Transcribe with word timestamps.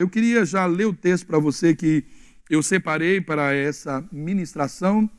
Eu 0.00 0.08
queria 0.08 0.44
já 0.44 0.64
ler 0.64 0.84
o 0.84 0.94
texto 0.94 1.26
para 1.26 1.40
você 1.40 1.74
que 1.74 2.04
eu 2.48 2.62
separei 2.62 3.20
para 3.20 3.52
essa 3.52 4.06
ministração, 4.12 5.10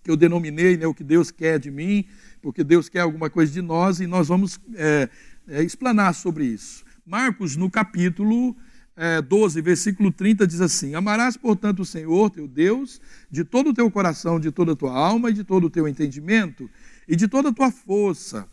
que 0.00 0.08
eu 0.08 0.16
denominei 0.16 0.76
né, 0.76 0.86
o 0.86 0.94
que 0.94 1.02
Deus 1.02 1.32
quer 1.32 1.58
de 1.58 1.72
mim, 1.72 2.04
porque 2.40 2.62
Deus 2.62 2.88
quer 2.88 3.00
alguma 3.00 3.28
coisa 3.28 3.52
de 3.52 3.60
nós 3.60 3.98
e 3.98 4.06
nós 4.06 4.28
vamos 4.28 4.60
é, 4.76 5.08
é, 5.48 5.64
explanar 5.64 6.14
sobre 6.14 6.44
isso. 6.44 6.84
Marcos, 7.04 7.56
no 7.56 7.68
capítulo 7.68 8.56
é, 8.96 9.20
12, 9.20 9.60
versículo 9.60 10.12
30, 10.12 10.46
diz 10.46 10.60
assim: 10.60 10.94
Amarás, 10.94 11.36
portanto, 11.36 11.80
o 11.80 11.84
Senhor 11.84 12.30
teu 12.30 12.46
Deus 12.46 13.00
de 13.28 13.42
todo 13.42 13.70
o 13.70 13.74
teu 13.74 13.90
coração, 13.90 14.38
de 14.38 14.52
toda 14.52 14.70
a 14.70 14.76
tua 14.76 14.96
alma 14.96 15.30
e 15.30 15.32
de 15.32 15.42
todo 15.42 15.64
o 15.64 15.70
teu 15.70 15.88
entendimento 15.88 16.70
e 17.08 17.16
de 17.16 17.26
toda 17.26 17.48
a 17.48 17.52
tua 17.52 17.72
força. 17.72 18.46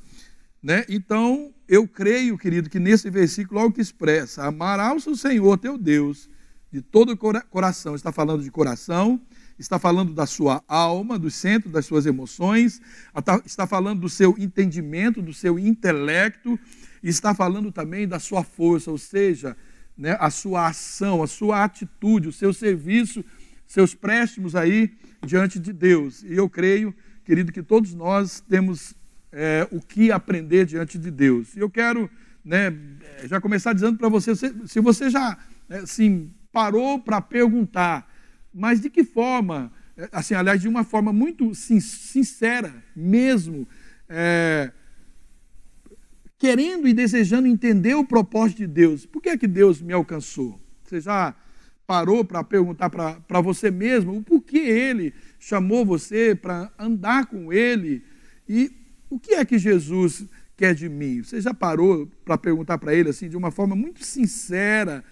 Né? 0.64 0.84
Então, 0.90 1.54
eu 1.70 1.88
creio, 1.88 2.36
querido, 2.36 2.68
que 2.68 2.80
nesse 2.80 3.12
versículo, 3.12 3.60
algo 3.60 3.76
que 3.76 3.82
expressa: 3.82 4.44
amarás 4.44 5.06
o 5.06 5.16
Senhor 5.16 5.56
teu 5.60 5.78
Deus 5.78 6.28
de 6.72 6.82
todo 6.82 7.12
o 7.12 7.18
coração. 7.18 7.94
Está 7.94 8.12
falando 8.12 8.44
de 8.44 8.50
coração, 8.50 9.22
está 9.58 9.78
falando 9.78 10.12
da 10.12 10.26
sua 10.26 10.64
alma, 10.68 11.20
do 11.20 11.30
centro 11.30 11.70
das 11.70 11.86
suas 11.86 12.08
emoções, 12.08 12.82
está 13.46 13.68
falando 13.68 14.02
do 14.02 14.10
seu 14.10 14.36
entendimento, 14.40 15.22
do 15.22 15.34
seu 15.34 15.60
intelecto, 15.60 16.60
está 17.04 17.36
falando 17.36 17.72
também 17.72 18.08
da 18.08 18.20
sua 18.20 18.44
força, 18.44 18.90
ou 18.90 18.98
seja, 18.98 19.56
né, 19.96 20.18
a 20.20 20.32
sua 20.32 20.68
ação, 20.68 21.22
a 21.22 21.28
sua 21.28 21.64
atitude, 21.64 22.30
o 22.30 22.34
seu 22.34 22.52
serviço, 22.52 23.24
seus 23.68 23.94
préstimos 23.94 24.56
aí 24.56 24.92
diante 25.24 25.60
de 25.60 25.72
Deus. 25.72 26.24
E 26.24 26.34
eu 26.34 26.50
creio, 26.50 26.96
querido, 27.24 27.52
que 27.52 27.62
todos 27.62 27.94
nós 27.94 28.40
temos 28.50 28.96
é, 29.32 29.68
o 29.72 29.80
que 29.80 30.12
aprender 30.12 30.66
diante 30.66 30.98
de 30.98 31.12
Deus. 31.12 31.56
E 31.56 31.60
eu 31.60 31.70
quero 31.70 32.10
né, 32.44 32.74
já 33.26 33.40
começar 33.40 33.74
dizendo 33.74 33.98
para 33.98 34.10
você, 34.10 34.34
se 34.36 34.80
você 34.80 35.10
já 35.10 35.38
assim, 35.70 36.32
parou 36.52 37.00
para 37.00 37.22
perguntar, 37.22 38.12
mas 38.54 38.82
de 38.82 38.90
que 38.90 39.04
forma, 39.04 39.72
é, 39.96 40.10
assim, 40.12 40.34
aliás, 40.34 40.62
de 40.62 40.68
uma 40.68 40.84
forma 40.84 41.14
muito 41.14 41.54
sincera 41.54 42.84
mesmo, 42.96 43.68
é, 44.08 44.72
querendo 46.38 46.88
e 46.88 46.94
desejando 46.94 47.48
entender 47.48 47.96
o 47.96 48.06
propósito 48.06 48.60
de 48.60 48.68
Deus. 48.68 49.06
Por 49.06 49.22
que 49.22 49.30
é 49.30 49.38
que 49.38 49.48
Deus 49.48 49.82
me 49.82 49.94
alcançou? 49.94 50.60
Você 50.84 51.02
já 51.02 51.36
parou 51.86 52.24
para 52.24 52.44
perguntar 52.44 52.90
para 52.90 53.42
você 53.42 53.70
mesmo 53.70 54.18
o 54.18 54.24
porquê 54.24 54.58
Ele 54.58 55.14
chamou 55.40 55.86
você 55.86 56.34
para 56.36 56.72
andar 56.78 57.26
com 57.26 57.52
Ele 57.52 58.04
e 58.48 58.72
o 59.10 59.20
que 59.20 59.34
é 59.34 59.44
que 59.44 59.58
Jesus 59.58 60.26
quer 60.56 60.76
de 60.76 60.90
mim? 60.90 61.24
Você 61.24 61.42
já 61.42 61.54
parou 61.54 62.08
para 62.24 62.38
perguntar 62.38 62.78
para 62.78 62.94
ele 62.94 63.10
assim 63.10 63.30
de 63.30 63.38
uma 63.38 63.52
forma 63.52 63.76
muito 63.76 64.04
sincera, 64.04 65.04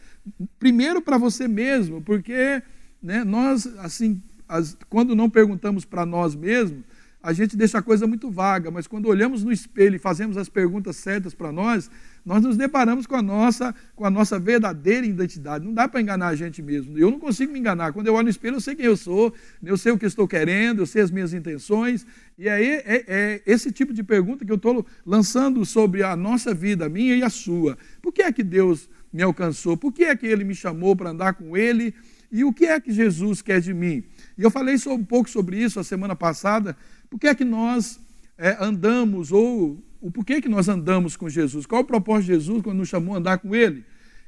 primeiro 0.60 1.02
para 1.02 1.18
você 1.18 1.48
mesmo, 1.48 2.02
porque 2.02 2.62
né, 3.02 3.24
nós 3.24 3.66
assim, 3.80 4.22
as, 4.48 4.78
quando 4.90 5.16
não 5.16 5.30
perguntamos 5.30 5.86
para 5.86 6.06
nós 6.06 6.36
mesmos, 6.36 6.84
a 7.22 7.34
gente 7.34 7.58
deixa 7.58 7.80
a 7.80 7.82
coisa 7.82 8.08
muito 8.08 8.30
vaga, 8.30 8.72
mas 8.72 8.88
quando 8.88 9.08
olhamos 9.08 9.44
no 9.44 9.52
espelho 9.52 9.96
e 9.96 10.00
fazemos 10.00 10.38
as 10.38 10.48
perguntas 10.48 10.96
certas 10.96 11.34
para 11.34 11.52
nós, 11.52 11.90
nós 12.28 12.44
nos 12.44 12.58
deparamos 12.58 13.08
com 13.08 13.16
a 13.16 13.22
nossa, 13.22 13.74
com 13.96 14.04
a 14.04 14.10
nossa 14.10 14.38
verdadeira 14.38 15.08
identidade. 15.08 15.64
Não 15.64 15.74
dá 15.74 15.88
para 15.88 16.02
enganar 16.02 16.28
a 16.28 16.36
gente 16.36 16.62
mesmo. 16.62 16.98
Eu 16.98 17.10
não 17.10 17.22
consigo 17.22 17.54
me 17.54 17.58
enganar. 17.58 17.94
Quando 17.94 18.08
eu 18.08 18.14
olho 18.14 18.26
no 18.26 18.30
espelho, 18.30 18.58
eu 18.58 18.60
sei 18.60 18.76
quem 18.76 18.86
eu 18.86 18.98
sou, 18.98 19.34
eu 19.64 19.78
sei 19.78 19.94
o 19.94 19.98
que 19.98 20.06
estou 20.06 20.28
querendo, 20.28 20.80
eu 20.80 20.86
sei 20.86 21.04
as 21.04 21.10
minhas 21.10 21.34
intenções. 21.34 22.06
E 22.38 22.50
aí 22.50 22.82
é, 22.84 23.06
é 23.08 23.42
esse 23.46 23.72
tipo 23.72 23.94
de 23.94 24.04
pergunta 24.04 24.44
que 24.44 24.52
eu 24.52 24.58
estou 24.58 24.86
lançando 25.06 25.66
sobre 25.66 26.04
a 26.04 26.18
nossa 26.18 26.54
vida, 26.54 26.88
a 26.88 26.90
minha 26.90 27.16
e 27.16 27.24
a 27.24 27.30
sua. 27.30 27.78
Por 28.02 28.12
que 28.12 28.22
é 28.22 28.30
que 28.30 28.44
Deus 28.44 28.90
me 29.14 29.24
alcançou? 29.24 29.78
Por 29.78 29.94
que 29.94 30.04
é 30.04 30.14
que 30.14 30.28
Ele 30.28 30.44
me 30.44 30.54
chamou 30.54 30.98
para 30.98 31.12
andar 31.12 31.34
com 31.34 31.56
Ele? 31.56 31.94
E 32.30 32.44
o 32.44 32.52
que 32.52 32.66
é 32.66 32.78
que 32.78 32.92
Jesus 32.92 33.42
quer 33.42 33.62
de 33.62 33.74
mim? 33.74 34.04
E 34.38 34.44
eu 34.44 34.52
falei 34.52 34.76
um 34.88 35.02
pouco 35.02 35.30
sobre 35.30 35.64
isso 35.64 35.80
a 35.80 35.84
semana 35.84 36.14
passada. 36.14 36.76
Por 37.10 37.18
que 37.18 37.28
é 37.28 37.34
que 37.34 37.46
nós 37.46 38.02
é, 38.38 38.58
andamos 38.60 39.32
ou 39.32 39.82
o 40.02 40.12
porquê 40.12 40.42
que 40.42 40.50
nós 40.50 40.68
andamos 40.68 41.16
com 41.16 41.30
Jesus, 41.30 41.66
qual 41.66 41.82
o 41.82 41.86
propósito 41.86 42.28
de 42.28 42.34
Jesus 42.34 42.62
quando 42.62 42.78
nos 42.78 42.90
chamou 42.90 43.16
a 43.16 43.18
andar 43.18 43.38
com 43.40 43.56
Ele. 43.56 43.84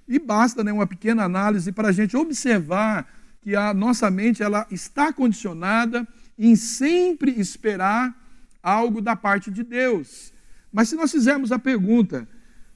E 0.07 0.18
basta 0.18 0.63
né, 0.63 0.74
uma 0.74 0.88
pequena 0.88 1.24
análise 1.24 1.72
para 1.72 1.90
a 1.90 1.91
gente 1.91 2.18
observar 2.18 3.07
que 3.41 3.56
a 3.56 3.74
nossa 3.74 4.09
mente 4.09 4.44
ela 4.44 4.68
está 4.72 5.13
condicionada 5.13 6.08
em 6.38 6.56
sempre 6.56 7.40
esperar 7.40 8.16
algo 8.62 9.02
da 9.02 9.16
parte 9.16 9.52
de 9.52 9.63
Deus. 9.63 10.34
Mas 10.72 10.90
se 10.90 10.96
nós 10.96 11.12
fizermos 11.12 11.52
a 11.52 11.59
pergunta, 11.59 12.28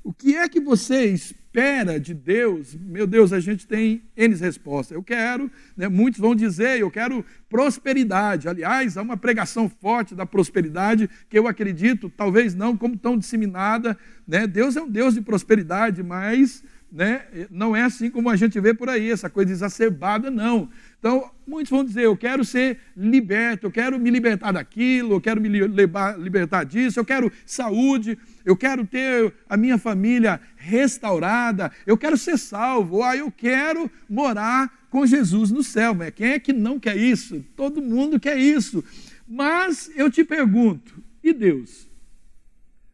o 0.04 0.14
que 0.14 0.36
é 0.36 0.48
que 0.48 0.60
você 0.60 1.06
espera? 1.06 1.43
Espera 1.54 2.00
de 2.00 2.16
Deus, 2.16 2.76
meu 2.76 3.06
Deus, 3.06 3.32
a 3.32 3.40
gente 3.40 3.68
tem 3.68 4.02
N 4.18 4.36
respostas. 4.36 4.96
Eu 4.96 5.04
quero, 5.04 5.52
né, 5.78 5.88
muitos 5.88 6.20
vão 6.20 6.34
dizer, 6.34 6.80
eu 6.80 6.90
quero 6.90 7.24
prosperidade. 7.48 8.50
Aliás, 8.50 8.98
há 8.98 9.04
uma 9.04 9.16
pregação 9.16 9.70
forte 9.70 10.16
da 10.16 10.26
prosperidade 10.26 11.08
que 11.30 11.38
eu 11.38 11.48
acredito, 11.48 12.10
talvez 12.10 12.56
não 12.56 12.76
como 12.76 12.98
tão 12.98 13.16
disseminada. 13.16 13.96
Né? 14.28 14.48
Deus 14.48 14.76
é 14.76 14.82
um 14.82 14.90
Deus 14.90 15.14
de 15.14 15.22
prosperidade, 15.22 16.02
mas 16.02 16.64
né, 16.94 17.26
não 17.50 17.76
é 17.76 17.82
assim 17.82 18.08
como 18.12 18.30
a 18.30 18.36
gente 18.36 18.60
vê 18.60 18.72
por 18.72 18.88
aí, 18.88 19.10
essa 19.10 19.28
coisa 19.28 19.52
exacerbada, 19.52 20.30
não. 20.30 20.70
Então, 21.00 21.32
muitos 21.46 21.72
vão 21.72 21.84
dizer: 21.84 22.04
eu 22.04 22.16
quero 22.16 22.46
ser 22.46 22.78
liberto, 22.96 23.66
eu 23.66 23.72
quero 23.72 24.00
me 24.00 24.12
libertar 24.12 24.52
daquilo, 24.52 25.16
eu 25.16 25.22
quero 25.22 25.42
me 25.42 25.50
libertar 25.50 26.64
disso, 26.64 27.00
eu 27.00 27.04
quero 27.04 27.32
saúde, 27.48 28.16
eu 28.46 28.56
quero 28.56 28.86
ter 28.86 29.34
a 29.50 29.58
minha 29.58 29.80
família 29.80 30.40
restaurada, 30.56 31.72
eu 31.88 31.98
quero 31.98 32.16
ser 32.16 32.38
salvo, 32.38 33.02
ah, 33.02 33.18
eu 33.18 33.32
quero 33.32 33.90
morar 34.08 34.72
com 34.92 35.04
Jesus 35.04 35.50
no 35.50 35.64
céu. 35.64 35.96
Mas 35.96 36.12
quem 36.12 36.34
é 36.34 36.40
que 36.40 36.54
não 36.54 36.80
quer 36.80 36.96
isso? 36.96 37.44
Todo 37.56 37.82
mundo 37.82 38.20
quer 38.20 38.38
isso. 38.38 38.84
Mas 39.28 39.90
eu 39.96 40.12
te 40.12 40.24
pergunto: 40.24 41.02
e 41.24 41.34
Deus? 41.34 41.90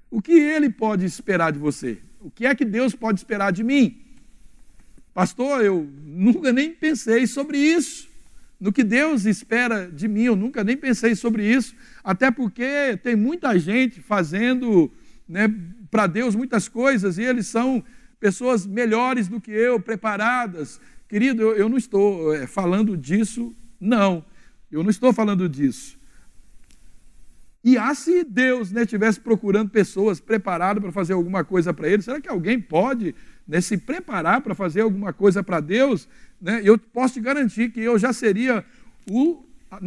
O 0.09 0.21
que 0.21 0.31
ele 0.31 0.69
pode 0.69 1.03
esperar 1.03 1.51
de 1.51 1.59
você? 1.59 1.99
O 2.19 2.29
que 2.29 2.45
é 2.45 2.53
que 2.53 2.65
Deus 2.65 2.93
pode 2.93 3.19
esperar 3.19 3.51
de 3.51 3.63
mim? 3.63 4.01
Pastor, 5.13 5.63
eu 5.63 5.87
nunca 6.03 6.51
nem 6.51 6.71
pensei 6.71 7.27
sobre 7.27 7.57
isso. 7.57 8.09
No 8.59 8.73
que 8.73 8.83
Deus 8.83 9.25
espera 9.25 9.89
de 9.89 10.07
mim, 10.07 10.23
eu 10.23 10.35
nunca 10.35 10.63
nem 10.63 10.75
pensei 10.75 11.15
sobre 11.15 11.45
isso. 11.45 11.75
Até 12.03 12.29
porque 12.29 12.97
tem 13.01 13.15
muita 13.15 13.57
gente 13.57 14.01
fazendo 14.01 14.91
né, 15.27 15.53
para 15.91 16.07
Deus 16.07 16.35
muitas 16.35 16.67
coisas 16.67 17.17
e 17.17 17.23
eles 17.23 17.47
são 17.47 17.83
pessoas 18.19 18.65
melhores 18.65 19.27
do 19.27 19.41
que 19.41 19.51
eu, 19.51 19.79
preparadas. 19.79 20.79
Querido, 21.07 21.41
eu, 21.41 21.55
eu 21.55 21.69
não 21.69 21.77
estou 21.77 22.33
é, 22.33 22.47
falando 22.47 22.95
disso, 22.95 23.55
não. 23.79 24.23
Eu 24.71 24.83
não 24.83 24.89
estou 24.89 25.11
falando 25.11 25.49
disso. 25.49 25.98
E 27.63 27.77
ah, 27.77 27.93
se 27.93 28.23
Deus 28.23 28.71
estivesse 28.71 29.19
né, 29.19 29.23
procurando 29.23 29.69
pessoas 29.69 30.19
preparadas 30.19 30.81
para 30.81 30.91
fazer 30.91 31.13
alguma 31.13 31.43
coisa 31.43 31.73
para 31.73 31.89
Ele, 31.89 32.01
será 32.01 32.21
que 32.21 32.29
alguém 32.29 32.59
pode 32.59 33.13
né, 33.47 33.59
se 33.59 33.77
preparar 33.77 34.41
para 34.41 34.55
fazer 34.55 34.81
alguma 34.81 35.11
coisa 35.11 35.43
para 35.43 35.59
Deus, 35.59 36.07
né, 36.41 36.61
eu 36.63 36.77
posso 36.77 37.15
te 37.15 37.19
garantir 37.19 37.71
que 37.71 37.81
eu 37.81 37.97
já 37.99 38.13
seria 38.13 38.63
o. 39.09 39.45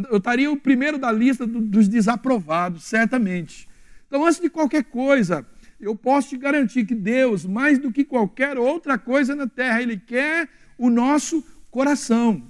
Eu 0.09 0.17
estaria 0.17 0.49
o 0.49 0.55
primeiro 0.55 0.97
da 0.97 1.11
lista 1.11 1.45
do, 1.45 1.59
dos 1.59 1.89
desaprovados, 1.89 2.83
certamente. 2.83 3.67
Então, 4.07 4.25
antes 4.25 4.39
de 4.39 4.49
qualquer 4.49 4.85
coisa, 4.85 5.45
eu 5.79 5.93
posso 5.93 6.29
te 6.29 6.37
garantir 6.37 6.85
que 6.85 6.95
Deus, 6.95 7.45
mais 7.45 7.79
do 7.79 7.91
que 7.91 8.05
qualquer 8.05 8.57
outra 8.57 8.97
coisa 8.97 9.35
na 9.35 9.47
terra, 9.47 9.81
Ele 9.81 9.97
quer 9.97 10.47
o 10.77 10.89
nosso 10.89 11.43
coração. 11.69 12.41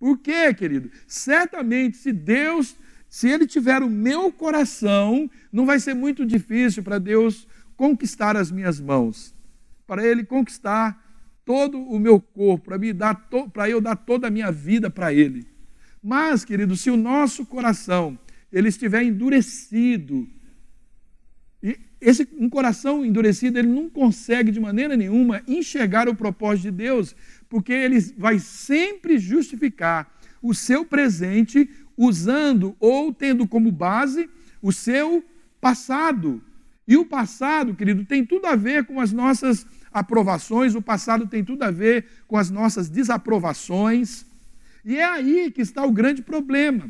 Por 0.00 0.18
quê, 0.18 0.52
querido? 0.52 0.90
Certamente, 1.06 1.98
se 1.98 2.10
Deus, 2.10 2.74
se 3.10 3.28
Ele 3.28 3.46
tiver 3.46 3.82
o 3.82 3.90
meu 3.90 4.32
coração, 4.32 5.28
não 5.52 5.66
vai 5.66 5.78
ser 5.78 5.92
muito 5.92 6.24
difícil 6.24 6.82
para 6.82 6.98
Deus 6.98 7.46
conquistar 7.76 8.36
as 8.36 8.50
minhas 8.50 8.80
mãos 8.80 9.38
para 9.90 10.06
Ele 10.06 10.22
conquistar 10.22 11.04
todo 11.44 11.76
o 11.76 11.98
meu 11.98 12.20
corpo, 12.20 12.66
para, 12.66 12.78
me 12.78 12.92
dar 12.92 13.28
para 13.52 13.68
eu 13.68 13.80
dar 13.80 13.96
toda 13.96 14.28
a 14.28 14.30
minha 14.30 14.52
vida 14.52 14.88
para 14.88 15.12
Ele. 15.12 15.44
Mas, 16.00 16.44
querido, 16.44 16.76
se 16.76 16.92
o 16.92 16.96
nosso 16.96 17.44
coração 17.44 18.16
ele 18.52 18.68
estiver 18.68 19.02
endurecido, 19.02 20.28
e 21.60 21.76
esse 22.00 22.28
um 22.38 22.48
coração 22.48 23.04
endurecido 23.04 23.58
ele 23.58 23.66
não 23.66 23.90
consegue 23.90 24.52
de 24.52 24.60
maneira 24.60 24.96
nenhuma 24.96 25.42
enxergar 25.48 26.08
o 26.08 26.14
propósito 26.14 26.62
de 26.62 26.70
Deus, 26.70 27.16
porque 27.48 27.72
ele 27.72 27.98
vai 28.16 28.38
sempre 28.38 29.18
justificar 29.18 30.08
o 30.40 30.54
seu 30.54 30.84
presente 30.84 31.68
usando 32.02 32.74
ou 32.80 33.12
tendo 33.12 33.46
como 33.46 33.70
base 33.70 34.30
o 34.62 34.72
seu 34.72 35.22
passado. 35.60 36.42
E 36.88 36.96
o 36.96 37.04
passado, 37.04 37.74
querido, 37.74 38.06
tem 38.06 38.24
tudo 38.24 38.46
a 38.46 38.56
ver 38.56 38.86
com 38.86 38.98
as 38.98 39.12
nossas 39.12 39.66
aprovações, 39.92 40.74
o 40.74 40.80
passado 40.80 41.26
tem 41.26 41.44
tudo 41.44 41.62
a 41.62 41.70
ver 41.70 42.06
com 42.26 42.38
as 42.38 42.50
nossas 42.50 42.88
desaprovações. 42.88 44.24
E 44.82 44.96
é 44.96 45.04
aí 45.04 45.50
que 45.50 45.60
está 45.60 45.84
o 45.84 45.92
grande 45.92 46.22
problema. 46.22 46.88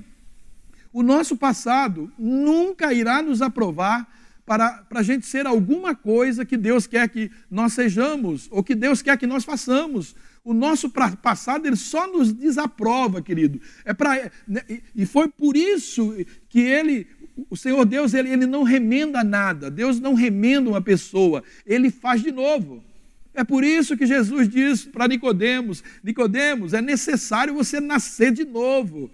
O 0.92 1.02
nosso 1.02 1.36
passado 1.36 2.12
nunca 2.16 2.92
irá 2.92 3.20
nos 3.20 3.42
aprovar 3.42 4.08
para, 4.46 4.70
para 4.84 5.00
a 5.00 5.02
gente 5.02 5.26
ser 5.26 5.44
alguma 5.44 5.92
coisa 5.92 6.44
que 6.44 6.56
Deus 6.56 6.86
quer 6.86 7.08
que 7.08 7.32
nós 7.50 7.72
sejamos, 7.72 8.48
ou 8.52 8.62
que 8.62 8.76
Deus 8.76 9.02
quer 9.02 9.16
que 9.16 9.26
nós 9.26 9.44
façamos. 9.44 10.14
O 10.44 10.54
nosso 10.54 10.90
passado 10.90 11.66
ele 11.66 11.76
só 11.76 12.06
nos 12.06 12.32
desaprova, 12.32 13.20
querido. 13.20 13.60
É 13.84 13.92
para 13.92 14.30
né, 14.48 14.62
e 14.94 15.04
foi 15.04 15.28
por 15.28 15.56
isso 15.56 16.14
que 16.48 16.60
ele, 16.60 17.06
o 17.50 17.56
Senhor 17.56 17.84
Deus, 17.84 18.14
ele, 18.14 18.30
ele 18.30 18.46
não 18.46 18.62
remenda 18.62 19.22
nada. 19.22 19.70
Deus 19.70 20.00
não 20.00 20.14
remenda 20.14 20.70
uma 20.70 20.80
pessoa, 20.80 21.44
ele 21.66 21.90
faz 21.90 22.22
de 22.22 22.32
novo. 22.32 22.82
É 23.32 23.44
por 23.44 23.62
isso 23.62 23.96
que 23.96 24.06
Jesus 24.06 24.48
diz 24.48 24.84
para 24.84 25.06
Nicodemos, 25.06 25.84
Nicodemos, 26.02 26.74
é 26.74 26.82
necessário 26.82 27.54
você 27.54 27.80
nascer 27.80 28.32
de 28.32 28.44
novo. 28.44 29.10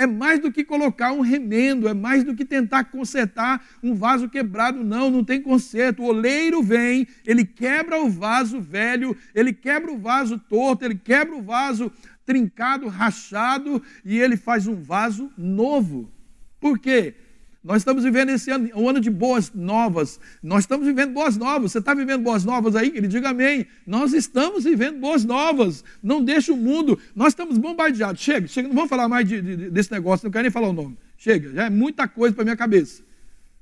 É 0.00 0.06
mais 0.06 0.40
do 0.40 0.50
que 0.50 0.64
colocar 0.64 1.12
um 1.12 1.20
remendo, 1.20 1.86
é 1.86 1.92
mais 1.92 2.24
do 2.24 2.34
que 2.34 2.42
tentar 2.42 2.84
consertar 2.84 3.62
um 3.82 3.94
vaso 3.94 4.30
quebrado. 4.30 4.82
Não, 4.82 5.10
não 5.10 5.22
tem 5.22 5.42
conserto. 5.42 6.02
O 6.02 6.06
oleiro 6.06 6.62
vem, 6.62 7.06
ele 7.22 7.44
quebra 7.44 8.00
o 8.00 8.08
vaso 8.08 8.62
velho, 8.62 9.14
ele 9.34 9.52
quebra 9.52 9.92
o 9.92 9.98
vaso 9.98 10.38
torto, 10.38 10.86
ele 10.86 10.94
quebra 10.94 11.36
o 11.36 11.42
vaso 11.42 11.92
trincado, 12.24 12.88
rachado, 12.88 13.82
e 14.02 14.18
ele 14.18 14.38
faz 14.38 14.66
um 14.66 14.74
vaso 14.74 15.30
novo. 15.36 16.10
Por 16.58 16.78
quê? 16.78 17.14
Nós 17.62 17.82
estamos 17.82 18.04
vivendo 18.04 18.30
esse 18.30 18.50
ano, 18.50 18.70
um 18.74 18.88
ano 18.88 19.00
de 19.00 19.10
boas 19.10 19.52
novas. 19.52 20.18
Nós 20.42 20.64
estamos 20.64 20.86
vivendo 20.86 21.12
boas 21.12 21.36
novas. 21.36 21.72
Você 21.72 21.78
está 21.78 21.92
vivendo 21.92 22.22
boas 22.22 22.42
novas 22.42 22.74
aí? 22.74 22.90
Ele 22.94 23.06
diga 23.06 23.30
amém. 23.30 23.66
Nós 23.86 24.14
estamos 24.14 24.64
vivendo 24.64 24.98
boas 24.98 25.24
novas. 25.24 25.84
Não 26.02 26.24
deixe 26.24 26.50
o 26.50 26.56
mundo. 26.56 26.98
Nós 27.14 27.28
estamos 27.28 27.58
bombardeados. 27.58 28.22
Chega, 28.22 28.48
chega. 28.48 28.66
Não 28.66 28.74
vamos 28.74 28.88
falar 28.88 29.08
mais 29.08 29.28
de, 29.28 29.42
de, 29.42 29.70
desse 29.70 29.92
negócio. 29.92 30.24
Não 30.24 30.32
quero 30.32 30.42
nem 30.42 30.50
falar 30.50 30.68
o 30.68 30.72
nome. 30.72 30.96
Chega. 31.18 31.52
Já 31.52 31.66
é 31.66 31.70
muita 31.70 32.08
coisa 32.08 32.34
para 32.34 32.44
minha 32.44 32.56
cabeça. 32.56 33.02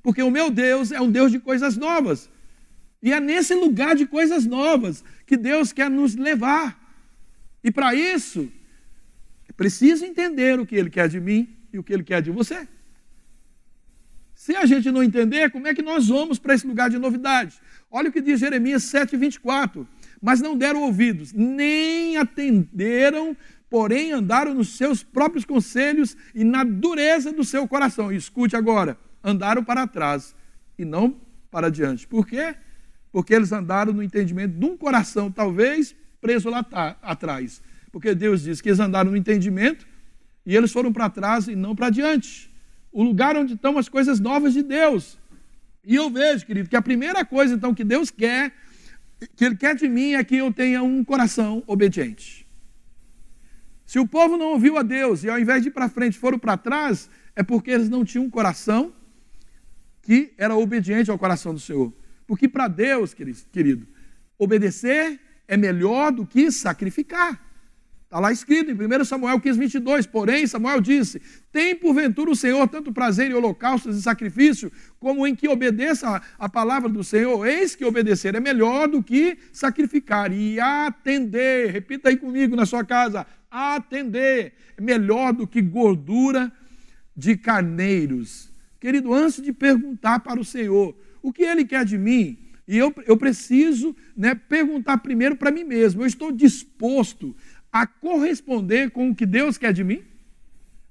Porque 0.01 0.23
o 0.23 0.31
meu 0.31 0.49
Deus 0.49 0.93
é 0.93 1.01
um 1.01 1.11
Deus 1.11 1.33
de 1.33 1.41
coisas 1.41 1.77
novas. 1.77 2.31
E 3.03 3.13
é 3.13 3.19
nesse 3.19 3.53
lugar 3.55 3.97
de 3.97 4.07
coisas 4.07 4.47
novas 4.47 5.03
que 5.27 5.37
Deus 5.37 5.73
quer 5.73 5.91
nos 5.91 6.15
levar. 6.15 6.79
E 7.65 7.71
para 7.73 7.97
isso, 7.97 8.49
é 9.49 9.53
preciso 9.53 10.05
entender 10.05 10.61
o 10.61 10.65
que 10.65 10.77
Ele 10.77 10.89
quer 10.89 11.09
de 11.09 11.21
mim 11.21 11.49
e 11.73 11.81
o 11.81 11.83
que 11.83 11.93
Ele 11.93 12.05
quer 12.05 12.23
de 12.23 12.31
você. 12.31 12.69
Se 14.49 14.57
a 14.57 14.65
gente 14.65 14.91
não 14.91 15.03
entender, 15.03 15.51
como 15.51 15.67
é 15.67 15.75
que 15.75 15.83
nós 15.83 16.09
vamos 16.09 16.39
para 16.39 16.55
esse 16.55 16.67
lugar 16.67 16.89
de 16.89 16.97
novidade? 16.97 17.61
Olha 17.91 18.09
o 18.09 18.13
que 18.13 18.19
diz 18.19 18.41
Jeremias 18.41 18.83
7, 18.85 19.15
24. 19.15 19.87
Mas 20.23 20.41
não 20.41 20.57
deram 20.57 20.85
ouvidos, 20.85 21.35
nem 21.35 22.17
atenderam, 22.17 23.37
porém 23.69 24.11
andaram 24.11 24.55
nos 24.55 24.75
seus 24.75 25.03
próprios 25.03 25.45
conselhos 25.45 26.17
e 26.35 26.45
na 26.45 26.65
dureza 26.65 27.31
do 27.31 27.45
seu 27.45 27.69
coração. 27.69 28.11
Escute 28.11 28.57
agora: 28.57 28.97
andaram 29.23 29.63
para 29.63 29.87
trás 29.87 30.35
e 30.79 30.85
não 30.87 31.15
para 31.51 31.69
diante. 31.69 32.07
Por 32.07 32.27
quê? 32.27 32.55
Porque 33.13 33.35
eles 33.35 33.53
andaram 33.53 33.93
no 33.93 34.03
entendimento 34.03 34.59
de 34.59 34.65
um 34.65 34.79
coração, 34.79 35.31
talvez 35.31 35.95
preso 36.23 36.49
lá 36.49 36.67
atrás. 37.03 37.61
Porque 37.93 38.15
Deus 38.15 38.45
diz 38.45 38.63
que 38.63 38.71
eles 38.71 38.81
andaram 38.81 39.11
no 39.11 39.17
entendimento 39.19 39.87
e 40.47 40.57
eles 40.57 40.73
foram 40.73 40.91
para 40.91 41.11
trás 41.11 41.49
e 41.49 41.55
não 41.55 41.77
para 41.77 41.91
diante 41.91 42.48
o 42.93 43.03
lugar 43.03 43.37
onde 43.37 43.55
estão 43.55 43.79
as 43.79 43.89
coisas 43.89 44.21
novas 44.21 44.53
de 44.53 44.63
Deus. 44.63 45.19
E 45.85 45.95
eu 45.95 46.11
vejo, 46.11 46.45
querido, 46.45 46.69
que 46.69 46.77
a 46.77 46.83
primeira 46.83 47.25
coisa 47.25 47.55
então 47.55 47.75
que 47.75 47.85
Deus 47.85 48.11
quer, 48.11 48.53
que 49.37 49.45
Ele 49.45 49.57
quer 49.57 49.75
de 49.75 49.89
mim 49.89 50.15
é 50.15 50.25
que 50.25 50.37
eu 50.37 50.53
tenha 50.53 50.83
um 50.83 51.05
coração 51.05 51.63
obediente. 51.67 52.47
Se 53.87 53.99
o 53.99 54.07
povo 54.07 54.37
não 54.37 54.49
ouviu 54.49 54.77
a 54.77 54.83
Deus 54.83 55.25
e 55.25 55.31
ao 55.31 55.39
invés 55.39 55.63
de 55.63 55.69
ir 55.69 55.73
para 55.73 55.89
frente 55.89 56.19
foram 56.19 56.39
para 56.39 56.59
trás, 56.59 57.09
é 57.35 57.43
porque 57.43 57.71
eles 57.71 57.89
não 57.89 58.05
tinham 58.05 58.27
um 58.27 58.31
coração 58.31 58.93
que 60.03 60.35
era 60.37 60.55
obediente 60.55 61.11
ao 61.11 61.19
coração 61.19 61.55
do 61.55 61.61
Senhor. 61.61 61.93
Porque 62.27 62.47
para 62.47 62.69
Deus, 62.69 63.15
querido, 63.15 63.87
obedecer 64.39 65.19
é 65.47 65.57
melhor 65.57 66.13
do 66.13 66.27
que 66.27 66.53
sacrificar. 66.53 67.48
Está 68.09 68.21
lá 68.21 68.33
escrito 68.33 68.71
em 68.71 68.75
1 68.75 69.05
Samuel 69.05 69.39
15, 69.39 69.59
22. 69.59 70.07
Porém, 70.07 70.47
Samuel 70.47 70.81
disse: 70.81 71.21
Tem 71.53 71.77
porventura 71.77 72.31
o 72.31 72.35
Senhor 72.35 72.67
tanto 72.67 72.91
prazer 72.91 73.31
em 73.31 73.35
holocaustos 73.35 73.99
e 73.99 74.01
sacrifício, 74.01 74.73
como 74.99 75.27
em 75.27 75.35
que 75.35 75.47
obedeça 75.47 76.23
a 76.39 76.49
palavra 76.49 76.89
do 76.89 77.05
Senhor? 77.05 77.47
Eis 77.47 77.75
que 77.75 77.85
obedecer 77.85 78.35
é 78.35 78.41
melhor 78.41 78.89
do 78.89 79.03
que 79.03 79.37
sacrificar. 79.53 80.33
E 80.33 80.59
atender, 80.59 81.71
repita 81.71 82.09
aí 82.09 82.17
comigo 82.17 82.57
na 82.57 82.65
sua 82.65 82.83
casa: 82.83 83.27
atender 83.51 84.55
é 84.79 84.81
melhor 84.81 85.35
do 85.35 85.47
que 85.47 85.61
gordura 85.61 86.51
de 87.15 87.37
carneiros. 87.37 88.51
Querido, 88.81 89.13
antes 89.13 89.43
de 89.43 89.53
perguntar 89.53 90.21
para 90.21 90.41
o 90.41 90.45
Senhor 90.45 90.97
o 91.21 91.31
que 91.31 91.43
Ele 91.43 91.67
quer 91.67 91.85
de 91.85 91.99
mim, 91.99 92.39
e 92.69 92.77
eu, 92.77 92.95
eu 93.07 93.17
preciso 93.17 93.97
né, 94.15 94.35
perguntar 94.35 94.99
primeiro 94.99 95.35
para 95.35 95.51
mim 95.51 95.65
mesmo: 95.65 96.03
eu 96.03 96.07
estou 96.07 96.31
disposto 96.31 97.35
a 97.83 97.87
corresponder 97.87 98.91
com 98.91 99.11
o 99.11 99.15
que 99.15 99.25
Deus 99.25 99.57
quer 99.57 99.73
de 99.73 99.85
mim? 99.85 100.03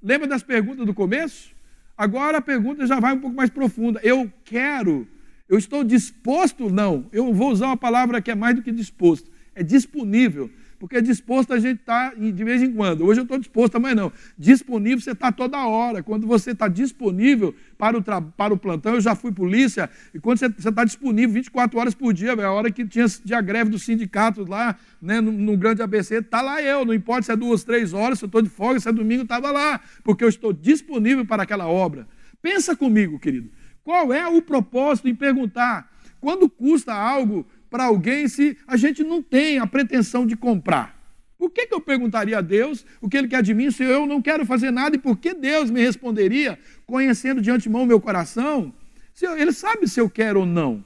Lembra 0.02 0.26
das 0.26 0.42
perguntas 0.42 0.86
do 0.86 0.94
começo? 0.94 1.50
Agora 1.96 2.38
a 2.38 2.40
pergunta 2.40 2.86
já 2.86 2.98
vai 2.98 3.12
um 3.12 3.20
pouco 3.20 3.36
mais 3.36 3.50
profunda. 3.50 4.00
Eu 4.02 4.32
quero, 4.42 5.06
eu 5.46 5.58
estou 5.58 5.84
disposto? 5.84 6.70
Não, 6.70 7.06
eu 7.12 7.34
vou 7.34 7.50
usar 7.50 7.66
uma 7.66 7.76
palavra 7.76 8.22
que 8.22 8.30
é 8.30 8.34
mais 8.34 8.56
do 8.56 8.62
que 8.62 8.72
disposto, 8.72 9.30
é 9.54 9.62
disponível. 9.62 10.50
Porque 10.78 11.02
disposto 11.02 11.52
a 11.52 11.58
gente 11.58 11.80
está 11.80 12.14
de 12.14 12.44
vez 12.44 12.62
em 12.62 12.72
quando. 12.72 13.04
Hoje 13.04 13.20
eu 13.20 13.24
estou 13.24 13.36
disposto, 13.36 13.76
amanhã 13.76 13.94
não. 13.96 14.12
Disponível 14.38 15.00
você 15.00 15.10
está 15.10 15.32
toda 15.32 15.66
hora. 15.66 16.02
Quando 16.02 16.26
você 16.26 16.52
está 16.52 16.68
disponível 16.68 17.52
para 17.76 17.98
o, 17.98 18.02
para 18.02 18.54
o 18.54 18.56
plantão, 18.56 18.94
eu 18.94 19.00
já 19.00 19.16
fui 19.16 19.32
polícia, 19.32 19.90
e 20.14 20.20
quando 20.20 20.38
você 20.38 20.46
está 20.46 20.84
disponível 20.84 21.34
24 21.34 21.78
horas 21.78 21.94
por 21.94 22.12
dia, 22.12 22.30
é 22.30 22.44
a 22.44 22.52
hora 22.52 22.70
que 22.70 22.86
tinha 22.86 23.06
a 23.32 23.40
greve 23.40 23.70
dos 23.70 23.82
sindicatos 23.82 24.46
lá, 24.46 24.76
né, 25.02 25.20
no, 25.20 25.32
no 25.32 25.56
grande 25.56 25.82
ABC, 25.82 26.16
está 26.16 26.40
lá 26.40 26.62
eu. 26.62 26.84
Não 26.84 26.94
importa 26.94 27.22
se 27.22 27.32
é 27.32 27.36
duas, 27.36 27.64
três 27.64 27.92
horas, 27.92 28.20
se 28.20 28.24
eu 28.24 28.28
estou 28.28 28.40
de 28.40 28.48
folga, 28.48 28.78
se 28.78 28.88
é 28.88 28.92
domingo, 28.92 29.22
estava 29.22 29.50
lá. 29.50 29.80
Porque 30.04 30.22
eu 30.22 30.28
estou 30.28 30.52
disponível 30.52 31.26
para 31.26 31.42
aquela 31.42 31.66
obra. 31.66 32.06
Pensa 32.40 32.76
comigo, 32.76 33.18
querido. 33.18 33.50
Qual 33.82 34.12
é 34.12 34.26
o 34.28 34.40
propósito 34.40 35.08
em 35.08 35.14
perguntar 35.14 35.90
quando 36.20 36.48
custa 36.48 36.92
algo 36.92 37.46
para 37.70 37.84
alguém 37.84 38.28
se 38.28 38.56
a 38.66 38.76
gente 38.76 39.02
não 39.02 39.22
tem 39.22 39.58
a 39.58 39.66
pretensão 39.66 40.26
de 40.26 40.36
comprar? 40.36 40.98
Por 41.38 41.50
que, 41.50 41.66
que 41.66 41.74
eu 41.74 41.80
perguntaria 41.80 42.38
a 42.38 42.40
Deus 42.40 42.84
o 43.00 43.08
que 43.08 43.16
Ele 43.16 43.28
quer 43.28 43.42
de 43.42 43.54
mim 43.54 43.70
se 43.70 43.84
eu 43.84 44.06
não 44.06 44.20
quero 44.20 44.44
fazer 44.44 44.72
nada? 44.72 44.96
E 44.96 44.98
por 44.98 45.16
que 45.16 45.32
Deus 45.32 45.70
me 45.70 45.80
responderia, 45.80 46.58
conhecendo 46.84 47.40
de 47.40 47.50
antemão 47.50 47.84
o 47.84 47.86
meu 47.86 48.00
coração? 48.00 48.74
Se 49.14 49.24
eu, 49.24 49.36
ele 49.36 49.52
sabe 49.52 49.86
se 49.88 50.00
eu 50.00 50.10
quero 50.10 50.40
ou 50.40 50.46
não. 50.46 50.84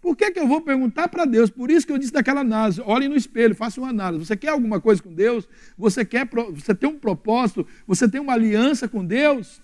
Por 0.00 0.14
que, 0.14 0.30
que 0.30 0.38
eu 0.38 0.46
vou 0.46 0.60
perguntar 0.60 1.08
para 1.08 1.24
Deus? 1.24 1.50
Por 1.50 1.70
isso 1.70 1.86
que 1.86 1.92
eu 1.92 1.98
disse 1.98 2.12
daquela 2.12 2.42
análise. 2.42 2.80
Olhe 2.80 3.08
no 3.08 3.16
espelho, 3.16 3.54
faça 3.54 3.80
uma 3.80 3.88
análise. 3.88 4.24
Você 4.24 4.36
quer 4.36 4.50
alguma 4.50 4.80
coisa 4.80 5.02
com 5.02 5.12
Deus? 5.12 5.48
Você 5.76 6.04
quer, 6.04 6.28
você 6.54 6.74
tem 6.74 6.88
um 6.88 6.98
propósito? 6.98 7.66
Você 7.86 8.08
tem 8.08 8.20
uma 8.20 8.34
aliança 8.34 8.86
com 8.86 9.04
Deus? 9.04 9.60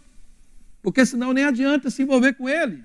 Porque 0.83 1.07
senão 1.07 1.33
nem 1.33 1.45
adianta 1.45 1.91
se 1.91 2.03
envolver 2.03 2.33
com 2.33 2.49
Ele. 2.49 2.85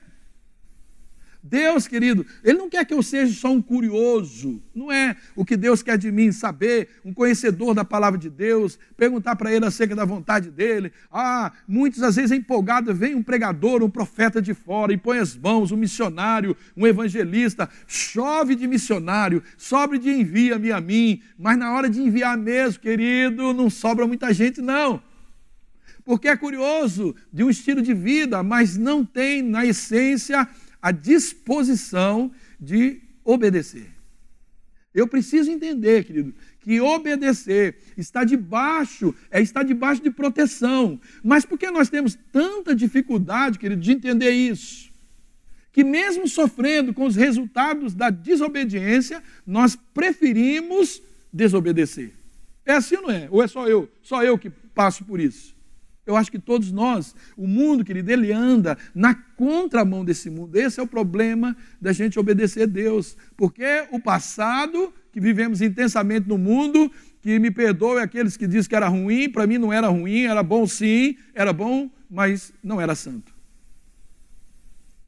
Deus, 1.50 1.88
querido, 1.88 2.25
Ele 2.44 2.58
não 2.58 2.70
quer 2.70 2.86
que 2.86 2.94
eu 2.94 3.01
seja 3.01 3.34
só 3.34 3.51
um 3.51 3.62
curioso, 3.62 4.62
não 4.75 4.92
é? 4.92 5.16
O 5.36 5.46
que 5.46 5.56
Deus 5.56 5.82
quer 5.82 5.98
de 5.98 6.12
mim, 6.12 6.32
saber, 6.32 6.89
um 7.04 7.13
conhecedor 7.13 7.74
da 7.74 7.86
palavra 7.86 8.20
de 8.20 8.30
Deus, 8.30 8.77
perguntar 8.96 9.36
para 9.36 9.51
Ele 9.51 9.66
acerca 9.66 9.96
da 9.96 10.06
vontade 10.06 10.51
dEle. 10.51 10.92
Ah, 11.12 11.51
muitas 11.68 12.04
às 12.04 12.16
vezes 12.16 12.32
é 12.32 12.36
empolgado, 12.36 12.94
vem 12.94 13.16
um 13.16 13.24
pregador, 13.24 13.82
um 13.84 13.89
profeta 13.89 14.42
de 14.42 14.54
fora, 14.54 14.94
e 14.94 14.98
põe 14.98 15.20
as 15.20 15.36
mãos, 15.36 15.72
um 15.72 15.77
missionário, 15.77 16.56
um 16.75 16.86
evangelista, 16.86 17.70
chove 17.88 18.56
de 18.56 18.68
missionário, 18.68 19.42
sobre 19.58 19.98
de 19.98 20.10
envia-me 20.10 20.72
a 20.72 20.82
mim, 20.82 21.22
mas 21.38 21.58
na 21.58 21.74
hora 21.74 21.89
de 21.89 22.01
enviar 22.01 22.38
mesmo, 22.38 22.80
querido, 22.82 23.54
não 23.54 23.70
sobra 23.70 24.06
muita 24.06 24.34
gente, 24.34 24.62
não. 24.62 25.01
Porque 26.08 26.30
é 26.30 26.38
curioso 26.38 27.13
de 27.34 27.44
um 27.44 27.50
estilo 27.50 27.82
de 27.82 27.94
vida, 27.94 28.42
mas 28.42 28.77
não 28.77 29.04
tem 29.04 29.42
na 29.42 29.66
essência 29.66 30.48
a 30.81 30.91
disposição 30.91 32.31
de 32.60 33.01
obedecer. 33.24 33.98
Eu 34.93 35.07
preciso 35.07 35.51
entender, 35.51 36.05
querido, 36.05 36.34
que 36.60 36.81
obedecer 36.81 37.77
está 37.96 38.24
debaixo, 38.24 39.13
é 39.29 39.41
estar 39.41 39.63
debaixo 39.63 40.01
de 40.01 40.10
proteção. 40.10 41.00
Mas 41.24 41.46
por 41.46 41.57
que 41.57 41.69
nós 41.69 41.88
temos 41.89 42.17
tanta 42.31 42.74
dificuldade, 42.74 43.60
querido, 43.60 43.81
de 43.81 43.91
entender 43.91 44.31
isso? 44.31 44.91
Que 45.72 45.84
mesmo 45.84 46.27
sofrendo 46.27 46.93
com 46.93 47.05
os 47.05 47.15
resultados 47.15 47.93
da 47.93 48.10
desobediência, 48.10 49.22
nós 49.46 49.77
preferimos 49.93 51.01
desobedecer. 51.31 52.13
É 52.65 52.74
assim 52.74 52.96
ou 52.96 53.03
não 53.03 53.12
é? 53.12 53.27
Ou 53.29 53.43
é 53.43 53.48
só 53.48 53.67
eu? 53.67 53.89
Só 54.01 54.24
eu 54.24 54.38
que 54.38 54.50
passo 54.50 55.05
por 55.05 55.19
isso? 55.19 55.57
Eu 56.08 56.16
acho 56.16 56.32
que 56.32 56.40
todos 56.40 56.72
nós, 56.72 57.14
o 57.36 57.46
mundo, 57.46 57.84
querido, 57.84 58.10
ele 58.10 58.32
anda 58.32 58.78
na 58.96 59.14
contramão 59.14 60.06
desse 60.06 60.30
mundo. 60.30 60.56
Esse 60.56 60.80
é 60.80 60.84
o 60.84 60.88
problema 60.88 61.56
da 61.82 61.92
gente 61.92 62.18
obedecer 62.18 62.64
a 62.64 62.66
Deus. 62.66 63.18
Porque 63.36 63.86
o 63.92 64.00
passado, 64.00 64.94
que 65.12 65.20
vivemos 65.20 65.62
intensamente 65.62 66.28
no 66.28 66.38
mundo, 66.38 66.90
que 67.22 67.38
me 67.38 67.52
perdoe 67.52 68.00
aqueles 68.00 68.38
que 68.38 68.48
dizem 68.48 68.70
que 68.70 68.76
era 68.76 68.88
ruim, 68.88 69.30
para 69.30 69.46
mim 69.46 69.58
não 69.58 69.74
era 69.74 69.90
ruim, 69.90 70.24
era 70.24 70.42
bom 70.42 70.66
sim, 70.66 71.18
era 71.36 71.52
bom, 71.52 71.92
mas 72.10 72.54
não 72.64 72.80
era 72.80 72.96
santo. 72.96 73.36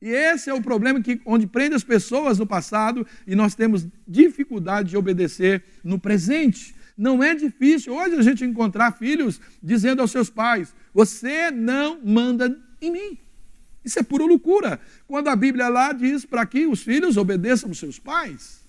E 0.01 0.09
esse 0.09 0.49
é 0.49 0.53
o 0.53 0.61
problema 0.61 1.01
que, 1.01 1.21
onde 1.25 1.45
prende 1.45 1.75
as 1.75 1.83
pessoas 1.83 2.39
no 2.39 2.47
passado 2.47 3.05
e 3.27 3.35
nós 3.35 3.55
temos 3.55 3.87
dificuldade 4.07 4.89
de 4.89 4.97
obedecer 4.97 5.63
no 5.83 5.99
presente. 5.99 6.75
Não 6.99 7.23
é 7.23 7.33
difícil 7.33 7.93
hoje 7.93 8.15
a 8.15 8.21
gente 8.21 8.43
encontrar 8.43 8.91
filhos 8.91 9.39
dizendo 9.63 10.01
aos 10.01 10.11
seus 10.11 10.29
pais: 10.29 10.75
Você 10.93 11.49
não 11.49 11.97
manda 12.03 12.59
em 12.81 12.91
mim. 12.91 13.17
Isso 13.85 13.97
é 13.97 14.03
pura 14.03 14.25
loucura. 14.25 14.81
Quando 15.07 15.29
a 15.29 15.35
Bíblia 15.35 15.69
lá 15.69 15.93
diz 15.93 16.25
para 16.25 16.45
que 16.45 16.67
os 16.67 16.83
filhos 16.83 17.15
obedeçam 17.15 17.69
aos 17.69 17.79
seus 17.79 17.97
pais. 17.97 18.67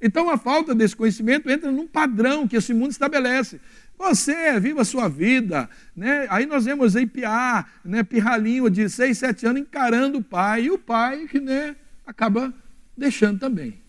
Então 0.00 0.30
a 0.30 0.38
falta 0.38 0.72
desse 0.76 0.94
conhecimento 0.94 1.50
entra 1.50 1.72
num 1.72 1.88
padrão 1.88 2.46
que 2.46 2.56
esse 2.56 2.72
mundo 2.72 2.92
estabelece. 2.92 3.60
Você 3.98 4.60
viva 4.60 4.82
a 4.82 4.84
sua 4.84 5.08
vida. 5.08 5.68
Né? 5.96 6.28
Aí 6.30 6.46
nós 6.46 6.66
vemos 6.66 6.94
aí 6.94 7.04
piar, 7.04 7.80
né? 7.84 8.04
pirralhinho 8.04 8.70
de 8.70 8.88
6, 8.88 9.18
7 9.18 9.46
anos 9.46 9.62
encarando 9.62 10.18
o 10.18 10.22
pai, 10.22 10.66
e 10.66 10.70
o 10.70 10.78
pai 10.78 11.26
que 11.26 11.40
né, 11.40 11.74
acaba 12.06 12.54
deixando 12.96 13.40
também. 13.40 13.81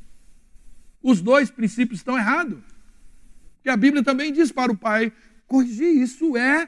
Os 1.03 1.22
dois 1.22 1.51
princípios 1.51 2.00
estão 2.00 2.17
errados. 2.17 2.63
Porque 3.57 3.69
a 3.69 3.77
Bíblia 3.77 4.01
também 4.01 4.31
diz 4.33 4.51
para 4.51 4.72
o 4.72 4.77
pai 4.77 5.12
corrigir. 5.45 6.01
Isso 6.01 6.36
é 6.36 6.67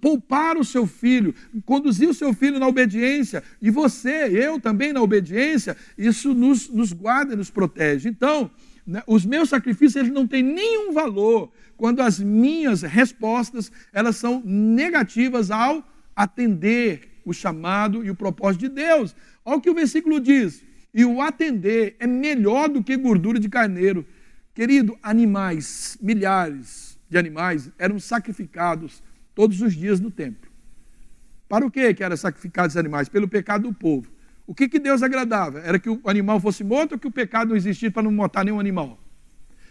poupar 0.00 0.56
o 0.56 0.64
seu 0.64 0.86
filho, 0.86 1.34
conduzir 1.64 2.08
o 2.08 2.14
seu 2.14 2.32
filho 2.32 2.58
na 2.58 2.66
obediência, 2.66 3.42
e 3.60 3.70
você, 3.70 4.26
eu 4.26 4.58
também 4.58 4.92
na 4.92 5.02
obediência, 5.02 5.76
isso 5.96 6.32
nos, 6.32 6.68
nos 6.70 6.92
guarda 6.92 7.34
e 7.34 7.36
nos 7.36 7.50
protege. 7.50 8.08
Então, 8.08 8.50
né, 8.86 9.02
os 9.06 9.26
meus 9.26 9.50
sacrifícios 9.50 9.96
eles 9.96 10.12
não 10.12 10.26
têm 10.26 10.42
nenhum 10.42 10.92
valor 10.92 11.52
quando 11.76 12.00
as 12.00 12.18
minhas 12.18 12.82
respostas 12.82 13.70
elas 13.92 14.16
são 14.16 14.42
negativas 14.44 15.50
ao 15.50 15.86
atender 16.16 17.20
o 17.24 17.32
chamado 17.32 18.04
e 18.04 18.10
o 18.10 18.14
propósito 18.14 18.62
de 18.62 18.68
Deus. 18.70 19.14
Olha 19.44 19.58
o 19.58 19.60
que 19.60 19.70
o 19.70 19.74
versículo 19.74 20.18
diz. 20.18 20.64
E 20.92 21.04
o 21.04 21.20
atender 21.20 21.96
é 21.98 22.06
melhor 22.06 22.68
do 22.68 22.82
que 22.82 22.96
gordura 22.96 23.38
de 23.38 23.48
carneiro. 23.48 24.06
Querido, 24.54 24.98
animais, 25.02 25.98
milhares 26.00 26.98
de 27.08 27.16
animais 27.16 27.70
eram 27.78 27.98
sacrificados 27.98 29.02
todos 29.34 29.60
os 29.60 29.74
dias 29.74 30.00
no 30.00 30.10
templo. 30.10 30.50
Para 31.48 31.64
o 31.64 31.70
que 31.70 31.94
que 31.94 32.04
eram 32.04 32.16
sacrificados 32.16 32.74
os 32.74 32.76
animais? 32.76 33.08
Pelo 33.08 33.28
pecado 33.28 33.68
do 33.68 33.74
povo. 33.74 34.10
O 34.46 34.54
que, 34.54 34.68
que 34.68 34.78
Deus 34.78 35.02
agradava? 35.02 35.60
Era 35.60 35.78
que 35.78 35.90
o 35.90 36.00
animal 36.04 36.40
fosse 36.40 36.64
morto 36.64 36.92
ou 36.92 36.98
que 36.98 37.06
o 37.06 37.10
pecado 37.10 37.50
não 37.50 37.56
existisse 37.56 37.92
para 37.92 38.02
não 38.02 38.10
matar 38.10 38.44
nenhum 38.44 38.58
animal? 38.58 38.98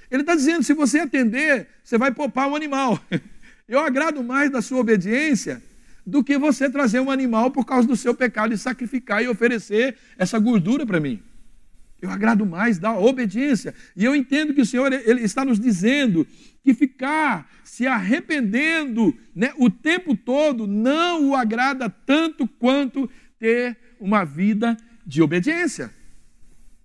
Ele 0.10 0.22
está 0.22 0.36
dizendo: 0.36 0.64
se 0.64 0.74
você 0.74 1.00
atender, 1.00 1.68
você 1.84 1.98
vai 1.98 2.12
poupar 2.12 2.48
um 2.48 2.56
animal. 2.56 3.00
Eu 3.68 3.80
agrado 3.80 4.24
mais 4.24 4.50
da 4.50 4.62
sua 4.62 4.80
obediência 4.80 5.62
do 6.08 6.24
que 6.24 6.38
você 6.38 6.70
trazer 6.70 7.02
um 7.02 7.12
animal 7.12 7.52
por 7.52 7.66
causa 7.66 7.86
do 7.86 7.98
seu 7.98 8.16
pecado 8.16 8.54
e 8.54 8.58
sacrificar 8.58 9.22
e 9.22 9.28
oferecer 9.28 9.98
essa 10.18 10.40
gordura 10.40 10.86
para 10.86 11.02
mim. 11.02 11.22
Eu 12.02 12.10
agrado 12.10 12.46
mais 12.46 12.80
da 12.80 12.98
obediência. 12.98 13.76
E 13.94 14.06
eu 14.06 14.16
entendo 14.16 14.54
que 14.54 14.62
o 14.62 14.66
Senhor 14.66 14.94
ele 14.94 15.22
está 15.22 15.44
nos 15.44 15.60
dizendo 15.60 16.26
que 16.64 16.74
ficar 16.74 17.50
se 17.62 17.86
arrependendo 17.86 19.14
né, 19.36 19.52
o 19.58 19.70
tempo 19.70 20.16
todo 20.16 20.66
não 20.66 21.30
o 21.30 21.36
agrada 21.36 21.90
tanto 21.90 22.48
quanto 22.48 23.10
ter 23.38 23.76
uma 24.00 24.24
vida 24.24 24.78
de 25.06 25.22
obediência. 25.22 25.92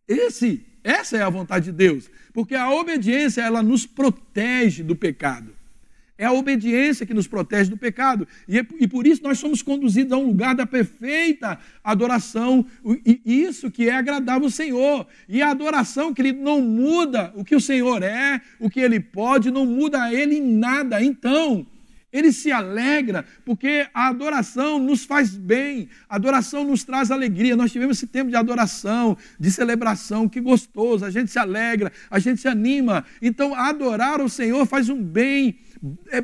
Esse, 0.08 0.66
essa 0.82 1.16
é 1.16 1.22
a 1.22 1.30
vontade 1.30 1.66
de 1.66 1.72
Deus, 1.72 2.10
porque 2.32 2.56
a 2.56 2.70
obediência 2.72 3.42
ela 3.42 3.62
nos 3.62 3.86
protege 3.86 4.82
do 4.82 4.96
pecado. 4.96 5.54
É 6.18 6.26
a 6.26 6.32
obediência 6.32 7.06
que 7.06 7.14
nos 7.14 7.26
protege 7.26 7.70
do 7.70 7.76
pecado. 7.76 8.28
E, 8.46 8.58
é, 8.58 8.66
e 8.78 8.86
por 8.86 9.06
isso 9.06 9.22
nós 9.22 9.38
somos 9.38 9.62
conduzidos 9.62 10.12
a 10.12 10.16
um 10.16 10.26
lugar 10.26 10.54
da 10.54 10.66
perfeita 10.66 11.58
adoração. 11.82 12.64
E 13.04 13.20
isso 13.24 13.70
que 13.70 13.88
é 13.88 13.94
agradável 13.94 14.44
ao 14.44 14.50
Senhor. 14.50 15.06
E 15.28 15.42
a 15.42 15.50
adoração, 15.50 16.14
querido, 16.14 16.40
não 16.40 16.60
muda 16.60 17.32
o 17.34 17.44
que 17.44 17.56
o 17.56 17.60
Senhor 17.60 18.02
é, 18.02 18.40
o 18.60 18.70
que 18.70 18.80
Ele 18.80 19.00
pode, 19.00 19.50
não 19.50 19.66
muda 19.66 20.02
a 20.02 20.14
Ele 20.14 20.36
em 20.36 20.58
nada. 20.58 21.02
Então, 21.02 21.66
ele 22.12 22.30
se 22.30 22.52
alegra 22.52 23.24
porque 23.44 23.88
a 23.94 24.08
adoração 24.08 24.78
nos 24.78 25.04
faz 25.04 25.34
bem, 25.34 25.88
a 26.08 26.16
adoração 26.16 26.62
nos 26.62 26.84
traz 26.84 27.10
alegria. 27.10 27.56
Nós 27.56 27.72
tivemos 27.72 27.96
esse 27.96 28.06
tempo 28.06 28.28
de 28.28 28.36
adoração, 28.36 29.16
de 29.40 29.50
celebração, 29.50 30.28
que 30.28 30.40
gostoso, 30.40 31.04
a 31.04 31.10
gente 31.10 31.30
se 31.30 31.38
alegra, 31.38 31.90
a 32.10 32.18
gente 32.18 32.40
se 32.40 32.48
anima. 32.48 33.04
Então, 33.22 33.54
adorar 33.54 34.20
o 34.20 34.28
Senhor 34.28 34.66
faz 34.66 34.90
um 34.90 35.02
bem 35.02 35.58
é, 36.08 36.22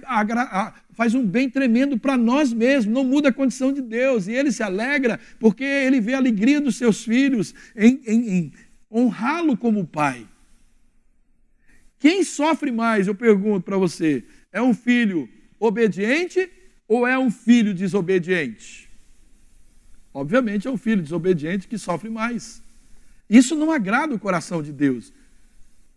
faz 0.92 1.14
um 1.14 1.26
bem 1.26 1.50
tremendo 1.50 1.98
para 1.98 2.16
nós 2.16 2.52
mesmos, 2.52 2.94
não 2.94 3.04
muda 3.04 3.30
a 3.30 3.32
condição 3.32 3.72
de 3.72 3.80
Deus. 3.80 4.26
E 4.26 4.32
ele 4.32 4.52
se 4.52 4.62
alegra 4.62 5.18
porque 5.38 5.64
ele 5.64 6.00
vê 6.00 6.14
a 6.14 6.18
alegria 6.18 6.60
dos 6.60 6.76
seus 6.76 7.04
filhos 7.04 7.54
em, 7.76 8.00
em, 8.06 8.28
em 8.30 8.52
honrá-lo 8.90 9.56
como 9.56 9.86
pai. 9.86 10.26
Quem 11.98 12.22
sofre 12.22 12.70
mais, 12.70 13.08
eu 13.08 13.14
pergunto 13.14 13.64
para 13.64 13.76
você, 13.76 14.24
é 14.52 14.62
um 14.62 14.72
filho 14.72 15.28
obediente 15.58 16.48
ou 16.86 17.06
é 17.06 17.18
um 17.18 17.30
filho 17.30 17.74
desobediente? 17.74 18.88
Obviamente 20.14 20.66
é 20.68 20.70
um 20.70 20.76
filho 20.76 21.02
desobediente 21.02 21.66
que 21.66 21.76
sofre 21.76 22.08
mais. 22.08 22.62
Isso 23.28 23.54
não 23.54 23.70
agrada 23.70 24.14
o 24.14 24.18
coração 24.18 24.62
de 24.62 24.72
Deus, 24.72 25.12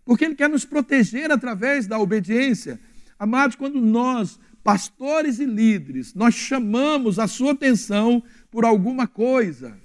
porque 0.04 0.24
Ele 0.24 0.34
quer 0.34 0.48
nos 0.48 0.64
proteger 0.64 1.30
através 1.30 1.86
da 1.86 1.98
obediência. 1.98 2.78
Amados, 3.22 3.54
quando 3.54 3.80
nós, 3.80 4.36
pastores 4.64 5.38
e 5.38 5.44
líderes, 5.44 6.12
nós 6.12 6.34
chamamos 6.34 7.20
a 7.20 7.28
sua 7.28 7.52
atenção 7.52 8.20
por 8.50 8.64
alguma 8.64 9.06
coisa, 9.06 9.78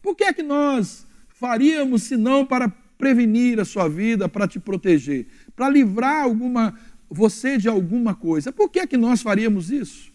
por 0.00 0.14
que 0.14 0.22
é 0.22 0.32
que 0.32 0.44
nós 0.44 1.04
faríamos 1.26 2.04
senão 2.04 2.46
para 2.46 2.68
prevenir 2.96 3.58
a 3.58 3.64
sua 3.64 3.88
vida, 3.88 4.28
para 4.28 4.46
te 4.46 4.60
proteger, 4.60 5.26
para 5.56 5.68
livrar 5.68 6.22
alguma 6.22 6.78
você 7.10 7.58
de 7.58 7.68
alguma 7.68 8.14
coisa? 8.14 8.52
Por 8.52 8.70
que 8.70 8.78
é 8.78 8.86
que 8.86 8.96
nós 8.96 9.20
faríamos 9.20 9.72
isso? 9.72 10.12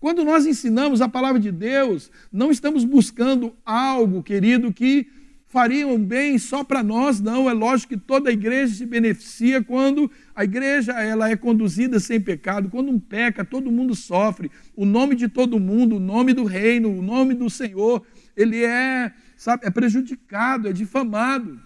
Quando 0.00 0.24
nós 0.24 0.44
ensinamos 0.44 1.00
a 1.00 1.08
palavra 1.08 1.38
de 1.38 1.52
Deus, 1.52 2.10
não 2.32 2.50
estamos 2.50 2.84
buscando 2.84 3.54
algo, 3.64 4.24
querido, 4.24 4.72
que 4.72 5.06
fariam 5.50 5.98
bem 5.98 6.38
só 6.38 6.62
para 6.62 6.82
nós, 6.82 7.20
não. 7.20 7.50
É 7.50 7.52
lógico 7.52 7.94
que 7.94 8.00
toda 8.00 8.30
a 8.30 8.32
igreja 8.32 8.72
se 8.72 8.86
beneficia 8.86 9.62
quando 9.62 10.10
a 10.34 10.44
igreja 10.44 10.92
ela 10.92 11.28
é 11.28 11.36
conduzida 11.36 11.98
sem 11.98 12.20
pecado. 12.20 12.70
Quando 12.70 12.90
um 12.90 13.00
peca, 13.00 13.44
todo 13.44 13.70
mundo 13.70 13.94
sofre. 13.94 14.50
O 14.76 14.86
nome 14.86 15.16
de 15.16 15.28
todo 15.28 15.58
mundo, 15.58 15.96
o 15.96 16.00
nome 16.00 16.32
do 16.32 16.44
reino, 16.44 16.96
o 16.96 17.02
nome 17.02 17.34
do 17.34 17.50
Senhor, 17.50 18.06
ele 18.36 18.64
é, 18.64 19.12
sabe, 19.36 19.66
é 19.66 19.70
prejudicado, 19.70 20.68
é 20.68 20.72
difamado. 20.72 21.60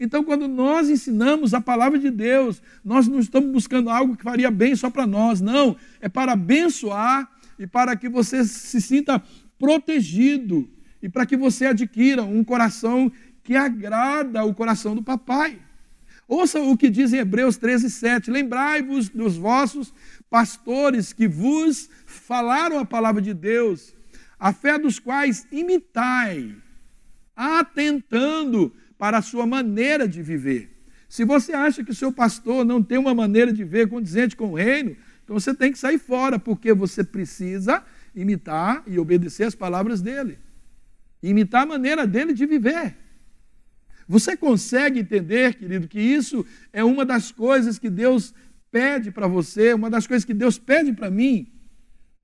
Então, 0.00 0.24
quando 0.24 0.48
nós 0.48 0.88
ensinamos 0.88 1.52
a 1.52 1.60
palavra 1.60 1.98
de 1.98 2.10
Deus, 2.10 2.62
nós 2.82 3.06
não 3.06 3.20
estamos 3.20 3.52
buscando 3.52 3.90
algo 3.90 4.16
que 4.16 4.24
faria 4.24 4.50
bem 4.50 4.74
só 4.74 4.88
para 4.88 5.06
nós, 5.06 5.42
não. 5.42 5.76
É 6.00 6.08
para 6.08 6.32
abençoar 6.32 7.30
e 7.58 7.66
para 7.66 7.94
que 7.94 8.08
você 8.08 8.42
se 8.46 8.80
sinta 8.80 9.22
protegido 9.58 10.66
e 11.02 11.08
para 11.08 11.26
que 11.26 11.36
você 11.36 11.66
adquira 11.66 12.22
um 12.22 12.44
coração 12.44 13.10
que 13.42 13.56
agrada 13.56 14.44
o 14.44 14.54
coração 14.54 14.94
do 14.94 15.02
papai. 15.02 15.58
Ouça 16.28 16.60
o 16.60 16.76
que 16.76 16.88
diz 16.88 17.12
em 17.12 17.18
Hebreus 17.18 17.56
13, 17.56 17.90
7. 17.90 18.30
Lembrai-vos 18.30 19.08
dos 19.08 19.36
vossos 19.36 19.92
pastores 20.28 21.12
que 21.12 21.26
vos 21.26 21.90
falaram 22.06 22.78
a 22.78 22.84
palavra 22.84 23.20
de 23.20 23.34
Deus, 23.34 23.94
a 24.38 24.52
fé 24.52 24.78
dos 24.78 24.98
quais 24.98 25.46
imitai, 25.50 26.54
atentando 27.34 28.72
para 28.96 29.18
a 29.18 29.22
sua 29.22 29.46
maneira 29.46 30.06
de 30.06 30.22
viver. 30.22 30.70
Se 31.08 31.24
você 31.24 31.52
acha 31.52 31.82
que 31.82 31.90
o 31.90 31.94
seu 31.94 32.12
pastor 32.12 32.64
não 32.64 32.80
tem 32.80 32.98
uma 32.98 33.14
maneira 33.14 33.52
de 33.52 33.64
ver 33.64 33.88
condizente 33.88 34.36
com 34.36 34.50
o 34.50 34.54
reino, 34.54 34.96
então 35.24 35.38
você 35.38 35.52
tem 35.52 35.72
que 35.72 35.78
sair 35.78 35.98
fora, 35.98 36.38
porque 36.38 36.72
você 36.72 37.02
precisa 37.02 37.82
imitar 38.14 38.84
e 38.86 38.98
obedecer 38.98 39.44
as 39.44 39.54
palavras 39.56 40.00
dele 40.00 40.38
imitar 41.22 41.62
a 41.62 41.66
maneira 41.66 42.06
dele 42.06 42.32
de 42.32 42.46
viver. 42.46 42.96
Você 44.08 44.36
consegue 44.36 45.00
entender, 45.00 45.54
querido, 45.54 45.86
que 45.86 46.00
isso 46.00 46.44
é 46.72 46.82
uma 46.82 47.04
das 47.04 47.30
coisas 47.30 47.78
que 47.78 47.88
Deus 47.88 48.34
pede 48.70 49.10
para 49.10 49.26
você, 49.26 49.72
uma 49.72 49.88
das 49.88 50.06
coisas 50.06 50.24
que 50.24 50.34
Deus 50.34 50.58
pede 50.58 50.92
para 50.92 51.10
mim? 51.10 51.52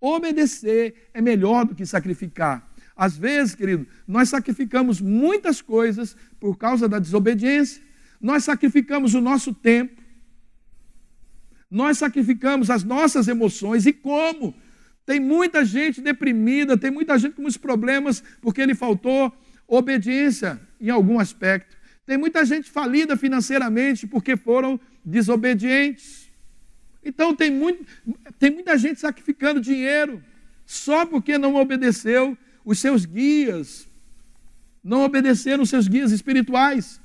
Obedecer 0.00 1.08
é 1.14 1.20
melhor 1.20 1.64
do 1.64 1.74
que 1.74 1.86
sacrificar. 1.86 2.68
Às 2.96 3.16
vezes, 3.16 3.54
querido, 3.54 3.86
nós 4.06 4.28
sacrificamos 4.28 5.00
muitas 5.00 5.60
coisas 5.60 6.16
por 6.40 6.56
causa 6.56 6.88
da 6.88 6.98
desobediência. 6.98 7.82
Nós 8.20 8.44
sacrificamos 8.44 9.14
o 9.14 9.20
nosso 9.20 9.54
tempo. 9.54 10.02
Nós 11.70 11.98
sacrificamos 11.98 12.70
as 12.70 12.82
nossas 12.82 13.28
emoções. 13.28 13.86
E 13.86 13.92
como? 13.92 14.54
Tem 15.06 15.20
muita 15.20 15.64
gente 15.64 16.00
deprimida, 16.00 16.76
tem 16.76 16.90
muita 16.90 17.16
gente 17.16 17.34
com 17.34 17.42
muitos 17.42 17.56
problemas 17.56 18.22
porque 18.42 18.66
lhe 18.66 18.74
faltou 18.74 19.32
obediência 19.68 20.60
em 20.80 20.90
algum 20.90 21.20
aspecto. 21.20 21.76
Tem 22.04 22.18
muita 22.18 22.44
gente 22.44 22.68
falida 22.68 23.16
financeiramente 23.16 24.06
porque 24.06 24.36
foram 24.36 24.80
desobedientes. 25.04 26.28
Então 27.04 27.34
tem, 27.34 27.52
muito, 27.52 27.86
tem 28.36 28.50
muita 28.50 28.76
gente 28.76 29.00
sacrificando 29.00 29.60
dinheiro 29.60 30.22
só 30.64 31.06
porque 31.06 31.38
não 31.38 31.54
obedeceu 31.54 32.36
os 32.64 32.80
seus 32.80 33.06
guias, 33.06 33.88
não 34.82 35.04
obedeceram 35.04 35.62
os 35.62 35.70
seus 35.70 35.86
guias 35.86 36.10
espirituais. 36.10 37.00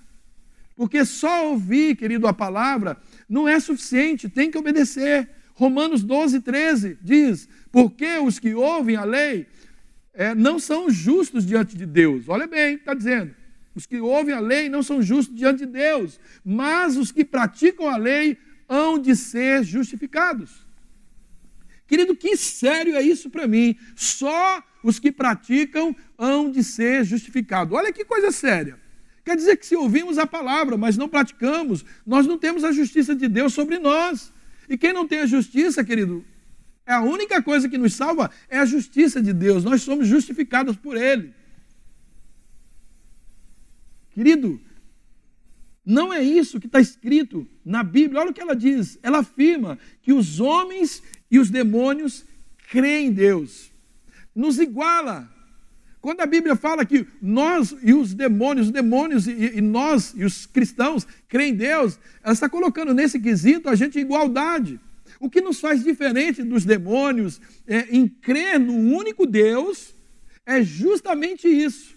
Porque 0.75 1.05
só 1.05 1.49
ouvir, 1.49 1.95
querido, 1.95 2.25
a 2.25 2.33
palavra 2.33 2.97
não 3.29 3.47
é 3.47 3.59
suficiente, 3.59 4.27
tem 4.27 4.49
que 4.49 4.57
obedecer. 4.57 5.29
Romanos 5.61 6.01
12, 6.01 6.41
13 6.41 6.97
diz: 7.03 7.47
Porque 7.71 8.17
os 8.17 8.39
que 8.39 8.55
ouvem 8.55 8.95
a 8.95 9.03
lei 9.03 9.45
é, 10.11 10.33
não 10.33 10.57
são 10.57 10.89
justos 10.89 11.45
diante 11.45 11.77
de 11.77 11.85
Deus. 11.85 12.27
Olha 12.27 12.47
bem, 12.47 12.77
está 12.77 12.95
dizendo. 12.95 13.35
Os 13.75 13.85
que 13.85 13.99
ouvem 13.99 14.33
a 14.33 14.39
lei 14.39 14.69
não 14.69 14.81
são 14.81 15.03
justos 15.03 15.35
diante 15.35 15.59
de 15.59 15.67
Deus, 15.67 16.19
mas 16.43 16.97
os 16.97 17.11
que 17.11 17.23
praticam 17.23 17.87
a 17.87 17.95
lei 17.95 18.39
hão 18.67 18.97
de 18.97 19.15
ser 19.15 19.63
justificados. 19.63 20.65
Querido, 21.85 22.15
que 22.15 22.35
sério 22.35 22.95
é 22.95 23.01
isso 23.03 23.29
para 23.29 23.47
mim? 23.47 23.77
Só 23.95 24.63
os 24.83 24.97
que 24.97 25.11
praticam 25.11 25.95
hão 26.17 26.49
de 26.49 26.63
ser 26.63 27.03
justificados. 27.03 27.77
Olha 27.77 27.93
que 27.93 28.03
coisa 28.03 28.31
séria. 28.31 28.79
Quer 29.23 29.35
dizer 29.35 29.57
que 29.57 29.67
se 29.67 29.75
ouvimos 29.75 30.17
a 30.17 30.25
palavra, 30.25 30.75
mas 30.75 30.97
não 30.97 31.07
praticamos, 31.07 31.85
nós 32.03 32.25
não 32.25 32.39
temos 32.39 32.63
a 32.63 32.71
justiça 32.71 33.15
de 33.15 33.27
Deus 33.27 33.53
sobre 33.53 33.77
nós. 33.77 34.33
E 34.69 34.77
quem 34.77 34.93
não 34.93 35.07
tem 35.07 35.19
a 35.19 35.25
justiça, 35.25 35.83
querido, 35.83 36.25
é 36.85 36.93
a 36.93 37.01
única 37.01 37.41
coisa 37.41 37.69
que 37.69 37.77
nos 37.77 37.93
salva 37.93 38.31
é 38.49 38.57
a 38.57 38.65
justiça 38.65 39.21
de 39.21 39.33
Deus. 39.33 39.63
Nós 39.63 39.81
somos 39.81 40.07
justificados 40.07 40.75
por 40.75 40.97
Ele. 40.97 41.33
Querido, 44.11 44.59
não 45.85 46.11
é 46.13 46.21
isso 46.21 46.59
que 46.59 46.67
está 46.67 46.79
escrito 46.79 47.47
na 47.63 47.83
Bíblia. 47.83 48.21
Olha 48.21 48.31
o 48.31 48.33
que 48.33 48.41
ela 48.41 48.55
diz. 48.55 48.99
Ela 49.01 49.19
afirma 49.19 49.79
que 50.01 50.13
os 50.13 50.39
homens 50.39 51.01
e 51.29 51.39
os 51.39 51.49
demônios 51.49 52.25
creem 52.69 53.07
em 53.07 53.11
Deus. 53.11 53.71
Nos 54.35 54.59
iguala. 54.59 55.31
Quando 56.01 56.21
a 56.21 56.25
Bíblia 56.25 56.55
fala 56.55 56.83
que 56.83 57.05
nós 57.21 57.75
e 57.83 57.93
os 57.93 58.15
demônios, 58.15 58.67
os 58.67 58.73
demônios 58.73 59.27
e, 59.27 59.57
e 59.57 59.61
nós 59.61 60.13
e 60.15 60.25
os 60.25 60.47
cristãos 60.47 61.05
creem 61.27 61.53
em 61.53 61.55
Deus, 61.55 61.99
ela 62.23 62.33
está 62.33 62.49
colocando 62.49 62.91
nesse 62.91 63.19
quesito 63.19 63.69
a 63.69 63.75
gente 63.75 63.99
em 63.99 64.01
igualdade. 64.01 64.79
O 65.19 65.29
que 65.29 65.39
nos 65.39 65.59
faz 65.59 65.83
diferente 65.83 66.41
dos 66.41 66.65
demônios 66.65 67.39
é, 67.67 67.95
em 67.95 68.07
crer 68.07 68.59
no 68.59 68.73
único 68.73 69.27
Deus 69.27 69.93
é 70.43 70.63
justamente 70.63 71.47
isso. 71.47 71.95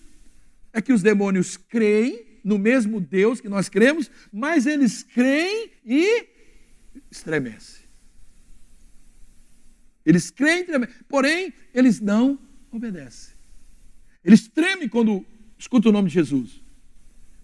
É 0.70 0.82
que 0.82 0.92
os 0.92 1.02
demônios 1.02 1.56
creem 1.56 2.26
no 2.44 2.58
mesmo 2.58 3.00
Deus 3.00 3.40
que 3.40 3.48
nós 3.48 3.70
cremos, 3.70 4.10
mas 4.30 4.66
eles 4.66 5.02
creem 5.02 5.70
e 5.82 6.26
estremecem. 7.10 7.84
Eles 10.04 10.30
creem, 10.30 10.66
porém, 11.08 11.54
eles 11.72 12.00
não 12.00 12.38
obedecem. 12.70 13.33
Eles 14.24 14.48
tremem 14.48 14.88
quando 14.88 15.24
escutam 15.58 15.90
o 15.90 15.92
nome 15.92 16.08
de 16.08 16.14
Jesus, 16.14 16.62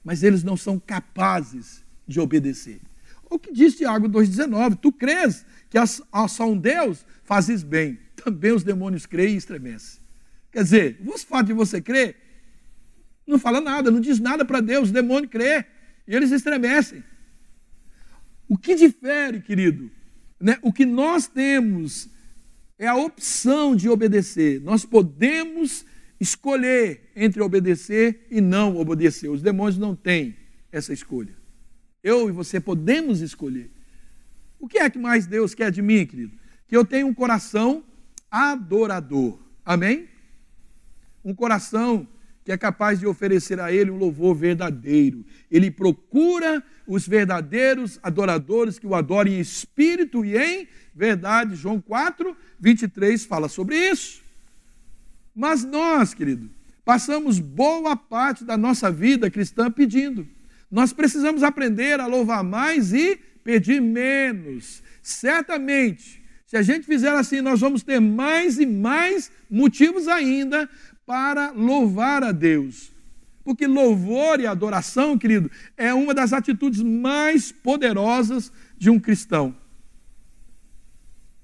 mas 0.03 0.23
eles 0.23 0.43
não 0.43 0.57
são 0.57 0.79
capazes 0.79 1.85
de 2.07 2.19
obedecer. 2.19 2.81
O 3.29 3.39
que 3.39 3.53
diz 3.53 3.77
Tiago 3.77 4.09
2,19: 4.09 4.77
Tu 4.77 4.91
crês 4.93 5.47
que 5.69 5.79
a 5.79 5.87
só 5.87 6.49
um 6.49 6.57
Deus 6.57 7.05
fazes 7.23 7.63
bem, 7.63 7.99
também 8.17 8.53
os 8.53 8.65
demônios 8.65 9.07
creem 9.07 9.35
e 9.35 9.39
estremecem. 9.39 10.01
Quer 10.51 10.65
dizer, 10.65 11.01
o 11.07 11.17
fato 11.19 11.47
de 11.47 11.53
você 11.53 11.81
crer 11.81 12.17
não 13.27 13.39
fala 13.39 13.61
nada, 13.61 13.91
não 13.91 14.01
diz 14.01 14.19
nada 14.19 14.45
para 14.45 14.61
Deus, 14.61 14.91
o 14.91 14.93
demônio 14.93 15.29
crê 15.29 15.65
e 16.09 16.15
eles 16.17 16.33
estremecem. 16.33 17.05
O 18.49 18.59
que 18.59 18.75
difere, 18.75 19.41
querido, 19.41 19.89
né? 20.41 20.59
o 20.61 20.73
que 20.73 20.85
nós 20.85 21.29
temos 21.29 22.09
é 22.77 22.89
a 22.89 22.97
opção 22.97 23.77
de 23.77 23.89
obedecer. 23.89 24.61
Nós 24.61 24.85
podemos 24.85 25.85
escolher 26.21 27.11
entre 27.17 27.41
obedecer 27.41 28.27
e 28.31 28.41
não 28.41 28.77
obedecer. 28.77 29.31
Os 29.31 29.41
demônios 29.41 29.79
não 29.79 29.97
têm 29.97 30.37
essa 30.71 30.93
escolha. 30.93 31.35
Eu 32.05 32.29
e 32.29 32.33
você 32.33 32.61
podemos 32.61 33.21
escolher. 33.21 33.71
O 34.59 34.69
que 34.69 34.79
é 34.79 34.91
que 34.91 34.99
mais 34.99 35.27
Deus 35.27 35.55
quer 35.55 35.73
de 35.73 35.81
mim, 35.81 36.05
querido? 36.05 36.37
Que 36.69 36.77
eu 36.77 36.85
tenha 36.85 37.07
um 37.07 37.15
coração 37.15 37.83
adorador. 38.31 39.39
Amém? 39.65 40.09
Um 41.25 41.35
coração 41.35 42.07
que 42.45 42.53
é 42.53 42.57
capaz 42.57 43.01
de 43.01 43.07
oferecer 43.07 43.59
a 43.61 43.73
Ele 43.73 43.91
um 43.91 43.97
louvor 43.97 44.35
verdadeiro. 44.35 45.25
Ele 45.51 45.71
procura 45.71 46.63
os 46.87 47.07
verdadeiros 47.07 47.99
adoradores 48.03 48.79
que 48.79 48.87
o 48.87 48.95
adorem 48.95 49.35
em 49.35 49.41
espírito 49.41 50.25
e 50.25 50.37
em 50.37 50.69
verdade. 50.95 51.55
João 51.55 51.81
4, 51.81 52.37
23 52.59 53.25
fala 53.25 53.49
sobre 53.49 53.77
isso. 53.77 54.23
Mas 55.41 55.65
nós, 55.65 56.13
querido, 56.13 56.51
passamos 56.85 57.39
boa 57.39 57.97
parte 57.97 58.45
da 58.45 58.59
nossa 58.59 58.91
vida 58.91 59.31
cristã 59.31 59.71
pedindo. 59.71 60.29
Nós 60.71 60.93
precisamos 60.93 61.43
aprender 61.43 61.99
a 61.99 62.07
louvar 62.07 62.45
mais 62.45 62.93
e 62.93 63.19
pedir 63.43 63.81
menos. 63.81 64.83
Certamente, 65.03 66.23
se 66.45 66.59
a 66.59 66.63
gente 66.63 66.85
fizer 66.85 67.15
assim, 67.15 67.41
nós 67.41 67.59
vamos 67.59 67.83
ter 67.83 67.99
mais 67.99 68.59
e 68.59 68.67
mais 68.67 69.33
motivos 69.51 70.09
ainda 70.09 70.69
para 71.07 71.53
louvar 71.53 72.23
a 72.23 72.33
Deus. 72.33 72.93
Porque 73.43 73.67
louvor 73.67 74.41
e 74.41 74.47
adoração, 74.47 75.17
querido, 75.17 75.51
é 75.75 75.95
uma 75.95 76.13
das 76.13 76.35
atitudes 76.35 76.83
mais 76.83 77.51
poderosas 77.51 78.53
de 78.77 78.91
um 78.91 79.01
cristão. 79.01 79.57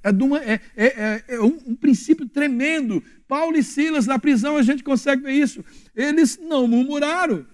É, 0.07 0.11
uma, 0.11 0.39
é, 0.39 0.61
é, 0.77 0.87
é, 0.87 1.25
é 1.27 1.41
um, 1.41 1.59
um, 1.67 1.75
princípio 1.75 2.29
tremendo. 2.29 3.03
Paulo 3.27 3.57
e 3.57 3.63
Silas 3.63 4.07
na 4.07 4.21
prisão, 4.21 4.57
a 4.57 4.63
gente 4.63 4.85
consegue 4.85 5.23
ver 5.23 5.33
isso. 5.33 5.65
Eles 5.97 6.39
não 6.39 6.69
murmuraram. 6.69 7.45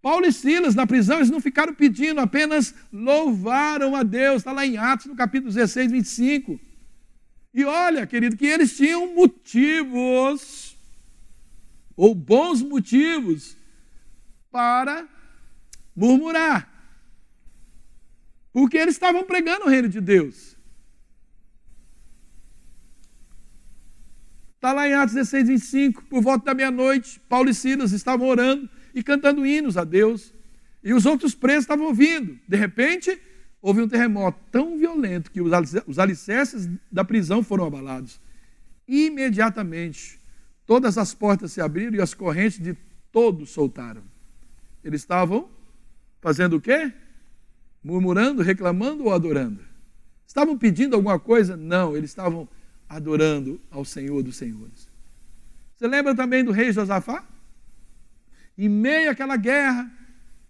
Paulo 0.00 0.24
e 0.24 0.32
Silas 0.32 0.76
na 0.76 0.86
prisão, 0.86 1.16
eles 1.16 1.30
não 1.30 1.40
ficaram 1.40 1.74
pedindo, 1.74 2.20
apenas 2.20 2.72
louvaram 2.92 3.96
a 3.96 4.04
Deus. 4.04 4.36
Está 4.36 4.52
lá 4.52 4.64
em 4.64 4.76
Atos, 4.76 5.06
no 5.06 5.16
capítulo 5.16 5.52
16, 5.52 5.90
25. 5.90 6.60
E 7.52 7.64
olha, 7.64 8.06
querido, 8.06 8.36
que 8.36 8.46
eles 8.46 8.76
tinham 8.76 9.12
motivos 9.12 10.76
ou 11.96 12.14
bons 12.14 12.62
motivos 12.62 13.56
para 14.48 15.08
murmurar. 15.96 16.70
Porque 18.52 18.78
eles 18.78 18.94
estavam 18.94 19.24
pregando 19.24 19.64
o 19.66 19.68
reino 19.68 19.88
de 19.88 20.00
Deus. 20.00 20.59
Está 24.60 24.74
lá 24.74 24.86
em 24.86 24.92
Atos 24.92 25.14
16, 25.14 25.48
25, 25.48 26.04
por 26.04 26.22
volta 26.22 26.44
da 26.44 26.54
meia-noite, 26.54 27.18
Paulo 27.28 27.48
e 27.48 27.54
Silas 27.54 27.92
estavam 27.92 28.28
orando 28.28 28.68
e 28.94 29.02
cantando 29.02 29.46
hinos 29.46 29.78
a 29.78 29.84
Deus. 29.84 30.34
E 30.84 30.92
os 30.92 31.06
outros 31.06 31.34
presos 31.34 31.64
estavam 31.64 31.86
ouvindo. 31.86 32.38
De 32.46 32.56
repente, 32.56 33.18
houve 33.62 33.80
um 33.80 33.88
terremoto 33.88 34.38
tão 34.52 34.76
violento 34.76 35.30
que 35.30 35.40
os 35.40 35.98
alicerces 35.98 36.68
da 36.92 37.02
prisão 37.02 37.42
foram 37.42 37.64
abalados. 37.64 38.20
Imediatamente, 38.86 40.20
Todas 40.70 40.96
as 40.96 41.12
portas 41.12 41.50
se 41.50 41.60
abriram 41.60 41.96
e 41.96 42.00
as 42.00 42.14
correntes 42.14 42.60
de 42.60 42.76
todos 43.10 43.50
soltaram. 43.50 44.04
Eles 44.84 45.00
estavam 45.00 45.50
fazendo 46.20 46.58
o 46.58 46.60
quê? 46.60 46.92
Murmurando, 47.82 48.40
reclamando 48.40 49.06
ou 49.06 49.12
adorando? 49.12 49.64
Estavam 50.24 50.56
pedindo 50.56 50.94
alguma 50.94 51.18
coisa? 51.18 51.56
Não, 51.56 51.96
eles 51.96 52.10
estavam 52.10 52.48
adorando 52.90 53.60
ao 53.70 53.84
Senhor 53.84 54.20
dos 54.20 54.36
Senhores. 54.36 54.90
Você 55.76 55.86
lembra 55.86 56.12
também 56.14 56.42
do 56.44 56.50
rei 56.50 56.72
Josafá? 56.72 57.24
Em 58.58 58.68
meio 58.68 59.10
àquela 59.10 59.36
guerra, 59.36 59.90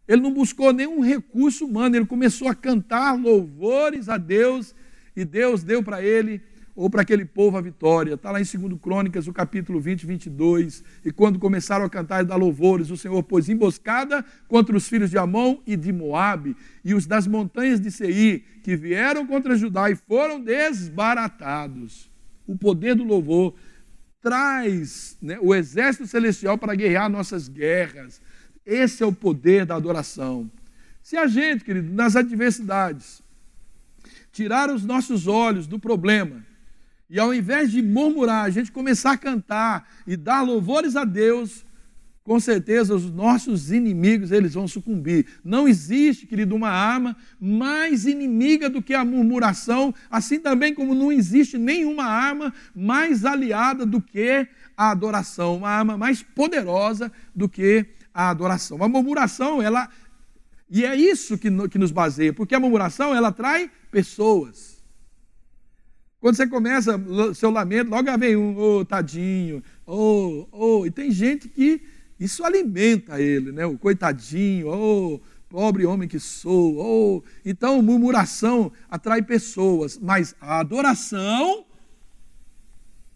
ele 0.09 0.23
não 0.23 0.33
buscou 0.33 0.73
nenhum 0.73 1.01
recurso 1.01 1.67
humano, 1.67 1.95
ele 1.95 2.07
começou 2.07 2.49
a 2.49 2.55
cantar 2.55 3.13
louvores 3.13 4.09
a 4.09 4.17
Deus 4.17 4.75
e 5.15 5.25
Deus 5.25 5.63
deu 5.63 5.85
para 5.85 6.03
ele 6.03 6.41
ou 6.75 6.89
para 6.89 7.03
aquele 7.03 7.27
povo 7.27 7.59
a 7.59 7.61
vitória. 7.61 8.15
Está 8.15 8.31
lá 8.31 8.41
em 8.41 8.45
2 8.45 8.81
Crônicas, 8.81 9.29
o 9.29 9.33
capítulo 9.33 9.79
20, 9.79 10.07
22. 10.07 10.83
E 11.05 11.13
quando 11.13 11.39
começaram 11.39 11.85
a 11.85 11.91
cantar 11.91 12.23
e 12.23 12.27
dar 12.27 12.37
louvores, 12.37 12.91
o 12.91 12.97
Senhor 12.97 13.23
pôs 13.23 13.49
emboscada 13.49 14.25
contra 14.49 14.75
os 14.75 14.89
filhos 14.89 15.11
de 15.11 15.19
Amon 15.19 15.59
e 15.67 15.77
de 15.77 15.93
Moabe, 15.93 16.57
e 16.83 16.95
os 16.95 17.07
das 17.07 17.27
montanhas 17.27 17.81
de 17.81 17.91
Seir, 17.91 18.43
que 18.63 18.75
vieram 18.75 19.27
contra 19.27 19.57
Judá 19.57 19.91
e 19.91 19.95
foram 19.95 20.41
desbaratados. 20.41 22.10
O 22.51 22.59
poder 22.59 22.97
do 22.97 23.05
louvor 23.05 23.55
traz 24.21 25.17
né, 25.23 25.39
o 25.41 25.55
exército 25.55 26.05
celestial 26.05 26.59
para 26.59 26.75
guerrear 26.75 27.09
nossas 27.09 27.49
guerras. 27.49 28.21
Esse 28.67 29.05
é 29.05 29.07
o 29.07 29.13
poder 29.13 29.65
da 29.65 29.77
adoração. 29.77 30.51
Se 31.01 31.17
a 31.17 31.29
gente, 31.29 31.63
querido, 31.63 31.95
nas 31.95 32.17
adversidades, 32.17 33.23
tirar 34.33 34.69
os 34.69 34.85
nossos 34.85 35.29
olhos 35.29 35.69
do 35.69 35.79
problema 35.79 36.45
e 37.09 37.21
ao 37.21 37.33
invés 37.33 37.71
de 37.71 37.81
murmurar, 37.81 38.47
a 38.47 38.51
gente 38.51 38.73
começar 38.73 39.13
a 39.13 39.17
cantar 39.17 39.89
e 40.05 40.17
dar 40.17 40.43
louvores 40.43 40.97
a 40.97 41.05
Deus, 41.05 41.65
com 42.31 42.39
certeza 42.39 42.95
os 42.95 43.11
nossos 43.11 43.73
inimigos 43.73 44.31
eles 44.31 44.55
vão 44.55 44.69
sucumbir. 44.69 45.27
Não 45.43 45.67
existe, 45.67 46.29
querido, 46.29 46.55
uma 46.55 46.69
arma 46.69 47.17
mais 47.41 48.07
inimiga 48.07 48.71
do 48.71 48.81
que 48.81 48.95
a 48.95 49.05
murmuração, 49.05 49.93
assim 50.09 50.39
também 50.39 50.73
como 50.73 50.95
não 50.95 51.11
existe 51.11 51.59
nenhuma 51.59 52.05
arma 52.05 52.55
mais 52.73 53.25
aliada 53.25 53.85
do 53.85 54.01
que 54.01 54.47
a 54.77 54.93
adoração, 54.93 55.57
uma 55.57 55.71
arma 55.71 55.99
mais 55.99 56.23
poderosa 56.23 57.11
do 57.35 57.49
que 57.49 57.85
a 58.15 58.31
adoração. 58.31 58.81
A 58.81 58.89
murmuração, 58.89 59.61
ela 59.61 59.89
E 60.71 60.85
é 60.85 60.95
isso 60.95 61.37
que, 61.37 61.51
que 61.67 61.79
nos 61.79 61.91
baseia, 61.91 62.33
porque 62.33 62.55
a 62.55 62.61
murmuração 62.61 63.13
ela 63.13 63.31
atrai 63.31 63.69
pessoas. 63.91 64.81
Quando 66.21 66.37
você 66.37 66.47
começa 66.47 66.93
seu 67.35 67.51
lamento, 67.51 67.91
logo 67.91 68.19
vem 68.19 68.37
um, 68.37 68.57
ô 68.57 68.79
oh, 68.79 68.85
tadinho, 68.85 69.65
ô, 69.85 70.47
oh, 70.53 70.79
oh. 70.79 70.87
e 70.87 70.93
tem 70.93 71.11
gente 71.11 71.49
que 71.49 71.90
isso 72.21 72.45
alimenta 72.45 73.19
ele, 73.19 73.51
né? 73.51 73.65
O 73.65 73.79
coitadinho, 73.79 74.69
oh, 74.69 75.21
pobre 75.49 75.87
homem 75.87 76.07
que 76.07 76.21
sou, 76.21 76.77
oh. 76.77 77.25
Então, 77.43 77.81
murmuração 77.81 78.71
atrai 78.91 79.23
pessoas, 79.23 79.99
mas 79.99 80.37
a 80.39 80.61
adoração, 80.61 81.65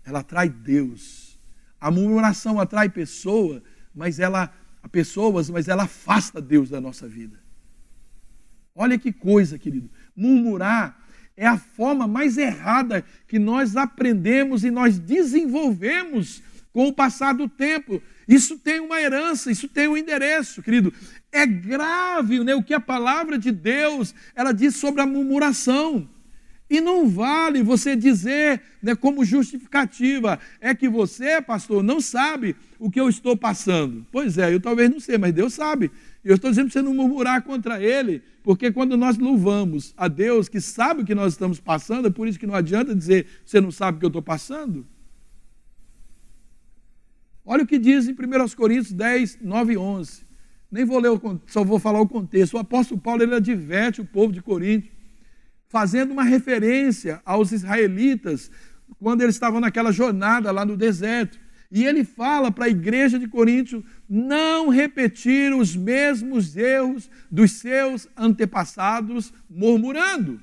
ela 0.06 0.20
atrai 0.20 0.48
Deus. 0.48 1.38
A 1.78 1.90
murmuração 1.90 2.58
atrai 2.58 2.88
pessoa, 2.88 3.62
mas 3.94 4.18
ela, 4.18 4.50
pessoas, 4.90 5.50
mas 5.50 5.68
ela 5.68 5.82
afasta 5.82 6.40
Deus 6.40 6.70
da 6.70 6.80
nossa 6.80 7.06
vida. 7.06 7.38
Olha 8.74 8.98
que 8.98 9.12
coisa, 9.12 9.58
querido. 9.58 9.90
Murmurar 10.16 10.98
é 11.36 11.46
a 11.46 11.58
forma 11.58 12.06
mais 12.06 12.38
errada 12.38 13.04
que 13.28 13.38
nós 13.38 13.76
aprendemos 13.76 14.64
e 14.64 14.70
nós 14.70 14.98
desenvolvemos 14.98 16.42
com 16.74 16.88
o 16.88 16.92
passar 16.92 17.32
do 17.32 17.48
tempo. 17.48 18.02
Isso 18.26 18.58
tem 18.58 18.80
uma 18.80 19.00
herança, 19.00 19.50
isso 19.50 19.68
tem 19.68 19.86
um 19.86 19.96
endereço, 19.96 20.60
querido. 20.60 20.92
É 21.30 21.46
grave 21.46 22.42
né, 22.42 22.54
o 22.54 22.64
que 22.64 22.74
a 22.74 22.80
palavra 22.80 23.38
de 23.38 23.52
Deus 23.52 24.12
ela 24.34 24.52
diz 24.52 24.74
sobre 24.74 25.00
a 25.00 25.06
murmuração. 25.06 26.08
E 26.68 26.80
não 26.80 27.08
vale 27.08 27.62
você 27.62 27.94
dizer 27.94 28.60
né, 28.82 28.96
como 28.96 29.24
justificativa, 29.24 30.40
é 30.60 30.74
que 30.74 30.88
você, 30.88 31.40
pastor, 31.40 31.82
não 31.82 32.00
sabe 32.00 32.56
o 32.78 32.90
que 32.90 32.98
eu 32.98 33.08
estou 33.08 33.36
passando. 33.36 34.04
Pois 34.10 34.36
é, 34.36 34.52
eu 34.52 34.58
talvez 34.58 34.90
não 34.90 34.98
sei, 34.98 35.16
mas 35.16 35.32
Deus 35.32 35.54
sabe. 35.54 35.92
Eu 36.24 36.34
estou 36.34 36.50
dizendo 36.50 36.70
para 36.70 36.72
você 36.72 36.82
não 36.82 36.94
murmurar 36.94 37.42
contra 37.42 37.80
Ele, 37.80 38.22
porque 38.42 38.72
quando 38.72 38.96
nós 38.96 39.16
louvamos 39.16 39.94
a 39.96 40.08
Deus 40.08 40.48
que 40.48 40.60
sabe 40.60 41.02
o 41.02 41.04
que 41.04 41.14
nós 41.14 41.34
estamos 41.34 41.60
passando, 41.60 42.08
é 42.08 42.10
por 42.10 42.26
isso 42.26 42.38
que 42.38 42.46
não 42.46 42.54
adianta 42.54 42.96
dizer 42.96 43.26
você 43.44 43.60
não 43.60 43.70
sabe 43.70 43.96
o 43.96 44.00
que 44.00 44.06
eu 44.06 44.08
estou 44.08 44.22
passando. 44.22 44.84
Olha 47.44 47.62
o 47.62 47.66
que 47.66 47.78
diz 47.78 48.08
em 48.08 48.12
1 48.12 48.16
Coríntios 48.56 48.92
10, 48.92 49.38
9 49.42 49.74
e 49.74 49.76
11. 49.76 50.24
Nem 50.70 50.84
vou 50.84 50.98
ler, 50.98 51.10
só 51.46 51.62
vou 51.62 51.78
falar 51.78 52.00
o 52.00 52.08
contexto. 52.08 52.54
O 52.54 52.58
apóstolo 52.58 53.00
Paulo 53.00 53.22
ele 53.22 53.34
adverte 53.34 54.00
o 54.00 54.04
povo 54.04 54.32
de 54.32 54.40
Corinto, 54.40 54.88
fazendo 55.68 56.12
uma 56.12 56.24
referência 56.24 57.20
aos 57.24 57.52
israelitas 57.52 58.50
quando 58.98 59.22
eles 59.22 59.34
estavam 59.34 59.60
naquela 59.60 59.92
jornada 59.92 60.50
lá 60.50 60.64
no 60.64 60.76
deserto. 60.76 61.38
E 61.70 61.84
ele 61.84 62.04
fala 62.04 62.50
para 62.50 62.66
a 62.66 62.68
igreja 62.68 63.18
de 63.18 63.28
Corinto 63.28 63.84
não 64.08 64.68
repetir 64.68 65.52
os 65.54 65.76
mesmos 65.76 66.56
erros 66.56 67.10
dos 67.30 67.52
seus 67.52 68.08
antepassados, 68.16 69.32
murmurando, 69.50 70.40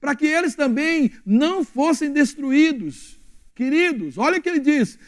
para 0.00 0.14
que 0.14 0.26
eles 0.26 0.54
também 0.54 1.12
não 1.24 1.64
fossem 1.64 2.12
destruídos. 2.12 3.18
Queridos, 3.54 4.18
olha 4.18 4.38
o 4.38 4.42
que 4.42 4.48
ele 4.48 4.60
diz: 4.60 4.98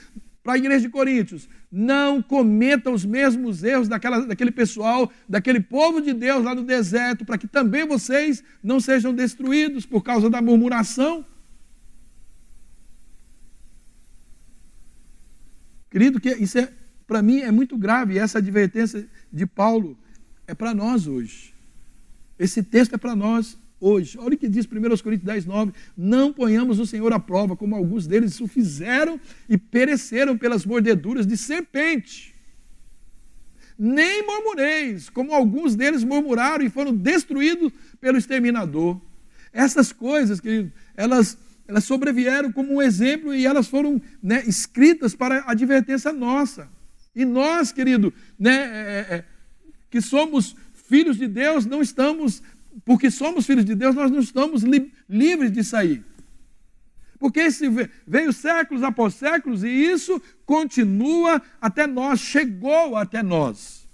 para 0.51 0.57
a 0.57 0.59
igreja 0.59 0.81
de 0.81 0.89
Coríntios: 0.89 1.49
não 1.71 2.21
cometa 2.21 2.91
os 2.91 3.05
mesmos 3.05 3.63
erros 3.63 3.87
daquela, 3.87 4.27
daquele 4.27 4.51
pessoal, 4.51 5.11
daquele 5.29 5.61
povo 5.61 6.01
de 6.01 6.13
Deus 6.13 6.43
lá 6.45 6.57
no 6.57 6.65
deserto, 6.65 7.25
para 7.25 7.39
que 7.39 7.47
também 7.47 7.87
vocês 7.87 8.43
não 8.61 8.81
sejam 8.81 9.15
destruídos 9.15 9.87
por 9.87 10.03
causa 10.03 10.29
da 10.29 10.43
murmuração. 10.43 11.25
Querido, 15.89 16.21
que 16.21 16.31
isso 16.31 16.59
é, 16.59 16.73
para 17.07 17.23
mim 17.23 17.41
é 17.41 17.53
muito 17.53 17.79
grave, 17.79 18.19
essa 18.19 18.39
advertência 18.39 19.09
de 19.33 19.47
Paulo 19.47 19.97
é 20.49 20.55
para 20.55 20.75
nós 20.75 21.07
hoje. 21.07 21.55
Esse 22.37 22.61
texto 22.61 22.95
é 22.95 22.99
para 22.99 23.15
nós 23.15 23.57
hoje. 23.81 24.19
Olha 24.19 24.35
o 24.35 24.39
que 24.39 24.49
diz 24.49 24.67
1 24.67 24.69
Coríntios 25.03 25.25
10, 25.25 25.47
9. 25.47 25.73
Não 25.97 26.33
ponhamos 26.33 26.79
o 26.79 26.87
Senhor 26.87 27.13
à 27.13 27.19
prova, 27.19 27.57
como 27.57 27.75
alguns 27.75 28.07
deles 28.07 28.41
o 28.41 28.47
fizeram 28.47 29.19
e 29.49 29.57
pereceram 29.57 30.37
pelas 30.37 30.67
mordeduras 30.67 31.27
de 31.27 31.37
serpente. 31.37 32.35
Nem 33.79 34.27
murmureis, 34.27 35.09
como 35.09 35.33
alguns 35.33 35.75
deles 35.75 36.05
murmuraram 36.05 36.65
e 36.65 36.69
foram 36.69 36.95
destruídos 36.95 37.73
pelo 37.99 38.19
exterminador. 38.19 39.01
Essas 39.53 39.91
coisas, 39.91 40.39
querido, 40.39 40.71
elas, 40.95 41.39
elas 41.67 41.85
sobrevieram 41.85 42.53
como 42.53 42.75
um 42.75 42.83
exemplo 42.83 43.35
e 43.35 43.47
elas 43.47 43.69
foram 43.69 44.01
né, 44.23 44.45
escritas 44.47 45.15
para 45.15 45.45
advertência 45.47 46.13
nossa. 46.13 46.69
E 47.15 47.25
nós, 47.25 47.73
querido, 47.73 48.13
né, 48.39 48.53
é, 48.53 49.15
é, 49.15 49.25
que 49.91 50.01
somos 50.01 50.55
filhos 50.89 51.17
de 51.17 51.27
Deus, 51.27 51.65
não 51.65 51.81
estamos 51.81 52.43
porque 52.85 53.11
somos 53.11 53.47
filhos 53.47 53.65
de 53.65 53.75
Deus, 53.75 53.95
nós 53.95 54.11
não 54.11 54.21
estamos 54.21 54.63
li 54.63 54.93
livres 55.09 55.53
de 55.53 55.63
sair. 55.65 56.05
Porque 57.19 57.41
esse 57.41 57.69
veio 58.07 58.33
séculos 58.33 58.83
após 58.83 59.15
séculos 59.15 59.63
e 59.63 59.69
isso 59.69 60.21
continua 60.47 61.43
até 61.61 61.87
nós, 61.87 62.19
chegou 62.19 62.97
até 62.97 63.23
nós. 63.23 63.87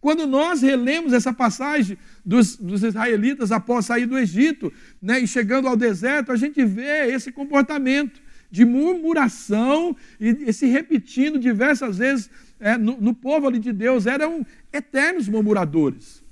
Quando 0.00 0.26
nós 0.26 0.62
relemos 0.62 1.12
essa 1.12 1.32
passagem 1.32 1.96
dos, 2.24 2.56
dos 2.56 2.82
israelitas 2.82 3.52
após 3.52 3.86
sair 3.86 4.06
do 4.06 4.18
Egito 4.18 4.72
né, 5.00 5.20
e 5.20 5.26
chegando 5.26 5.68
ao 5.68 5.76
deserto, 5.76 6.32
a 6.32 6.36
gente 6.36 6.64
vê 6.64 7.12
esse 7.12 7.30
comportamento 7.30 8.20
de 8.50 8.64
murmuração 8.64 9.96
e, 10.20 10.52
se 10.52 10.66
repetindo 10.66 11.38
diversas 11.38 11.98
vezes 11.98 12.30
é, 12.60 12.76
no, 12.76 13.00
no 13.00 13.14
povo 13.14 13.46
ali 13.48 13.58
de 13.58 13.72
Deus, 13.72 14.06
eram 14.06 14.44
eternos 14.72 15.28
murmuradores. 15.28 16.22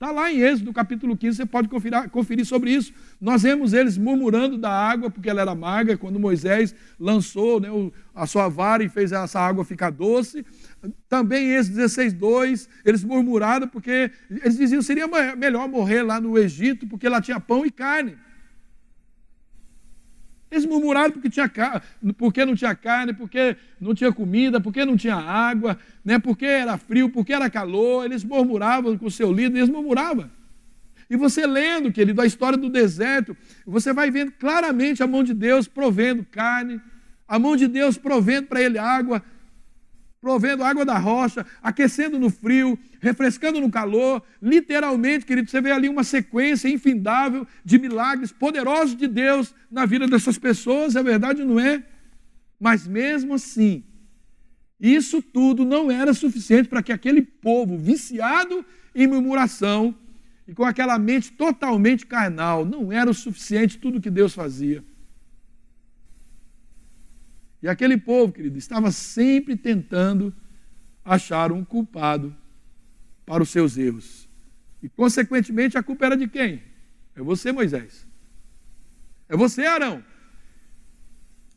Está 0.00 0.12
lá 0.12 0.32
em 0.32 0.38
Êxodo 0.38 0.72
capítulo 0.72 1.14
15, 1.14 1.36
você 1.36 1.44
pode 1.44 1.68
conferir, 1.68 2.08
conferir, 2.08 2.46
sobre 2.46 2.70
isso. 2.70 2.90
Nós 3.20 3.42
vemos 3.42 3.74
eles 3.74 3.98
murmurando 3.98 4.56
da 4.56 4.70
água, 4.70 5.10
porque 5.10 5.28
ela 5.28 5.42
era 5.42 5.50
amarga, 5.50 5.94
quando 5.94 6.18
Moisés 6.18 6.74
lançou 6.98 7.60
né, 7.60 7.68
a 8.14 8.26
sua 8.26 8.48
vara 8.48 8.82
e 8.82 8.88
fez 8.88 9.12
essa 9.12 9.38
água 9.38 9.62
ficar 9.62 9.90
doce. 9.90 10.42
Também 11.06 11.48
em 11.48 11.50
Êxodo 11.50 11.76
16, 11.76 12.14
2, 12.14 12.68
eles 12.82 13.04
murmuraram 13.04 13.68
porque 13.68 14.10
eles 14.30 14.56
diziam 14.56 14.80
que 14.80 14.86
seria 14.86 15.06
melhor 15.36 15.68
morrer 15.68 16.00
lá 16.02 16.18
no 16.18 16.38
Egito, 16.38 16.86
porque 16.86 17.06
lá 17.06 17.20
tinha 17.20 17.38
pão 17.38 17.66
e 17.66 17.70
carne. 17.70 18.16
Eles 20.50 20.66
murmuraram 20.66 21.12
porque, 21.12 21.30
tinha, 21.30 21.48
porque 22.18 22.44
não 22.44 22.56
tinha 22.56 22.74
carne, 22.74 23.12
porque 23.12 23.56
não 23.80 23.94
tinha 23.94 24.12
comida, 24.12 24.60
porque 24.60 24.84
não 24.84 24.96
tinha 24.96 25.14
água, 25.14 25.78
né? 26.04 26.18
porque 26.18 26.44
era 26.44 26.76
frio, 26.76 27.08
porque 27.08 27.32
era 27.32 27.48
calor. 27.48 28.04
Eles 28.04 28.24
murmuravam 28.24 28.98
com 28.98 29.06
o 29.06 29.10
seu 29.10 29.32
líder, 29.32 29.58
eles 29.58 29.68
murmuravam. 29.68 30.28
E 31.08 31.16
você 31.16 31.46
lendo, 31.46 31.92
querido, 31.92 32.20
a 32.20 32.26
história 32.26 32.58
do 32.58 32.68
deserto, 32.68 33.36
você 33.66 33.92
vai 33.92 34.10
vendo 34.10 34.32
claramente 34.32 35.02
a 35.02 35.06
mão 35.06 35.22
de 35.22 35.34
Deus 35.34 35.68
provendo 35.68 36.24
carne, 36.30 36.80
a 37.28 37.38
mão 37.38 37.56
de 37.56 37.68
Deus 37.68 37.96
provendo 37.96 38.48
para 38.48 38.60
ele 38.60 38.78
água, 38.78 39.22
provendo 40.20 40.62
água 40.62 40.84
da 40.84 40.98
rocha, 40.98 41.46
aquecendo 41.62 42.18
no 42.18 42.28
frio, 42.28 42.78
refrescando 43.00 43.60
no 43.60 43.70
calor. 43.70 44.22
Literalmente, 44.40 45.24
querido, 45.24 45.50
você 45.50 45.60
vê 45.60 45.70
ali 45.70 45.88
uma 45.88 46.04
sequência 46.04 46.68
infindável 46.68 47.46
de 47.64 47.78
milagres 47.78 48.30
poderosos 48.30 48.94
de 48.94 49.08
Deus 49.08 49.54
na 49.70 49.86
vida 49.86 50.06
dessas 50.06 50.36
pessoas, 50.36 50.94
é 50.94 51.02
verdade, 51.02 51.42
não 51.42 51.58
é? 51.58 51.82
Mas 52.58 52.86
mesmo 52.86 53.34
assim, 53.34 53.82
isso 54.78 55.22
tudo 55.22 55.64
não 55.64 55.90
era 55.90 56.12
suficiente 56.12 56.68
para 56.68 56.82
que 56.82 56.92
aquele 56.92 57.22
povo 57.22 57.78
viciado 57.78 58.64
em 58.94 59.06
murmuração 59.06 59.94
e 60.46 60.52
com 60.52 60.64
aquela 60.64 60.98
mente 60.98 61.32
totalmente 61.32 62.04
carnal, 62.04 62.64
não 62.64 62.92
era 62.92 63.08
o 63.08 63.14
suficiente 63.14 63.78
tudo 63.78 64.00
que 64.00 64.10
Deus 64.10 64.34
fazia. 64.34 64.84
E 67.62 67.68
aquele 67.68 67.96
povo, 67.96 68.32
querido, 68.32 68.56
estava 68.58 68.90
sempre 68.90 69.56
tentando 69.56 70.34
achar 71.04 71.52
um 71.52 71.64
culpado 71.64 72.34
para 73.26 73.42
os 73.42 73.50
seus 73.50 73.76
erros. 73.76 74.28
E, 74.82 74.88
consequentemente, 74.88 75.76
a 75.76 75.82
culpa 75.82 76.06
era 76.06 76.16
de 76.16 76.26
quem? 76.26 76.62
É 77.14 77.20
você, 77.20 77.52
Moisés. 77.52 78.06
É 79.28 79.36
você, 79.36 79.66
Arão. 79.66 80.02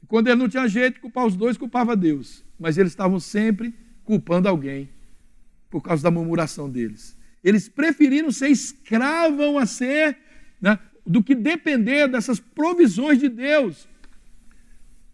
Quando 0.08 0.28
ele 0.28 0.36
não 0.36 0.50
tinha 0.50 0.68
jeito 0.68 0.96
de 0.96 1.00
culpar 1.00 1.26
os 1.26 1.36
dois, 1.36 1.58
culpava 1.58 1.96
Deus. 1.96 2.44
Mas 2.60 2.78
eles 2.78 2.92
estavam 2.92 3.20
sempre 3.20 3.74
culpando 4.04 4.48
alguém 4.48 4.90
por 5.70 5.82
causa 5.82 6.04
da 6.04 6.12
murmuração 6.12 6.70
deles. 6.70 7.18
Eles 7.44 7.68
preferiram 7.68 8.32
ser 8.32 8.50
escravos 8.50 9.58
a 9.58 9.66
ser 9.66 10.18
né, 10.62 10.78
do 11.06 11.24
que 11.24 11.34
depender 11.34 12.08
dessas 12.08 12.40
provisões 12.40 13.20
de 13.20 13.30
Deus. 13.30 13.88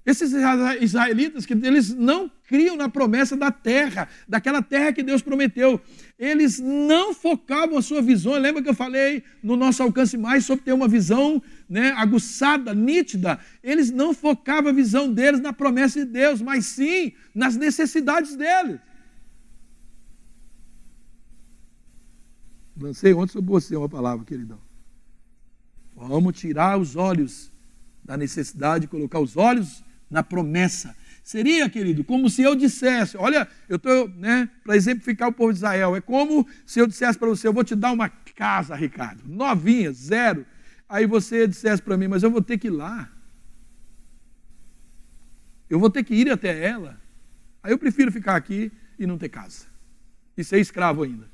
Esses 0.10 0.34
israelitas, 0.82 1.46
que 1.46 1.54
eles 1.54 1.94
não 1.94 2.32
criam 2.48 2.76
na 2.76 2.90
promessa 2.90 3.38
da 3.38 3.52
terra, 3.52 4.10
daquela 4.28 4.60
terra 4.60 4.92
que 4.92 5.04
Deus 5.04 5.22
prometeu. 5.22 5.80
Eles 6.18 6.58
não 6.60 7.14
focavam 7.14 7.78
a 7.78 7.82
sua 7.84 8.02
visão. 8.02 8.34
Lembra 8.34 8.64
que 8.64 8.70
eu 8.70 8.74
falei 8.74 9.22
no 9.44 9.56
nosso 9.56 9.84
alcance 9.84 10.18
mais 10.18 10.46
sobre 10.46 10.66
ter 10.66 10.74
uma 10.74 10.88
visão 10.88 11.40
né, 11.70 11.92
aguçada, 11.92 12.74
nítida? 12.74 13.40
Eles 13.64 13.92
não 13.92 14.12
focavam 14.12 14.72
a 14.72 14.74
visão 14.74 15.14
deles 15.14 15.40
na 15.42 15.54
promessa 15.54 16.04
de 16.04 16.12
Deus, 16.12 16.42
mas 16.42 16.66
sim 16.66 17.14
nas 17.36 17.56
necessidades 17.56 18.36
deles. 18.36 18.80
Lancei 22.82 23.14
ontem 23.14 23.34
sobre 23.34 23.52
você 23.52 23.76
uma 23.76 23.88
palavra, 23.88 24.26
queridão. 24.26 24.60
Vamos 25.96 26.36
tirar 26.40 26.80
os 26.80 26.96
olhos 26.96 27.52
da 28.04 28.18
necessidade 28.18 28.86
de 28.86 28.88
colocar 28.88 29.20
os 29.20 29.38
olhos 29.38 29.84
na 30.10 30.24
promessa. 30.24 30.96
Seria, 31.24 31.70
querido, 31.70 32.04
como 32.04 32.30
se 32.30 32.42
eu 32.42 32.56
dissesse: 32.56 33.16
olha, 33.16 33.48
eu 33.68 33.76
estou, 33.76 34.10
né, 34.10 34.50
para 34.64 34.76
exemplificar 34.76 35.30
o 35.30 35.34
povo 35.34 35.52
de 35.52 35.60
Israel, 35.60 35.96
é 35.96 36.02
como 36.02 36.48
se 36.66 36.80
eu 36.80 36.88
dissesse 36.88 37.18
para 37.20 37.28
você: 37.28 37.48
eu 37.48 37.54
vou 37.54 37.64
te 37.64 37.76
dar 37.76 37.92
uma 37.92 38.10
casa, 38.10 38.76
Ricardo, 38.76 39.22
novinha, 39.26 39.92
zero. 39.92 40.46
Aí 40.88 41.06
você 41.06 41.48
dissesse 41.48 41.82
para 41.82 41.98
mim: 41.98 42.08
mas 42.08 42.24
eu 42.24 42.32
vou 42.32 42.42
ter 42.42 42.58
que 42.58 42.68
ir 42.68 42.72
lá. 42.72 43.10
Eu 45.70 45.80
vou 45.80 45.90
ter 45.90 46.04
que 46.04 46.16
ir 46.16 46.32
até 46.32 46.66
ela. 46.66 47.00
Aí 47.62 47.72
eu 47.72 47.78
prefiro 47.78 48.12
ficar 48.12 48.36
aqui 48.36 48.72
e 48.98 49.06
não 49.06 49.18
ter 49.18 49.30
casa. 49.30 49.68
E 50.36 50.44
ser 50.44 50.60
escravo 50.60 51.04
ainda. 51.04 51.30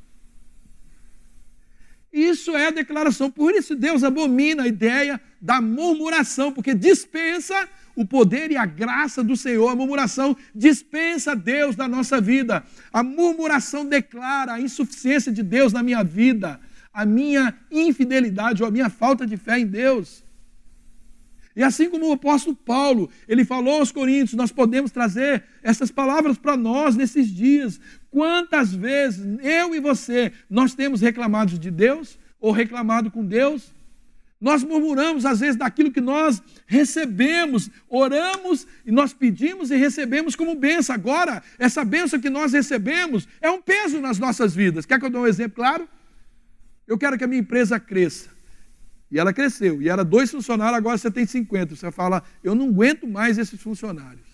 Isso 2.16 2.56
é 2.56 2.68
a 2.68 2.72
declaração. 2.72 3.30
Por 3.30 3.54
isso 3.54 3.76
Deus 3.76 4.02
abomina 4.02 4.64
a 4.64 4.68
ideia 4.68 5.20
da 5.42 5.60
murmuração, 5.60 6.50
porque 6.50 6.74
dispensa 6.74 7.68
o 7.94 8.06
poder 8.06 8.52
e 8.52 8.56
a 8.56 8.66
graça 8.66 9.22
do 9.22 9.36
Senhor. 9.36 9.68
A 9.68 9.76
murmuração 9.76 10.36
dispensa 10.56 11.36
Deus 11.36 11.76
da 11.76 11.90
nossa 11.90 12.22
vida. 12.22 12.64
A 12.94 13.04
murmuração 13.04 13.86
declara 13.86 14.54
a 14.54 14.62
insuficiência 14.62 15.30
de 15.30 15.44
Deus 15.44 15.74
na 15.74 15.84
minha 15.84 16.06
vida, 16.06 16.58
a 16.94 17.06
minha 17.06 17.54
infidelidade 17.70 18.64
ou 18.64 18.70
a 18.70 18.72
minha 18.72 18.90
falta 18.90 19.28
de 19.28 19.36
fé 19.36 19.60
em 19.60 19.68
Deus. 19.68 20.25
E 21.56 21.64
assim 21.64 21.90
como 21.90 22.10
o 22.10 22.12
apóstolo 22.12 22.56
Paulo, 22.56 23.10
ele 23.28 23.46
falou 23.46 23.80
aos 23.80 23.92
Coríntios, 23.92 24.34
nós 24.34 24.52
podemos 24.52 24.92
trazer 24.92 25.44
essas 25.64 25.90
palavras 25.90 26.38
para 26.38 26.58
nós 26.58 26.96
nesses 26.96 27.34
dias. 27.34 27.80
Quantas 28.12 28.74
vezes 28.74 29.26
eu 29.42 29.74
e 29.74 29.80
você 29.80 30.34
nós 30.50 30.74
temos 30.74 31.00
reclamado 31.00 31.58
de 31.58 31.72
Deus 31.72 32.20
ou 32.40 32.52
reclamado 32.52 33.10
com 33.10 33.26
Deus? 33.26 33.74
Nós 34.40 34.64
murmuramos 34.64 35.26
às 35.26 35.40
vezes 35.40 35.56
daquilo 35.56 35.92
que 35.92 36.02
nós 36.02 36.44
recebemos, 36.68 37.70
oramos 37.88 38.68
e 38.86 38.92
nós 38.92 39.14
pedimos 39.14 39.72
e 39.72 39.78
recebemos 39.78 40.36
como 40.36 40.56
benção. 40.56 40.94
Agora, 40.94 41.42
essa 41.58 41.86
benção 41.86 42.20
que 42.20 42.30
nós 42.30 42.52
recebemos 42.52 43.28
é 43.40 43.50
um 43.50 43.62
peso 43.62 44.02
nas 44.02 44.20
nossas 44.20 44.54
vidas. 44.54 44.86
Quer 44.86 45.00
que 45.00 45.06
eu 45.06 45.10
dê 45.10 45.18
um 45.18 45.26
exemplo 45.26 45.56
claro? 45.56 45.88
Eu 46.86 46.98
quero 46.98 47.18
que 47.18 47.24
a 47.24 47.28
minha 47.28 47.40
empresa 47.40 47.80
cresça. 47.80 48.35
E 49.12 49.20
ela 49.20 49.34
cresceu. 49.34 49.82
E 49.82 49.90
era 49.90 50.04
dois 50.04 50.32
funcionários, 50.32 50.78
agora 50.78 50.98
você 50.98 51.12
tem 51.12 51.26
50. 51.26 51.76
Você 51.76 51.92
fala, 51.92 52.24
eu 52.44 52.56
não 52.56 52.70
aguento 52.70 53.08
mais 53.08 53.38
esses 53.38 53.62
funcionários. 53.62 54.26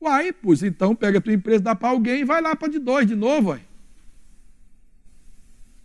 Uai, 0.00 0.32
pois 0.32 0.62
então 0.62 0.94
pega 0.94 1.18
a 1.18 1.20
tua 1.20 1.32
empresa, 1.32 1.62
dá 1.62 1.74
para 1.74 1.88
alguém 1.88 2.20
e 2.20 2.24
vai 2.24 2.40
lá 2.42 2.54
para 2.54 2.68
de 2.68 2.78
dois 2.78 3.06
de 3.06 3.14
novo. 3.14 3.50
Uai. 3.50 3.66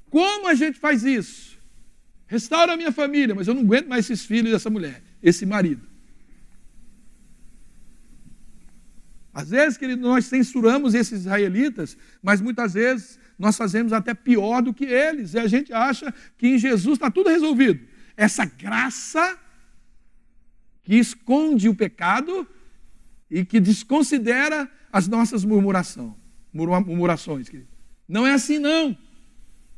Como 0.10 0.48
a 0.48 0.54
gente 0.54 0.80
faz 0.80 1.04
isso? 1.04 1.58
Restaura 2.28 2.74
a 2.74 2.78
minha 2.78 2.92
família, 2.92 3.34
mas 3.34 3.48
eu 3.48 3.54
não 3.54 3.62
aguento 3.62 3.88
mais 3.88 4.06
esses 4.06 4.26
filhos 4.26 4.52
dessa 4.52 4.70
mulher, 4.70 5.02
esse 5.22 5.46
marido. 5.46 5.88
Às 9.34 9.50
vezes, 9.50 9.78
querido, 9.78 10.02
nós 10.02 10.26
censuramos 10.26 10.94
esses 10.94 11.22
israelitas, 11.22 11.98
mas 12.22 12.42
muitas 12.42 12.74
vezes 12.74 13.20
nós 13.40 13.56
fazemos 13.56 13.94
até 13.94 14.14
pior 14.14 14.62
do 14.62 14.74
que 14.74 14.84
eles, 14.84 15.34
e 15.34 15.40
a 15.40 15.48
gente 15.48 15.72
acha 15.72 16.14
que 16.38 16.46
em 16.46 16.58
Jesus 16.58 16.98
está 16.98 17.10
tudo 17.10 17.30
resolvido. 17.30 17.80
Essa 18.18 18.44
graça 18.44 19.40
que 20.84 20.96
esconde 20.96 21.70
o 21.70 21.76
pecado 21.76 22.46
e 23.32 23.46
que 23.46 23.62
desconsidera 23.62 24.70
as 24.92 25.08
nossas 25.08 25.46
murmuração, 25.46 26.18
murmurações. 26.52 27.48
Querido. 27.48 27.70
Não 28.06 28.28
é 28.28 28.34
assim, 28.34 28.60
não. 28.60 28.98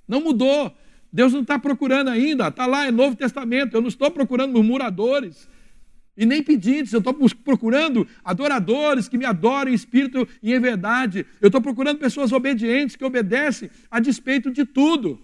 Não 0.07 0.21
mudou. 0.21 0.75
Deus 1.13 1.33
não 1.33 1.41
está 1.41 1.59
procurando 1.59 2.09
ainda. 2.09 2.47
Está 2.47 2.65
lá, 2.65 2.87
é 2.87 2.91
Novo 2.91 3.15
Testamento. 3.15 3.75
Eu 3.75 3.81
não 3.81 3.89
estou 3.89 4.09
procurando 4.09 4.53
murmuradores 4.53 5.47
e 6.15 6.25
nem 6.25 6.43
pedintes. 6.43 6.93
Eu 6.93 6.99
estou 6.99 7.13
procurando 7.43 8.07
adoradores 8.23 9.07
que 9.07 9.17
me 9.17 9.25
adorem 9.25 9.73
em 9.73 9.75
espírito 9.75 10.27
e 10.41 10.53
em 10.53 10.59
verdade. 10.59 11.25
Eu 11.39 11.47
estou 11.47 11.61
procurando 11.61 11.99
pessoas 11.99 12.31
obedientes 12.31 12.95
que 12.95 13.05
obedecem 13.05 13.69
a 13.89 13.99
despeito 13.99 14.51
de 14.51 14.65
tudo. 14.65 15.19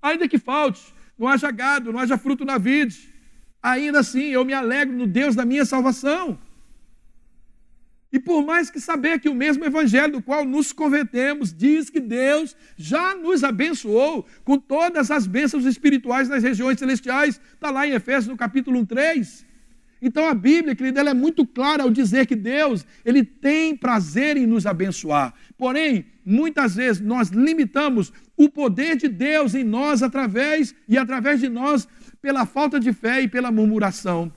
Ainda 0.00 0.28
que 0.28 0.38
falte, 0.38 0.82
não 1.18 1.28
haja 1.28 1.50
gado, 1.50 1.92
não 1.92 1.98
haja 1.98 2.18
fruto 2.18 2.44
na 2.44 2.58
vide. 2.58 3.12
Ainda 3.62 4.00
assim, 4.00 4.26
eu 4.26 4.44
me 4.44 4.52
alegro 4.52 4.96
no 4.96 5.06
Deus 5.06 5.34
da 5.34 5.44
minha 5.44 5.64
salvação. 5.64 6.38
E 8.12 8.18
por 8.20 8.44
mais 8.44 8.70
que 8.70 8.78
saber 8.78 9.18
que 9.18 9.28
o 9.28 9.34
mesmo 9.34 9.64
evangelho 9.64 10.12
do 10.12 10.22
qual 10.22 10.44
nos 10.44 10.72
convertemos 10.72 11.52
diz 11.52 11.90
que 11.90 11.98
Deus 11.98 12.54
já 12.76 13.12
nos 13.12 13.42
abençoou 13.42 14.24
com 14.44 14.56
todas 14.56 15.10
as 15.10 15.26
bênçãos 15.26 15.64
espirituais 15.64 16.28
nas 16.28 16.40
regiões 16.40 16.78
celestiais, 16.78 17.40
está 17.54 17.72
lá 17.72 17.88
em 17.88 17.90
Efésios 17.90 18.28
no 18.28 18.36
capítulo 18.36 18.86
3. 18.86 19.44
Então 20.06 20.28
a 20.28 20.34
Bíblia, 20.34 20.76
querida, 20.76 21.00
ela 21.00 21.12
é 21.12 21.14
muito 21.14 21.46
clara 21.46 21.82
ao 21.82 21.90
dizer 21.90 22.26
que 22.26 22.36
Deus, 22.36 22.84
ele 23.06 23.24
tem 23.24 23.74
prazer 23.74 24.36
em 24.36 24.46
nos 24.46 24.66
abençoar. 24.66 25.32
Porém, 25.56 26.04
muitas 26.22 26.74
vezes 26.74 27.00
nós 27.00 27.30
limitamos 27.30 28.12
o 28.36 28.50
poder 28.50 28.96
de 28.96 29.08
Deus 29.08 29.54
em 29.54 29.64
nós 29.64 30.02
através 30.02 30.74
e 30.86 30.98
através 30.98 31.40
de 31.40 31.48
nós 31.48 31.88
pela 32.20 32.44
falta 32.44 32.78
de 32.78 32.92
fé 32.92 33.22
e 33.22 33.28
pela 33.28 33.50
murmuração. 33.50 34.30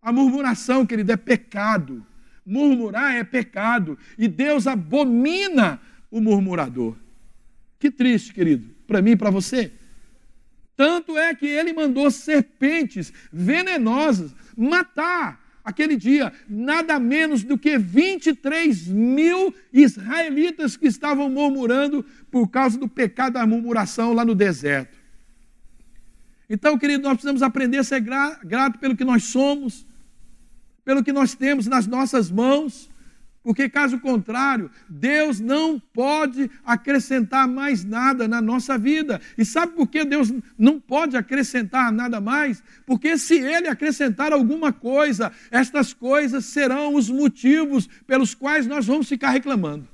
A 0.00 0.12
murmuração, 0.12 0.86
querida, 0.86 1.14
é 1.14 1.16
pecado. 1.16 2.06
Murmurar 2.46 3.16
é 3.16 3.24
pecado 3.24 3.98
e 4.16 4.28
Deus 4.28 4.68
abomina 4.68 5.80
o 6.12 6.20
murmurador. 6.20 6.96
Que 7.76 7.90
triste, 7.90 8.32
querido, 8.32 8.72
para 8.86 9.02
mim 9.02 9.10
e 9.10 9.16
para 9.16 9.30
você. 9.30 9.72
Tanto 10.80 11.18
é 11.18 11.34
que 11.34 11.44
ele 11.44 11.74
mandou 11.74 12.10
serpentes 12.10 13.12
venenosas 13.30 14.34
matar 14.60 15.40
aquele 15.64 15.96
dia 15.96 16.32
nada 16.48 16.98
menos 16.98 17.42
do 17.42 17.56
que 17.56 17.78
23 17.78 18.88
mil 18.88 19.54
israelitas 19.72 20.76
que 20.76 20.86
estavam 20.86 21.28
murmurando 21.28 22.04
por 22.30 22.48
causa 22.48 22.78
do 22.78 22.88
pecado 22.88 23.34
da 23.34 23.46
murmuração 23.46 24.12
lá 24.12 24.24
no 24.24 24.34
deserto. 24.34 24.98
Então, 26.48 26.76
querido, 26.76 27.04
nós 27.04 27.12
precisamos 27.12 27.42
aprender 27.42 27.78
a 27.78 27.84
ser 27.84 28.00
grato 28.00 28.78
pelo 28.78 28.96
que 28.96 29.04
nós 29.04 29.24
somos, 29.24 29.86
pelo 30.84 31.04
que 31.04 31.12
nós 31.12 31.34
temos 31.34 31.66
nas 31.66 31.86
nossas 31.86 32.30
mãos, 32.30 32.90
porque 33.42 33.70
caso 33.70 33.98
contrário, 34.00 34.70
Deus 34.88 35.40
não 35.40 35.78
pode 35.78 36.50
acrescentar 36.64 37.48
mais 37.48 37.82
nada 37.82 38.28
na 38.28 38.40
nossa 38.40 38.76
vida. 38.76 39.20
E 39.36 39.46
sabe 39.46 39.72
por 39.72 39.86
que 39.86 40.04
Deus 40.04 40.30
não 40.58 40.78
pode 40.78 41.16
acrescentar 41.16 41.90
nada 41.90 42.20
mais? 42.20 42.62
Porque 42.84 43.16
se 43.16 43.38
Ele 43.38 43.66
acrescentar 43.66 44.32
alguma 44.32 44.72
coisa, 44.72 45.32
estas 45.50 45.94
coisas 45.94 46.44
serão 46.44 46.94
os 46.94 47.08
motivos 47.08 47.88
pelos 48.06 48.34
quais 48.34 48.66
nós 48.66 48.86
vamos 48.86 49.08
ficar 49.08 49.30
reclamando. 49.30 49.88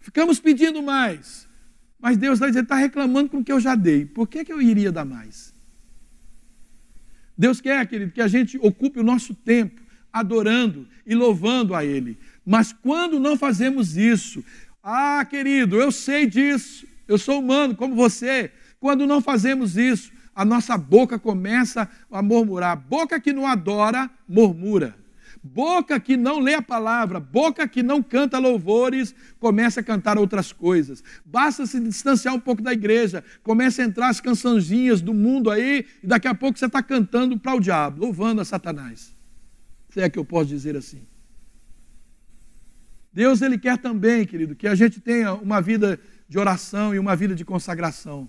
Ficamos 0.00 0.40
pedindo 0.40 0.82
mais, 0.82 1.48
mas 2.00 2.16
Deus 2.16 2.40
vai 2.40 2.48
dizer: 2.48 2.64
está 2.64 2.76
reclamando 2.76 3.28
com 3.28 3.38
o 3.38 3.44
que 3.44 3.52
eu 3.52 3.60
já 3.60 3.76
dei, 3.76 4.04
por 4.04 4.26
que, 4.26 4.44
que 4.44 4.52
eu 4.52 4.60
iria 4.60 4.90
dar 4.90 5.04
mais? 5.04 5.54
Deus 7.38 7.60
quer, 7.60 7.86
querido, 7.86 8.12
que 8.12 8.20
a 8.20 8.28
gente 8.28 8.58
ocupe 8.58 8.98
o 8.98 9.04
nosso 9.04 9.34
tempo 9.34 9.85
adorando 10.18 10.86
e 11.06 11.14
louvando 11.14 11.74
a 11.74 11.84
Ele. 11.84 12.18
Mas 12.44 12.72
quando 12.72 13.20
não 13.20 13.36
fazemos 13.36 13.96
isso, 13.96 14.44
ah, 14.82 15.24
querido, 15.28 15.80
eu 15.80 15.90
sei 15.90 16.26
disso, 16.26 16.86
eu 17.08 17.18
sou 17.18 17.40
humano 17.40 17.74
como 17.74 17.94
você. 17.94 18.52
Quando 18.78 19.06
não 19.06 19.20
fazemos 19.20 19.76
isso, 19.76 20.12
a 20.34 20.44
nossa 20.44 20.76
boca 20.76 21.18
começa 21.18 21.88
a 22.10 22.22
murmurar. 22.22 22.76
Boca 22.76 23.18
que 23.18 23.32
não 23.32 23.46
adora, 23.46 24.10
murmura. 24.28 24.94
Boca 25.42 25.98
que 26.00 26.16
não 26.16 26.40
lê 26.40 26.54
a 26.54 26.62
palavra, 26.62 27.20
boca 27.20 27.68
que 27.68 27.82
não 27.82 28.02
canta 28.02 28.38
louvores, 28.38 29.14
começa 29.38 29.80
a 29.80 29.82
cantar 29.82 30.18
outras 30.18 30.52
coisas. 30.52 31.02
Basta 31.24 31.64
se 31.66 31.78
distanciar 31.80 32.34
um 32.34 32.40
pouco 32.40 32.60
da 32.60 32.72
igreja, 32.72 33.22
começa 33.42 33.80
a 33.80 33.84
entrar 33.84 34.08
as 34.08 34.20
cançãozinhas 34.20 35.00
do 35.00 35.14
mundo 35.14 35.50
aí, 35.50 35.86
e 36.02 36.06
daqui 36.06 36.26
a 36.26 36.34
pouco 36.34 36.58
você 36.58 36.66
está 36.66 36.82
cantando 36.82 37.38
para 37.38 37.54
o 37.54 37.60
diabo, 37.60 38.00
louvando 38.00 38.40
a 38.40 38.44
Satanás. 38.44 39.15
Se 39.96 40.02
é 40.02 40.10
que 40.10 40.18
eu 40.18 40.26
posso 40.26 40.50
dizer 40.50 40.76
assim. 40.76 41.06
Deus, 43.10 43.40
Ele 43.40 43.56
quer 43.56 43.78
também, 43.78 44.26
querido, 44.26 44.54
que 44.54 44.68
a 44.68 44.74
gente 44.74 45.00
tenha 45.00 45.32
uma 45.32 45.58
vida 45.62 45.98
de 46.28 46.38
oração 46.38 46.94
e 46.94 46.98
uma 46.98 47.16
vida 47.16 47.34
de 47.34 47.46
consagração. 47.46 48.28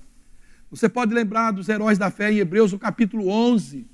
Você 0.72 0.88
pode 0.88 1.14
lembrar 1.14 1.52
dos 1.52 1.68
heróis 1.68 1.98
da 1.98 2.10
fé 2.10 2.32
em 2.32 2.38
Hebreus, 2.38 2.72
no 2.72 2.80
capítulo 2.80 3.28
11. 3.28 3.86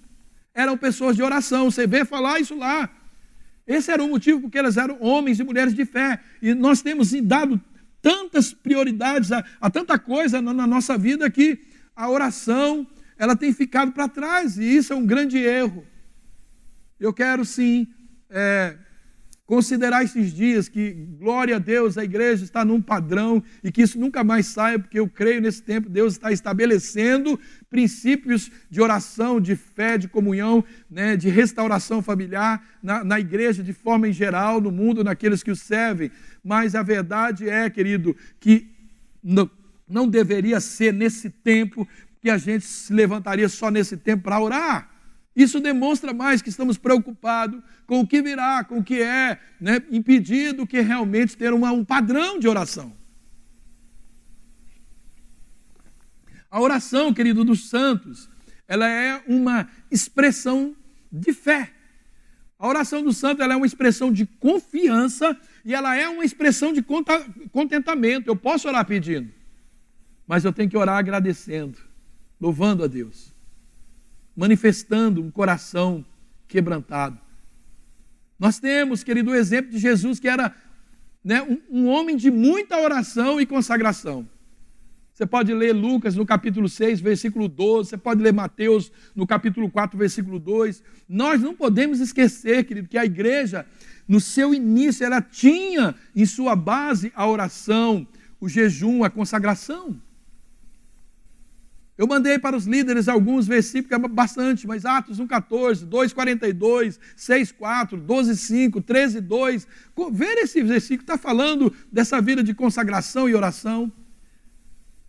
Eram 0.54 0.78
pessoas 0.78 1.16
de 1.16 1.24
oração, 1.24 1.72
você 1.72 1.88
vê 1.88 2.06
falar 2.06 2.40
isso 2.40 2.56
lá. 2.56 2.88
Esse 3.66 3.90
era 3.90 4.04
o 4.04 4.08
motivo 4.08 4.42
porque 4.42 4.60
elas 4.60 4.78
eram 4.78 5.02
homens 5.02 5.40
e 5.40 5.44
mulheres 5.44 5.74
de 5.74 5.84
fé. 5.84 6.20
E 6.44 6.54
nós 6.54 6.84
temos 6.84 7.12
dado 7.24 7.60
tantas 8.04 8.54
prioridades 8.54 9.32
a, 9.32 9.44
a 9.60 9.68
tanta 9.72 9.98
coisa 9.98 10.40
na, 10.44 10.54
na, 10.54 10.68
nossa 10.68 10.96
vida 10.96 11.28
que 11.28 11.60
a 11.96 12.08
oração 12.08 12.86
ela 13.18 13.36
tem 13.36 13.52
ficado 13.52 13.94
para 13.94 14.08
trás. 14.08 14.60
E 14.60 14.64
isso 14.64 14.94
é 14.94 14.96
um 14.96 15.08
grande 15.08 15.40
erro. 15.40 15.92
Eu 17.04 17.12
quero 17.12 17.44
sim 17.44 17.86
é, 18.30 18.78
considerar 19.46 20.06
esses 20.06 20.34
dias 20.34 20.70
que, 20.70 20.94
glória 21.20 21.58
a 21.58 21.60
Deus, 21.60 21.98
a 21.98 22.04
igreja 22.06 22.46
está 22.46 22.64
num 22.64 22.82
padrão 22.82 23.44
e 23.62 23.74
que 23.74 23.82
isso 23.82 24.00
nunca 24.00 24.24
mais 24.24 24.46
saia, 24.46 24.80
porque 24.80 24.98
eu 24.98 25.10
creio 25.10 25.42
nesse 25.42 25.62
tempo, 25.62 25.90
Deus 25.90 26.14
está 26.14 26.32
estabelecendo 26.32 27.38
princípios 27.70 28.50
de 28.70 28.82
oração, 28.82 29.42
de 29.42 29.54
fé, 29.54 29.98
de 29.98 30.08
comunhão, 30.08 30.64
né, 30.90 31.18
de 31.18 31.28
restauração 31.28 32.02
familiar 32.02 32.66
na, 32.82 33.04
na 33.04 33.20
igreja 33.20 33.62
de 33.62 33.74
forma 33.74 34.08
em 34.08 34.14
geral, 34.14 34.62
no 34.62 34.72
mundo, 34.72 35.04
naqueles 35.04 35.44
que 35.44 35.52
o 35.52 35.58
servem. 35.58 36.10
Mas 36.42 36.74
a 36.74 36.82
verdade 36.82 37.50
é, 37.50 37.70
querido, 37.70 38.16
que 38.40 38.72
não, 39.22 39.52
não 39.90 40.08
deveria 40.08 40.62
ser 40.62 40.94
nesse 40.94 41.30
tempo 41.30 41.86
que 42.22 42.30
a 42.30 42.38
gente 42.38 42.64
se 42.64 42.94
levantaria 42.94 43.50
só 43.50 43.70
nesse 43.70 43.98
tempo 43.98 44.24
para 44.24 44.40
orar. 44.40 44.93
Isso 45.36 45.60
demonstra 45.60 46.14
mais 46.14 46.42
que 46.42 46.50
estamos 46.50 46.78
preocupados 46.78 47.62
com 47.88 48.00
o 48.00 48.08
que 48.08 48.22
virá, 48.22 48.64
com 48.64 48.78
o 48.80 48.84
que 48.84 49.02
é 49.02 49.40
né, 49.60 49.82
impedido 49.90 50.68
que 50.68 50.80
realmente 50.80 51.36
ter 51.36 51.52
uma, 51.54 51.72
um 51.72 51.84
padrão 51.84 52.38
de 52.38 52.48
oração. 52.48 52.96
A 56.52 56.62
oração, 56.62 57.12
querido, 57.12 57.44
dos 57.44 57.68
santos, 57.68 58.30
ela 58.68 58.88
é 58.88 59.24
uma 59.28 59.68
expressão 59.90 60.76
de 61.12 61.34
fé. 61.34 61.74
A 62.60 62.68
oração 62.68 63.04
do 63.04 63.12
santo 63.12 63.42
ela 63.42 63.56
é 63.56 63.58
uma 63.58 63.66
expressão 63.66 64.12
de 64.12 64.28
confiança 64.28 65.36
e 65.66 65.74
ela 65.74 65.96
é 65.96 66.08
uma 66.08 66.24
expressão 66.24 66.72
de 66.72 66.86
contentamento. 67.52 68.30
Eu 68.30 68.36
posso 68.36 68.68
orar 68.68 68.86
pedindo, 68.86 69.34
mas 70.28 70.46
eu 70.46 70.54
tenho 70.54 70.70
que 70.70 70.78
orar 70.78 70.98
agradecendo, 70.98 71.80
louvando 72.40 72.84
a 72.84 72.88
Deus 72.88 73.33
manifestando 74.36 75.22
um 75.22 75.32
coração 75.32 76.06
quebrantado. 76.48 77.18
Nós 78.40 78.60
temos, 78.60 79.04
querido, 79.04 79.32
o 79.32 79.36
exemplo 79.36 79.72
de 79.72 79.78
Jesus, 79.78 80.20
que 80.20 80.28
era 80.28 80.54
né, 81.24 81.42
um, 81.42 81.62
um 81.70 81.88
homem 81.88 82.18
de 82.18 82.30
muita 82.30 82.78
oração 82.78 83.40
e 83.40 83.46
consagração. 83.46 84.28
Você 85.14 85.28
pode 85.28 85.54
ler 85.54 85.74
Lucas 85.74 86.16
no 86.16 86.26
capítulo 86.26 86.68
6, 86.68 87.00
versículo 87.00 87.48
12, 87.48 87.92
você 87.92 87.98
pode 87.98 88.22
ler 88.22 88.34
Mateus 88.34 88.92
no 89.16 89.28
capítulo 89.28 89.70
4, 89.70 89.96
versículo 89.96 90.40
2. 90.40 90.84
Nós 91.08 91.40
não 91.40 91.56
podemos 91.56 92.00
esquecer, 92.00 92.64
querido, 92.64 92.88
que 92.88 92.98
a 92.98 93.06
igreja, 93.06 93.64
no 94.08 94.20
seu 94.20 94.56
início, 94.56 95.06
ela 95.06 95.22
tinha 95.22 95.94
em 96.16 96.26
sua 96.26 96.56
base 96.56 97.12
a 97.16 97.28
oração, 97.28 98.08
o 98.42 98.50
jejum, 98.50 99.04
a 99.04 99.10
consagração. 99.10 99.96
Eu 101.96 102.08
mandei 102.08 102.40
para 102.40 102.58
os 102.58 102.66
líderes 102.66 103.08
alguns 103.08 103.46
versículos, 103.48 103.92
é 103.92 104.08
bastante, 104.08 104.66
mas 104.66 104.84
Atos 104.84 105.20
1,14, 105.20 105.88
2,42, 105.88 106.98
6,4, 107.16 108.04
12,5, 108.04 108.82
13,2. 108.82 109.68
Ver 110.12 110.40
esse 110.40 110.64
versículo 110.64 111.04
está 111.04 111.18
falando 111.18 111.72
dessa 111.92 112.20
vida 112.20 112.44
de 112.44 112.54
consagração 112.56 113.30
e 113.30 113.36
oração. 113.36 113.92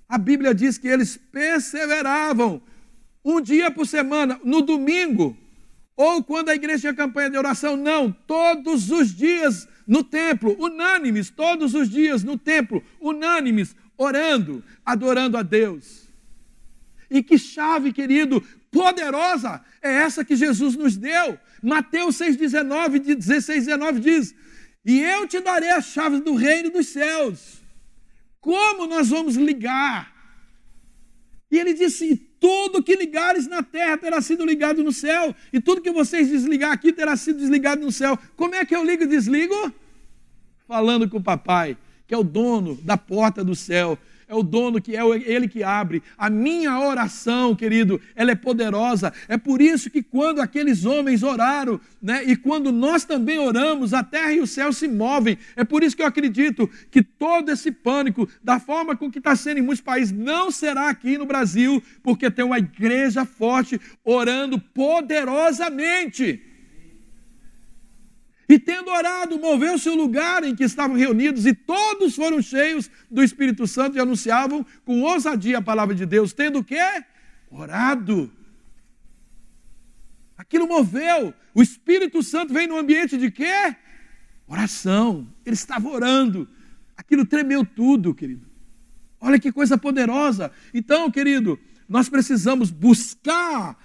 A 0.06 0.18
Bíblia 0.18 0.54
diz 0.54 0.76
que 0.76 0.86
eles 0.86 1.16
perseveravam 1.16 2.60
um 3.24 3.40
dia 3.40 3.70
por 3.70 3.86
semana, 3.86 4.38
no 4.44 4.60
domingo, 4.60 5.34
ou 5.96 6.22
quando 6.22 6.50
a 6.50 6.54
igreja 6.54 6.80
tinha 6.80 6.94
campanha 6.94 7.30
de 7.30 7.38
oração, 7.38 7.78
não, 7.78 8.12
todos 8.12 8.90
os 8.90 9.14
dias 9.14 9.66
no 9.86 10.04
templo, 10.04 10.54
unânimes, 10.58 11.30
todos 11.30 11.72
os 11.74 11.88
dias 11.88 12.22
no 12.22 12.36
templo, 12.36 12.84
unânimes, 13.00 13.74
orando, 13.96 14.62
adorando 14.84 15.38
a 15.38 15.42
Deus. 15.42 16.03
E 17.14 17.22
que 17.22 17.38
chave, 17.38 17.92
querido, 17.92 18.42
poderosa 18.72 19.64
é 19.80 19.88
essa 19.88 20.24
que 20.24 20.34
Jesus 20.34 20.74
nos 20.74 20.96
deu. 20.96 21.38
Mateus 21.62 22.16
6,19, 22.16 23.14
16, 23.14 23.66
19 23.66 24.00
diz: 24.00 24.34
E 24.84 25.00
eu 25.00 25.24
te 25.28 25.38
darei 25.38 25.70
as 25.70 25.84
chaves 25.84 26.20
do 26.20 26.34
reino 26.34 26.70
dos 26.70 26.88
céus. 26.88 27.62
Como 28.40 28.88
nós 28.88 29.10
vamos 29.10 29.36
ligar? 29.36 30.12
E 31.52 31.56
ele 31.56 31.72
disse: 31.72 32.16
Tudo 32.40 32.82
que 32.82 32.96
ligares 32.96 33.46
na 33.46 33.62
terra 33.62 33.96
terá 33.96 34.20
sido 34.20 34.44
ligado 34.44 34.82
no 34.82 34.92
céu, 34.92 35.32
e 35.52 35.60
tudo 35.60 35.82
que 35.82 35.92
vocês 35.92 36.28
desligar 36.28 36.72
aqui 36.72 36.92
terá 36.92 37.16
sido 37.16 37.38
desligado 37.38 37.80
no 37.80 37.92
céu. 37.92 38.18
Como 38.34 38.56
é 38.56 38.64
que 38.64 38.74
eu 38.74 38.84
ligo 38.84 39.04
e 39.04 39.06
desligo? 39.06 39.72
Falando 40.66 41.08
com 41.08 41.18
o 41.18 41.22
papai, 41.22 41.78
que 42.08 42.14
é 42.14 42.18
o 42.18 42.24
dono 42.24 42.74
da 42.82 42.96
porta 42.96 43.44
do 43.44 43.54
céu 43.54 43.96
é 44.28 44.34
o 44.34 44.42
dono 44.42 44.80
que 44.80 44.96
é 44.96 45.02
ele 45.26 45.48
que 45.48 45.62
abre. 45.62 46.02
A 46.16 46.30
minha 46.30 46.78
oração, 46.80 47.54
querido, 47.54 48.00
ela 48.14 48.30
é 48.30 48.34
poderosa. 48.34 49.12
É 49.28 49.36
por 49.36 49.60
isso 49.60 49.90
que 49.90 50.02
quando 50.02 50.40
aqueles 50.40 50.84
homens 50.84 51.22
oraram, 51.22 51.80
né, 52.00 52.22
e 52.26 52.36
quando 52.36 52.72
nós 52.72 53.04
também 53.04 53.38
oramos, 53.38 53.94
a 53.94 54.02
terra 54.02 54.32
e 54.32 54.40
o 54.40 54.46
céu 54.46 54.72
se 54.72 54.88
movem. 54.88 55.38
É 55.56 55.64
por 55.64 55.82
isso 55.82 55.96
que 55.96 56.02
eu 56.02 56.06
acredito 56.06 56.68
que 56.90 57.02
todo 57.02 57.50
esse 57.50 57.70
pânico, 57.70 58.28
da 58.42 58.58
forma 58.58 58.96
com 58.96 59.10
que 59.10 59.18
está 59.18 59.34
sendo 59.36 59.58
em 59.58 59.62
muitos 59.62 59.82
países, 59.82 60.16
não 60.16 60.50
será 60.50 60.88
aqui 60.88 61.18
no 61.18 61.26
Brasil, 61.26 61.82
porque 62.02 62.30
tem 62.30 62.44
uma 62.44 62.58
igreja 62.58 63.24
forte 63.24 63.80
orando 64.04 64.58
poderosamente. 64.58 66.53
E 68.48 68.58
tendo 68.58 68.90
orado, 68.90 69.38
moveu-se 69.38 69.88
o 69.88 69.94
lugar 69.94 70.44
em 70.44 70.54
que 70.54 70.64
estavam 70.64 70.96
reunidos, 70.96 71.46
e 71.46 71.54
todos 71.54 72.14
foram 72.14 72.42
cheios 72.42 72.90
do 73.10 73.22
Espírito 73.22 73.66
Santo 73.66 73.96
e 73.96 74.00
anunciavam 74.00 74.64
com 74.84 75.02
ousadia 75.02 75.58
a 75.58 75.62
palavra 75.62 75.94
de 75.94 76.04
Deus, 76.04 76.32
tendo 76.32 76.58
o 76.58 76.64
quê? 76.64 77.04
Orado. 77.50 78.30
Aquilo 80.36 80.66
moveu. 80.66 81.32
O 81.54 81.62
Espírito 81.62 82.22
Santo 82.22 82.52
vem 82.52 82.66
no 82.66 82.76
ambiente 82.76 83.16
de 83.16 83.30
quê? 83.30 83.76
Oração. 84.46 85.26
Ele 85.46 85.54
estava 85.54 85.88
orando. 85.88 86.48
Aquilo 86.96 87.24
tremeu 87.24 87.64
tudo, 87.64 88.14
querido. 88.14 88.46
Olha 89.20 89.38
que 89.38 89.50
coisa 89.50 89.78
poderosa. 89.78 90.52
Então, 90.74 91.10
querido, 91.10 91.58
nós 91.88 92.08
precisamos 92.08 92.70
buscar 92.70 93.78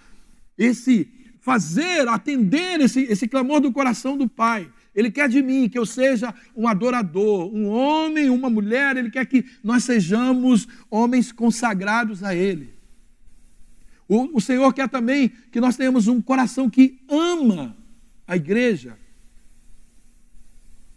esse 0.57 1.05
fazer, 1.39 2.07
atender 2.07 2.79
esse, 2.81 3.01
esse 3.01 3.27
clamor 3.27 3.59
do 3.59 3.71
coração 3.71 4.17
do 4.17 4.27
Pai. 4.27 4.69
Ele 4.93 5.11
quer 5.11 5.29
de 5.29 5.41
mim 5.41 5.69
que 5.69 5.77
eu 5.77 5.85
seja 5.85 6.33
um 6.55 6.67
adorador, 6.67 7.53
um 7.53 7.67
homem, 7.67 8.29
uma 8.29 8.49
mulher, 8.49 8.97
ele 8.97 9.09
quer 9.09 9.25
que 9.25 9.45
nós 9.63 9.83
sejamos 9.83 10.67
homens 10.89 11.31
consagrados 11.31 12.23
a 12.23 12.35
Ele. 12.35 12.73
O, 14.07 14.37
o 14.37 14.41
Senhor 14.41 14.73
quer 14.73 14.89
também 14.89 15.31
que 15.51 15.61
nós 15.61 15.77
tenhamos 15.77 16.07
um 16.07 16.21
coração 16.21 16.69
que 16.69 16.99
ama 17.07 17.77
a 18.27 18.35
igreja. 18.35 18.97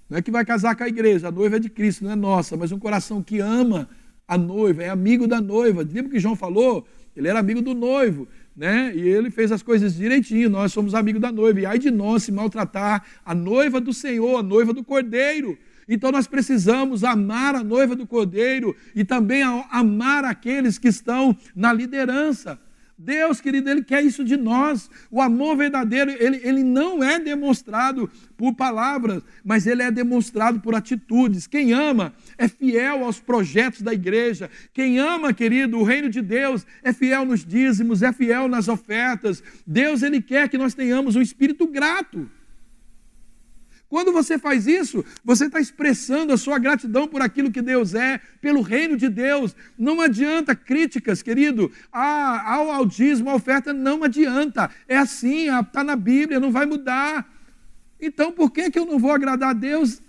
Não 0.08 0.18
é 0.18 0.22
que 0.22 0.30
vai 0.30 0.44
casar 0.44 0.74
com 0.74 0.84
a 0.84 0.88
igreja, 0.88 1.28
a 1.28 1.30
noiva 1.30 1.56
é 1.56 1.58
de 1.58 1.70
Cristo, 1.70 2.04
não 2.04 2.10
é 2.10 2.16
nossa, 2.16 2.56
mas 2.56 2.72
um 2.72 2.78
coração 2.78 3.22
que 3.22 3.38
ama 3.38 3.88
a 4.26 4.36
noiva, 4.36 4.82
é 4.82 4.88
amigo 4.88 5.26
da 5.26 5.40
noiva. 5.40 5.82
Lembra 5.82 6.10
que 6.10 6.18
João 6.18 6.34
falou? 6.34 6.86
Ele 7.14 7.28
era 7.28 7.38
amigo 7.38 7.60
do 7.60 7.74
noivo 7.74 8.26
né? 8.56 8.92
E 8.94 9.00
ele 9.00 9.30
fez 9.30 9.50
as 9.50 9.62
coisas 9.62 9.94
direitinho, 9.94 10.50
nós 10.50 10.72
somos 10.72 10.94
amigos 10.94 11.20
da 11.20 11.32
noiva. 11.32 11.60
E 11.60 11.66
ai 11.66 11.78
de 11.78 11.90
nós 11.90 12.24
se 12.24 12.32
maltratar 12.32 13.04
a 13.24 13.34
noiva 13.34 13.80
do 13.80 13.92
Senhor, 13.92 14.38
a 14.38 14.42
noiva 14.42 14.72
do 14.72 14.84
Cordeiro. 14.84 15.58
Então 15.88 16.12
nós 16.12 16.26
precisamos 16.26 17.02
amar 17.02 17.54
a 17.54 17.64
noiva 17.64 17.96
do 17.96 18.06
Cordeiro 18.06 18.76
e 18.94 19.04
também 19.04 19.42
amar 19.42 20.24
aqueles 20.24 20.78
que 20.78 20.88
estão 20.88 21.36
na 21.54 21.72
liderança. 21.72 22.58
Deus, 23.04 23.40
querido, 23.40 23.68
Ele 23.68 23.82
quer 23.82 24.04
isso 24.04 24.24
de 24.24 24.36
nós. 24.36 24.88
O 25.10 25.20
amor 25.20 25.56
verdadeiro, 25.56 26.10
ele, 26.10 26.40
ele 26.44 26.62
não 26.62 27.02
é 27.02 27.18
demonstrado 27.18 28.08
por 28.36 28.54
palavras, 28.54 29.22
mas 29.44 29.66
ele 29.66 29.82
é 29.82 29.90
demonstrado 29.90 30.60
por 30.60 30.74
atitudes. 30.74 31.48
Quem 31.48 31.72
ama 31.72 32.14
é 32.38 32.46
fiel 32.46 33.04
aos 33.04 33.18
projetos 33.18 33.82
da 33.82 33.92
igreja. 33.92 34.48
Quem 34.72 34.98
ama, 34.98 35.32
querido, 35.32 35.78
o 35.78 35.82
reino 35.82 36.08
de 36.08 36.22
Deus 36.22 36.64
é 36.82 36.92
fiel 36.92 37.24
nos 37.24 37.44
dízimos, 37.44 38.02
é 38.02 38.12
fiel 38.12 38.46
nas 38.46 38.68
ofertas. 38.68 39.42
Deus, 39.66 40.02
Ele 40.02 40.22
quer 40.22 40.48
que 40.48 40.56
nós 40.56 40.72
tenhamos 40.72 41.16
um 41.16 41.22
espírito 41.22 41.66
grato. 41.66 42.30
Quando 43.92 44.10
você 44.10 44.38
faz 44.38 44.66
isso, 44.66 45.04
você 45.22 45.44
está 45.44 45.60
expressando 45.60 46.32
a 46.32 46.38
sua 46.38 46.58
gratidão 46.58 47.06
por 47.06 47.20
aquilo 47.20 47.50
que 47.50 47.60
Deus 47.60 47.94
é, 47.94 48.18
pelo 48.40 48.62
reino 48.62 48.96
de 48.96 49.06
Deus. 49.06 49.54
Não 49.76 50.00
adianta 50.00 50.56
críticas, 50.56 51.20
querido, 51.20 51.70
ah, 51.92 52.54
ao 52.54 52.70
audismo, 52.70 53.28
a 53.28 53.34
oferta, 53.34 53.70
não 53.70 54.02
adianta. 54.02 54.70
É 54.88 54.96
assim, 54.96 55.54
está 55.54 55.84
na 55.84 55.94
Bíblia, 55.94 56.40
não 56.40 56.50
vai 56.50 56.64
mudar. 56.64 57.30
Então, 58.00 58.32
por 58.32 58.50
que, 58.50 58.70
que 58.70 58.78
eu 58.78 58.86
não 58.86 58.98
vou 58.98 59.12
agradar 59.12 59.50
a 59.50 59.52
Deus 59.52 60.00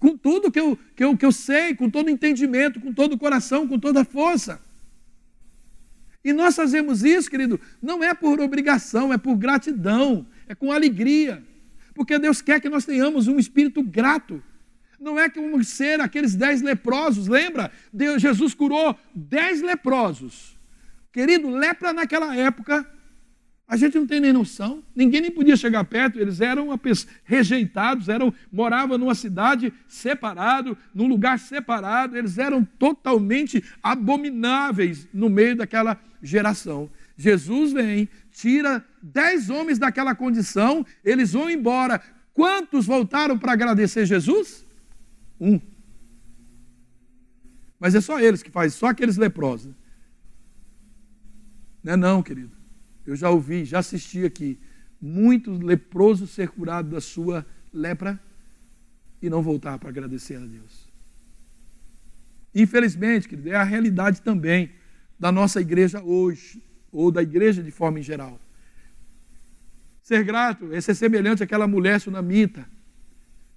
com 0.00 0.16
tudo 0.16 0.50
que 0.50 0.58
eu, 0.58 0.76
que, 0.96 1.04
eu, 1.04 1.16
que 1.16 1.24
eu 1.24 1.30
sei, 1.30 1.76
com 1.76 1.88
todo 1.88 2.10
entendimento, 2.10 2.80
com 2.80 2.92
todo 2.92 3.12
o 3.12 3.18
coração, 3.18 3.68
com 3.68 3.78
toda 3.78 4.00
a 4.00 4.04
força? 4.04 4.60
E 6.24 6.32
nós 6.32 6.56
fazemos 6.56 7.04
isso, 7.04 7.30
querido, 7.30 7.60
não 7.80 8.02
é 8.02 8.12
por 8.14 8.40
obrigação, 8.40 9.12
é 9.12 9.16
por 9.16 9.36
gratidão, 9.36 10.26
é 10.48 10.56
com 10.56 10.72
alegria. 10.72 11.40
Porque 11.98 12.16
Deus 12.16 12.40
quer 12.40 12.60
que 12.60 12.68
nós 12.68 12.84
tenhamos 12.84 13.26
um 13.26 13.40
espírito 13.40 13.82
grato. 13.82 14.40
Não 15.00 15.18
é 15.18 15.28
vamos 15.28 15.66
ser 15.66 16.00
aqueles 16.00 16.36
dez 16.36 16.62
leprosos, 16.62 17.26
lembra? 17.26 17.72
Deus, 17.92 18.22
Jesus 18.22 18.54
curou 18.54 18.96
dez 19.12 19.60
leprosos. 19.60 20.56
Querido, 21.12 21.50
lepra 21.50 21.92
naquela 21.92 22.36
época 22.36 22.86
A 23.66 23.76
gente 23.76 23.98
não 23.98 24.06
tem 24.06 24.20
nem 24.20 24.32
noção, 24.32 24.80
ninguém 24.94 25.20
nem 25.20 25.30
podia 25.30 25.56
chegar 25.56 25.84
perto, 25.84 26.20
eles 26.20 26.40
eram 26.40 26.68
rejeitados, 27.24 28.08
eram 28.08 28.32
moravam 28.50 28.96
numa 28.96 29.14
cidade 29.14 29.72
separado, 29.88 30.78
num 30.94 31.08
lugar 31.08 31.38
separado, 31.38 32.16
eles 32.16 32.38
eram 32.38 32.64
totalmente 32.64 33.62
abomináveis 33.82 35.06
no 35.12 35.28
meio 35.28 35.56
daquela 35.56 36.00
geração. 36.22 36.88
Jesus 37.16 37.72
vem, 37.72 38.08
tira 38.30 38.82
dez 39.02 39.50
homens 39.50 39.78
daquela 39.78 40.14
condição, 40.14 40.84
eles 41.04 41.32
vão 41.32 41.50
embora. 41.50 42.00
Quantos 42.32 42.86
voltaram 42.86 43.38
para 43.38 43.52
agradecer 43.52 44.06
Jesus? 44.06 44.64
Um. 45.40 45.60
Mas 47.78 47.94
é 47.94 48.00
só 48.00 48.20
eles 48.20 48.42
que 48.42 48.50
fazem, 48.50 48.76
só 48.76 48.86
aqueles 48.86 49.16
leprosos. 49.16 49.74
Não 51.82 51.92
é 51.92 51.96
não, 51.96 52.22
querido. 52.22 52.56
Eu 53.06 53.16
já 53.16 53.30
ouvi, 53.30 53.64
já 53.64 53.78
assisti 53.78 54.24
aqui, 54.24 54.58
muitos 55.00 55.60
leprosos 55.60 56.30
ser 56.30 56.48
curados 56.48 56.90
da 56.90 57.00
sua 57.00 57.46
lepra 57.72 58.20
e 59.22 59.30
não 59.30 59.42
voltar 59.42 59.78
para 59.78 59.88
agradecer 59.88 60.36
a 60.36 60.44
Deus. 60.44 60.88
Infelizmente, 62.54 63.28
querido, 63.28 63.50
é 63.50 63.56
a 63.56 63.64
realidade 63.64 64.20
também 64.22 64.72
da 65.18 65.32
nossa 65.32 65.60
igreja 65.60 66.02
hoje, 66.02 66.62
ou 66.92 67.10
da 67.10 67.22
igreja 67.22 67.62
de 67.62 67.70
forma 67.70 68.00
em 68.00 68.02
geral. 68.02 68.40
Ser 70.08 70.24
grato 70.24 70.72
é 70.72 70.80
ser 70.80 70.94
semelhante 70.94 71.42
àquela 71.42 71.68
mulher 71.68 72.00
sunamita, 72.00 72.66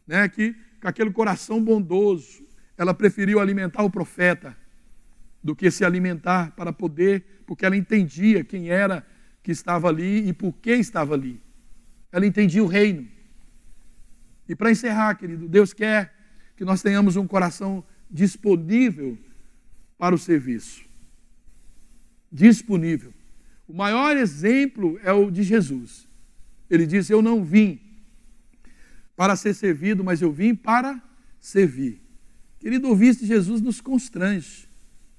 né, 0.05 0.27
que 0.27 0.53
com 0.81 0.87
aquele 0.89 1.09
coração 1.09 1.63
bondoso, 1.63 2.45
ela 2.77 2.93
preferiu 2.93 3.39
alimentar 3.39 3.83
o 3.83 3.89
profeta 3.89 4.57
do 5.41 5.55
que 5.55 5.71
se 5.71 5.85
alimentar 5.85 6.51
para 6.51 6.73
poder, 6.73 7.23
porque 7.45 7.65
ela 7.65 7.77
entendia 7.77 8.43
quem 8.43 8.67
era 8.67 9.07
que 9.41 9.49
estava 9.49 9.87
ali 9.87 10.27
e 10.27 10.33
por 10.33 10.51
que 10.51 10.71
estava 10.71 11.13
ali. 11.13 11.41
Ela 12.11 12.25
entendia 12.25 12.61
o 12.61 12.67
reino. 12.67 13.07
E 14.45 14.53
para 14.53 14.71
encerrar, 14.71 15.15
querido, 15.15 15.47
Deus 15.47 15.71
quer 15.71 16.13
que 16.57 16.65
nós 16.65 16.81
tenhamos 16.81 17.15
um 17.15 17.25
coração 17.25 17.81
disponível 18.09 19.17
para 19.97 20.13
o 20.13 20.17
serviço. 20.17 20.83
Disponível. 22.29 23.13
O 23.65 23.73
maior 23.73 24.17
exemplo 24.17 24.99
é 25.01 25.13
o 25.13 25.31
de 25.31 25.43
Jesus. 25.43 26.10
Ele 26.71 26.87
disse: 26.87 27.11
Eu 27.11 27.21
não 27.21 27.43
vim 27.43 27.81
para 29.13 29.35
ser 29.35 29.53
servido, 29.53 30.03
mas 30.03 30.21
eu 30.21 30.31
vim 30.31 30.55
para 30.55 31.03
servir. 31.37 32.01
Querido, 32.57 32.87
ouvir 32.87 33.13
de 33.13 33.25
Jesus 33.25 33.59
nos 33.59 33.81
constrange. 33.81 34.69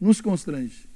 Nos 0.00 0.20
constrange. 0.20 0.88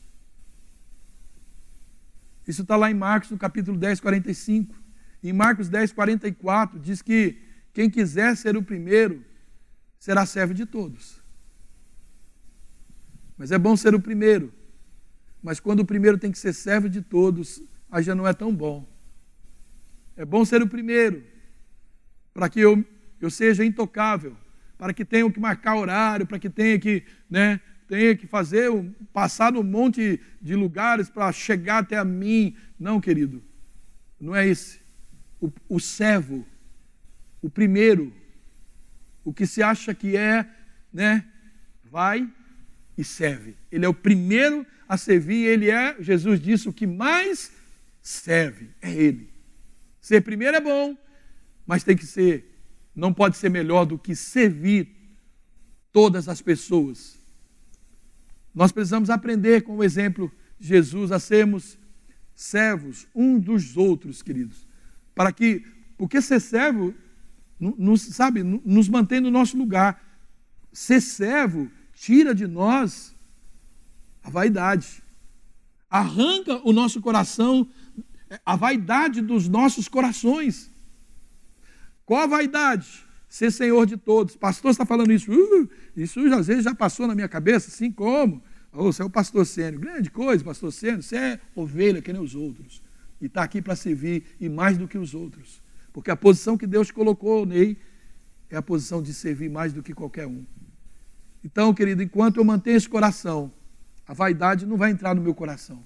Isso 2.48 2.62
está 2.62 2.74
lá 2.74 2.90
em 2.90 2.94
Marcos, 2.94 3.30
no 3.30 3.36
capítulo 3.36 3.76
10, 3.76 4.00
45. 4.00 4.74
Em 5.22 5.32
Marcos 5.32 5.68
10, 5.68 5.92
44, 5.92 6.78
diz 6.78 7.02
que 7.02 7.38
quem 7.74 7.90
quiser 7.90 8.34
ser 8.36 8.56
o 8.56 8.62
primeiro 8.62 9.22
será 9.98 10.24
servo 10.24 10.54
de 10.54 10.64
todos. 10.64 11.20
Mas 13.36 13.52
é 13.52 13.58
bom 13.58 13.76
ser 13.76 13.94
o 13.94 14.00
primeiro. 14.00 14.54
Mas 15.42 15.60
quando 15.60 15.80
o 15.80 15.84
primeiro 15.84 16.16
tem 16.16 16.32
que 16.32 16.38
ser 16.38 16.54
servo 16.54 16.88
de 16.88 17.02
todos, 17.02 17.62
aí 17.90 18.02
já 18.02 18.14
não 18.14 18.26
é 18.26 18.32
tão 18.32 18.54
bom. 18.54 18.95
É 20.16 20.24
bom 20.24 20.44
ser 20.44 20.62
o 20.62 20.66
primeiro, 20.66 21.22
para 22.32 22.48
que 22.48 22.60
eu, 22.60 22.84
eu 23.20 23.30
seja 23.30 23.64
intocável, 23.64 24.36
para 24.78 24.94
que 24.94 25.04
tenha 25.04 25.30
que 25.30 25.40
marcar 25.40 25.76
horário, 25.76 26.26
para 26.26 26.38
que 26.38 26.48
tenha 26.48 26.78
que 26.78 27.04
né, 27.28 27.60
tenha 27.88 28.16
que 28.16 28.26
fazer, 28.26 28.70
passar 29.12 29.52
num 29.52 29.62
monte 29.62 30.20
de 30.40 30.54
lugares 30.54 31.08
para 31.08 31.30
chegar 31.32 31.78
até 31.78 31.96
a 31.96 32.04
mim. 32.04 32.56
Não, 32.78 33.00
querido, 33.00 33.42
não 34.20 34.34
é 34.34 34.46
esse. 34.46 34.80
O, 35.40 35.50
o 35.68 35.78
servo, 35.78 36.46
o 37.40 37.48
primeiro, 37.48 38.12
o 39.24 39.32
que 39.32 39.46
se 39.46 39.62
acha 39.62 39.94
que 39.94 40.16
é, 40.16 40.48
né, 40.92 41.24
vai 41.84 42.28
e 42.96 43.04
serve. 43.04 43.56
Ele 43.70 43.84
é 43.84 43.88
o 43.88 43.94
primeiro 43.94 44.66
a 44.88 44.96
servir, 44.96 45.46
ele 45.46 45.70
é, 45.70 45.96
Jesus 46.00 46.40
disse, 46.40 46.68
o 46.68 46.72
que 46.72 46.86
mais 46.86 47.52
serve, 48.00 48.70
é 48.80 48.92
ele. 48.92 49.35
Ser 50.06 50.20
primeiro 50.22 50.56
é 50.56 50.60
bom, 50.60 50.96
mas 51.66 51.82
tem 51.82 51.96
que 51.96 52.06
ser, 52.06 52.32
não 52.94 53.12
pode 53.12 53.36
ser 53.36 53.48
melhor 53.48 53.84
do 53.84 53.98
que 53.98 54.14
servir 54.14 54.88
todas 55.92 56.28
as 56.28 56.40
pessoas 56.40 57.16
nós 58.56 58.72
precisamos 58.72 59.10
aprender 59.10 59.64
com 59.64 59.76
o 59.76 59.84
exemplo 59.84 60.32
de 60.58 60.68
Jesus 60.68 61.12
a 61.12 61.18
sermos 61.18 61.78
servos 62.34 63.06
um 63.14 63.38
dos 63.38 63.76
outros, 63.76 64.22
queridos. 64.22 64.66
Para 65.14 65.30
que, 65.30 65.62
porque 65.98 66.22
ser 66.22 66.40
servo, 66.40 66.94
nos, 67.60 68.00
sabe, 68.00 68.42
nos 68.42 68.88
mantém 68.88 69.20
no 69.20 69.30
nosso 69.30 69.58
lugar. 69.58 70.02
Ser 70.72 71.02
servo 71.02 71.70
tira 71.92 72.34
de 72.34 72.46
nós 72.46 73.14
a 74.22 74.30
vaidade. 74.30 75.02
Arranca 75.90 76.58
o 76.64 76.72
nosso 76.72 77.02
coração, 77.02 77.68
a 78.44 78.56
vaidade 78.56 79.20
dos 79.20 79.48
nossos 79.48 79.88
corações. 79.88 80.70
Qual 82.04 82.22
a 82.22 82.26
vaidade? 82.26 83.04
Ser 83.28 83.50
senhor 83.50 83.86
de 83.86 83.96
todos. 83.96 84.36
Pastor 84.36 84.70
está 84.70 84.86
falando 84.86 85.12
isso. 85.12 85.30
Uh, 85.32 85.68
isso 85.96 86.20
às 86.34 86.46
vezes 86.46 86.64
já 86.64 86.74
passou 86.74 87.06
na 87.06 87.14
minha 87.14 87.28
cabeça, 87.28 87.68
assim 87.68 87.90
como. 87.90 88.42
Oh, 88.72 88.92
você 88.92 89.02
é 89.02 89.04
o 89.04 89.10
pastor 89.10 89.46
Sênio. 89.46 89.80
Grande 89.80 90.10
coisa, 90.10 90.44
pastor 90.44 90.72
Sênio. 90.72 91.02
Você 91.02 91.16
é 91.16 91.40
ovelha 91.54 92.00
que 92.00 92.12
nem 92.12 92.22
os 92.22 92.34
outros. 92.34 92.82
E 93.20 93.26
está 93.26 93.42
aqui 93.42 93.62
para 93.62 93.74
servir, 93.74 94.24
e 94.38 94.48
mais 94.48 94.76
do 94.76 94.86
que 94.86 94.98
os 94.98 95.14
outros. 95.14 95.62
Porque 95.92 96.10
a 96.10 96.16
posição 96.16 96.58
que 96.58 96.66
Deus 96.66 96.90
colocou 96.90 97.46
nele 97.46 97.78
é 98.50 98.56
a 98.56 98.62
posição 98.62 99.02
de 99.02 99.14
servir 99.14 99.48
mais 99.48 99.72
do 99.72 99.82
que 99.82 99.94
qualquer 99.94 100.26
um. 100.26 100.44
Então, 101.42 101.72
querido, 101.72 102.02
enquanto 102.02 102.36
eu 102.36 102.44
mantenho 102.44 102.76
esse 102.76 102.88
coração, 102.88 103.52
a 104.06 104.12
vaidade 104.12 104.66
não 104.66 104.76
vai 104.76 104.90
entrar 104.90 105.14
no 105.14 105.22
meu 105.22 105.34
coração. 105.34 105.82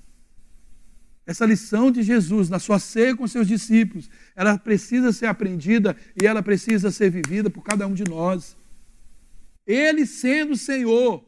Essa 1.30 1.46
lição 1.46 1.92
de 1.92 2.02
Jesus 2.02 2.50
na 2.50 2.58
sua 2.58 2.80
ceia 2.80 3.14
com 3.14 3.24
seus 3.24 3.46
discípulos, 3.46 4.10
ela 4.34 4.58
precisa 4.58 5.12
ser 5.12 5.26
aprendida 5.26 5.96
e 6.20 6.26
ela 6.26 6.42
precisa 6.42 6.90
ser 6.90 7.08
vivida 7.08 7.48
por 7.48 7.62
cada 7.62 7.86
um 7.86 7.94
de 7.94 8.02
nós. 8.02 8.56
Ele 9.64 10.06
sendo 10.06 10.56
Senhor, 10.56 11.24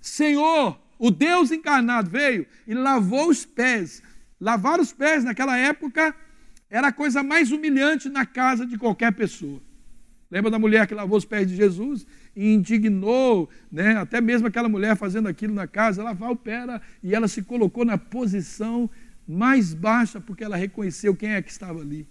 Senhor, 0.00 0.78
o 1.00 1.10
Deus 1.10 1.50
encarnado 1.50 2.08
veio 2.08 2.46
e 2.64 2.74
lavou 2.74 3.28
os 3.28 3.44
pés. 3.44 4.00
Lavar 4.40 4.78
os 4.78 4.92
pés 4.92 5.24
naquela 5.24 5.58
época 5.58 6.14
era 6.70 6.86
a 6.86 6.92
coisa 6.92 7.24
mais 7.24 7.50
humilhante 7.50 8.08
na 8.08 8.24
casa 8.24 8.64
de 8.64 8.78
qualquer 8.78 9.12
pessoa. 9.14 9.60
Lembra 10.30 10.48
da 10.48 10.60
mulher 10.60 10.86
que 10.86 10.94
lavou 10.94 11.18
os 11.18 11.24
pés 11.24 11.48
de 11.48 11.56
Jesus 11.56 12.06
e 12.34 12.52
indignou, 12.52 13.48
né? 13.70 13.96
até 13.96 14.20
mesmo 14.20 14.46
aquela 14.46 14.68
mulher 14.68 14.96
fazendo 14.96 15.28
aquilo 15.28 15.54
na 15.54 15.66
casa, 15.66 16.02
lavar 16.02 16.30
o 16.30 16.36
pé 16.36 16.62
era, 16.62 16.82
e 17.02 17.14
ela 17.14 17.28
se 17.28 17.42
colocou 17.42 17.84
na 17.84 17.98
posição 17.98 18.88
mais 19.26 19.74
baixa 19.74 20.20
porque 20.20 20.42
ela 20.42 20.56
reconheceu 20.56 21.14
quem 21.14 21.30
é 21.30 21.42
que 21.42 21.50
estava 21.50 21.80
ali. 21.80 22.08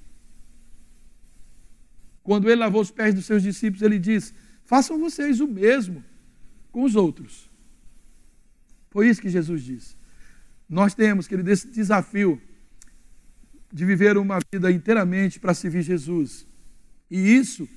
Quando 2.24 2.50
ele 2.50 2.60
lavou 2.60 2.82
os 2.82 2.92
pés 2.92 3.14
dos 3.14 3.26
seus 3.26 3.42
discípulos, 3.42 3.82
ele 3.82 3.98
diz: 3.98 4.34
Façam 4.64 5.00
vocês 5.00 5.40
o 5.40 5.48
mesmo 5.48 6.04
com 6.72 6.84
os 6.84 6.96
outros. 6.96 7.50
Foi 8.92 9.10
isso 9.10 9.22
que 9.22 9.30
Jesus 9.30 9.64
disse. 9.64 9.96
Nós 10.70 10.94
temos, 10.94 11.28
querido, 11.28 11.50
esse 11.50 11.68
desafio 11.68 12.42
de 13.74 13.86
viver 13.86 14.18
uma 14.18 14.40
vida 14.54 14.72
inteiramente 14.72 15.40
para 15.40 15.54
servir 15.54 15.82
Jesus. 15.82 16.46
E 17.10 17.18
isso 17.18 17.68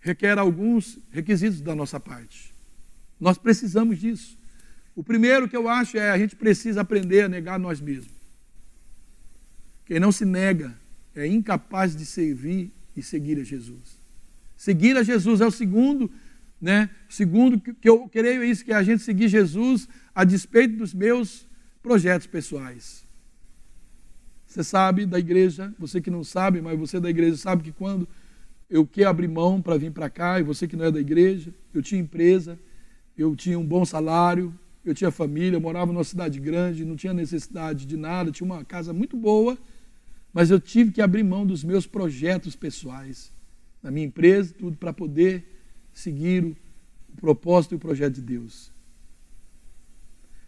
requer 0.00 0.38
alguns 0.38 0.98
requisitos 1.10 1.60
da 1.60 1.74
nossa 1.74 2.00
parte. 2.00 2.52
Nós 3.18 3.36
precisamos 3.36 3.98
disso. 3.98 4.38
O 4.96 5.04
primeiro 5.04 5.48
que 5.48 5.56
eu 5.56 5.68
acho 5.68 5.96
é 5.96 6.10
a 6.10 6.18
gente 6.18 6.34
precisa 6.34 6.80
aprender 6.80 7.22
a 7.22 7.28
negar 7.28 7.58
nós 7.58 7.80
mesmos. 7.80 8.12
Quem 9.84 10.00
não 10.00 10.10
se 10.10 10.24
nega 10.24 10.78
é 11.14 11.26
incapaz 11.26 11.94
de 11.94 12.06
servir 12.06 12.72
e 12.96 13.02
seguir 13.02 13.38
a 13.38 13.44
Jesus. 13.44 14.00
Seguir 14.56 14.96
a 14.96 15.02
Jesus 15.02 15.40
é 15.40 15.46
o 15.46 15.50
segundo, 15.50 16.10
né? 16.60 16.90
Segundo 17.08 17.58
que 17.60 17.88
eu 17.88 18.08
creio 18.08 18.42
é 18.42 18.46
isso 18.46 18.64
que 18.64 18.72
é 18.72 18.76
a 18.76 18.82
gente 18.82 19.02
seguir 19.02 19.28
Jesus 19.28 19.88
a 20.14 20.24
despeito 20.24 20.76
dos 20.76 20.92
meus 20.94 21.46
projetos 21.82 22.26
pessoais. 22.26 23.06
Você 24.46 24.64
sabe 24.64 25.06
da 25.06 25.18
igreja, 25.18 25.72
você 25.78 26.00
que 26.00 26.10
não 26.10 26.24
sabe, 26.24 26.60
mas 26.60 26.78
você 26.78 26.98
da 26.98 27.08
igreja 27.08 27.36
sabe 27.36 27.62
que 27.62 27.72
quando 27.72 28.08
eu 28.70 28.86
quero 28.86 29.10
abrir 29.10 29.26
mão 29.26 29.60
para 29.60 29.76
vir 29.76 29.90
para 29.90 30.08
cá, 30.08 30.38
e 30.38 30.44
você 30.44 30.68
que 30.68 30.76
não 30.76 30.84
é 30.84 30.90
da 30.92 31.00
igreja, 31.00 31.52
eu 31.74 31.82
tinha 31.82 32.00
empresa, 32.00 32.58
eu 33.18 33.34
tinha 33.34 33.58
um 33.58 33.66
bom 33.66 33.84
salário, 33.84 34.56
eu 34.84 34.94
tinha 34.94 35.10
família, 35.10 35.56
eu 35.56 35.60
morava 35.60 35.92
numa 35.92 36.04
cidade 36.04 36.38
grande, 36.38 36.84
não 36.84 36.94
tinha 36.94 37.12
necessidade 37.12 37.84
de 37.84 37.96
nada, 37.96 38.30
tinha 38.30 38.46
uma 38.46 38.64
casa 38.64 38.92
muito 38.92 39.16
boa, 39.16 39.58
mas 40.32 40.50
eu 40.50 40.60
tive 40.60 40.92
que 40.92 41.02
abrir 41.02 41.24
mão 41.24 41.44
dos 41.44 41.64
meus 41.64 41.86
projetos 41.86 42.54
pessoais, 42.54 43.32
da 43.82 43.90
minha 43.90 44.06
empresa, 44.06 44.54
tudo 44.56 44.76
para 44.76 44.92
poder 44.92 45.44
seguir 45.92 46.44
o, 46.44 46.56
o 47.12 47.16
propósito 47.20 47.72
e 47.72 47.76
o 47.76 47.80
projeto 47.80 48.14
de 48.14 48.22
Deus. 48.22 48.72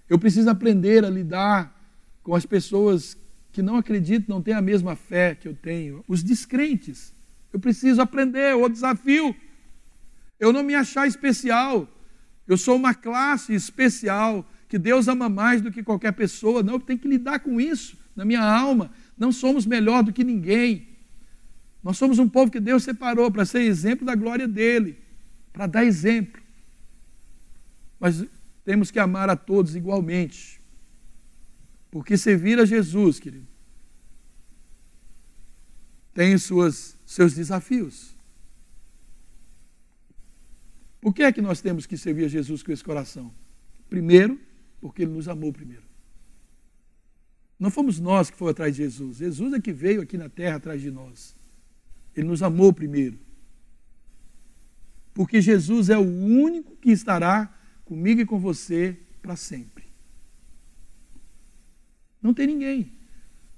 Eu 0.08 0.18
preciso 0.18 0.48
aprender 0.48 1.04
a 1.04 1.10
lidar 1.10 1.76
com 2.22 2.34
as 2.36 2.46
pessoas 2.46 3.18
que 3.50 3.60
não 3.60 3.76
acreditam, 3.76 4.36
não 4.36 4.42
têm 4.42 4.54
a 4.54 4.62
mesma 4.62 4.94
fé 4.94 5.34
que 5.34 5.48
eu 5.48 5.54
tenho, 5.54 6.04
os 6.06 6.22
descrentes. 6.22 7.12
Eu 7.53 7.61
preciso 7.61 8.00
aprender, 8.00 8.57
o 8.57 8.68
desafio. 8.68 9.34
Eu 10.40 10.53
não 10.53 10.62
me 10.62 10.74
achar 10.74 11.07
especial. 11.07 11.88
Eu 12.46 12.57
sou 12.57 12.76
uma 12.76 12.94
classe 12.94 13.55
especial 13.55 14.48
que 14.68 14.78
Deus 14.78 15.07
ama 15.07 15.28
mais 15.28 15.61
do 15.61 15.70
que 15.70 15.82
qualquer 15.82 16.12
pessoa. 16.12 16.62
Não, 16.62 16.74
eu 16.74 16.80
tenho 16.80 16.98
que 16.98 17.07
lidar 17.07 17.40
com 17.40 17.61
isso 17.61 17.96
na 18.16 18.24
minha 18.24 18.42
alma. 18.42 18.90
Não 19.18 19.30
somos 19.30 19.66
melhor 19.66 20.03
do 20.03 20.12
que 20.12 20.24
ninguém. 20.24 20.88
Nós 21.82 21.98
somos 21.98 22.18
um 22.18 22.28
povo 22.28 22.50
que 22.50 22.61
Deus 22.61 22.82
separou 22.82 23.30
para 23.30 23.44
ser 23.44 23.61
exemplo 23.61 24.07
da 24.07 24.14
glória 24.14 24.48
dele, 24.48 24.98
para 25.53 25.66
dar 25.66 25.84
exemplo. 25.84 26.40
Mas 27.98 28.24
temos 28.64 28.90
que 28.90 28.98
amar 28.98 29.28
a 29.28 29.36
todos 29.36 29.76
igualmente. 29.76 30.61
Porque 31.90 32.16
servir 32.16 32.59
a 32.59 32.64
Jesus, 32.64 33.20
querido, 33.20 33.46
tem 36.14 36.36
suas, 36.38 36.96
seus 37.06 37.34
desafios. 37.34 38.16
Por 41.00 41.12
que 41.12 41.22
é 41.22 41.32
que 41.32 41.42
nós 41.42 41.60
temos 41.60 41.86
que 41.86 41.96
servir 41.96 42.26
a 42.26 42.28
Jesus 42.28 42.62
com 42.62 42.70
esse 42.70 42.84
coração? 42.84 43.34
Primeiro, 43.88 44.40
porque 44.80 45.02
ele 45.02 45.12
nos 45.12 45.28
amou 45.28 45.52
primeiro. 45.52 45.84
Não 47.58 47.70
fomos 47.70 47.98
nós 47.98 48.30
que 48.30 48.36
fomos 48.36 48.52
atrás 48.52 48.74
de 48.74 48.82
Jesus. 48.82 49.18
Jesus 49.18 49.52
é 49.52 49.60
que 49.60 49.72
veio 49.72 50.02
aqui 50.02 50.16
na 50.16 50.28
terra 50.28 50.56
atrás 50.56 50.80
de 50.80 50.90
nós. 50.90 51.36
Ele 52.14 52.26
nos 52.26 52.42
amou 52.42 52.72
primeiro. 52.72 53.18
Porque 55.14 55.40
Jesus 55.40 55.90
é 55.90 55.98
o 55.98 56.02
único 56.02 56.76
que 56.76 56.90
estará 56.90 57.52
comigo 57.84 58.20
e 58.20 58.26
com 58.26 58.38
você 58.38 58.98
para 59.20 59.36
sempre. 59.36 59.84
Não 62.20 62.32
tem 62.32 62.46
ninguém. 62.46 62.92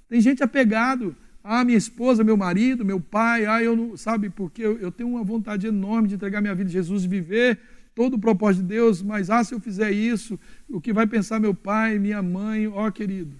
Tem 0.07 0.19
gente 0.19 0.43
apegado 0.43 1.15
ah, 1.47 1.63
minha 1.63 1.77
esposa, 1.77 2.23
meu 2.23 2.35
marido, 2.35 2.83
meu 2.83 2.99
pai, 2.99 3.45
ah, 3.45 3.61
eu 3.61 3.75
não, 3.75 3.95
sabe, 3.95 4.31
porque 4.31 4.63
eu, 4.63 4.79
eu 4.79 4.91
tenho 4.91 5.09
uma 5.09 5.23
vontade 5.23 5.67
enorme 5.67 6.07
de 6.07 6.15
entregar 6.15 6.41
minha 6.41 6.55
vida 6.55 6.69
a 6.69 6.73
Jesus 6.73 7.03
e 7.03 7.07
viver 7.07 7.59
todo 7.93 8.15
o 8.15 8.19
propósito 8.19 8.63
de 8.63 8.69
Deus, 8.69 9.03
mas 9.03 9.29
ah, 9.29 9.43
se 9.43 9.53
eu 9.53 9.59
fizer 9.59 9.91
isso, 9.91 10.39
o 10.67 10.81
que 10.81 10.91
vai 10.91 11.05
pensar 11.05 11.39
meu 11.39 11.53
pai, 11.53 11.99
minha 11.99 12.21
mãe, 12.21 12.67
ó 12.67 12.87
oh, 12.87 12.91
querido, 12.91 13.39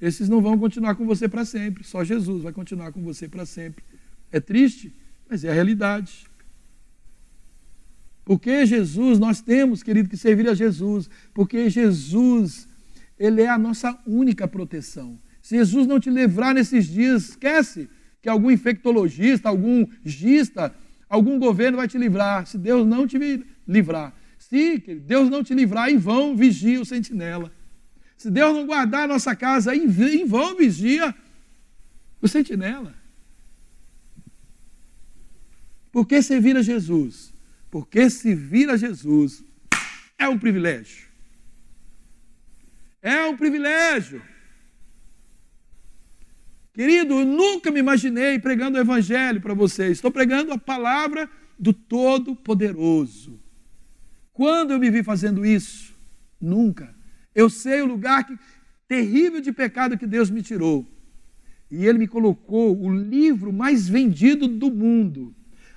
esses 0.00 0.30
não 0.30 0.40
vão 0.40 0.58
continuar 0.58 0.94
com 0.94 1.04
você 1.04 1.28
para 1.28 1.44
sempre, 1.44 1.84
só 1.84 2.02
Jesus 2.02 2.42
vai 2.42 2.52
continuar 2.52 2.90
com 2.90 3.02
você 3.02 3.28
para 3.28 3.44
sempre. 3.44 3.84
É 4.32 4.40
triste, 4.40 4.90
mas 5.28 5.44
é 5.44 5.50
a 5.50 5.52
realidade. 5.52 6.26
Porque 8.24 8.64
Jesus, 8.64 9.18
nós 9.18 9.42
temos, 9.42 9.82
querido, 9.82 10.08
que 10.08 10.16
servir 10.16 10.48
a 10.48 10.54
Jesus, 10.54 11.10
porque 11.34 11.68
Jesus, 11.68 12.66
Ele 13.18 13.42
é 13.42 13.48
a 13.48 13.58
nossa 13.58 13.96
única 14.06 14.48
proteção. 14.48 15.18
Se 15.52 15.58
Jesus 15.58 15.86
não 15.86 16.00
te 16.00 16.08
livrar 16.08 16.54
nesses 16.54 16.86
dias, 16.86 17.28
esquece 17.28 17.86
que 18.22 18.28
algum 18.30 18.50
infectologista, 18.50 19.50
algum 19.50 19.86
gista, 20.02 20.74
algum 21.06 21.38
governo 21.38 21.76
vai 21.76 21.86
te 21.86 21.98
livrar. 21.98 22.46
Se 22.46 22.56
Deus 22.56 22.86
não 22.86 23.06
te 23.06 23.18
livrar. 23.68 24.14
Se 24.38 24.78
Deus 24.78 25.28
não 25.28 25.44
te 25.44 25.52
livrar, 25.52 25.90
em 25.90 25.98
vão 25.98 26.34
vigia 26.34 26.80
o 26.80 26.86
sentinela. 26.86 27.52
Se 28.16 28.30
Deus 28.30 28.56
não 28.56 28.64
guardar 28.64 29.02
a 29.02 29.08
nossa 29.08 29.36
casa, 29.36 29.76
em 29.76 30.24
vão 30.24 30.56
vigia 30.56 31.14
o 32.22 32.26
sentinela. 32.26 32.94
Por 35.92 36.06
que 36.06 36.22
servir 36.22 36.56
a 36.56 36.62
Jesus? 36.62 37.34
Porque 37.70 38.08
servir 38.08 38.70
a 38.70 38.78
Jesus 38.78 39.44
é 40.18 40.26
um 40.26 40.38
privilégio. 40.38 41.08
É 43.02 43.26
um 43.26 43.36
privilégio. 43.36 44.31
Querido, 46.72 47.20
eu 47.20 47.26
nunca 47.26 47.70
me 47.70 47.80
imaginei 47.80 48.38
pregando 48.38 48.78
o 48.78 48.80
Evangelho 48.80 49.42
para 49.42 49.52
vocês. 49.52 49.92
Estou 49.92 50.10
pregando 50.10 50.52
a 50.52 50.58
palavra 50.58 51.28
do 51.58 51.70
Todo-Poderoso. 51.72 53.38
Quando 54.32 54.72
eu 54.72 54.78
me 54.78 54.90
vi 54.90 55.02
fazendo 55.02 55.44
isso? 55.44 55.94
Nunca. 56.40 56.94
Eu 57.34 57.50
sei 57.50 57.82
o 57.82 57.86
lugar 57.86 58.24
que, 58.24 58.38
terrível 58.88 59.42
de 59.42 59.52
pecado 59.52 59.98
que 59.98 60.06
Deus 60.06 60.30
me 60.30 60.42
tirou. 60.42 60.86
E 61.70 61.84
Ele 61.84 61.98
me 61.98 62.08
colocou 62.08 62.78
o 62.82 62.94
livro 62.94 63.52
mais 63.52 63.86
vendido 63.86 64.48
do 64.48 64.70
mundo, 64.70 65.34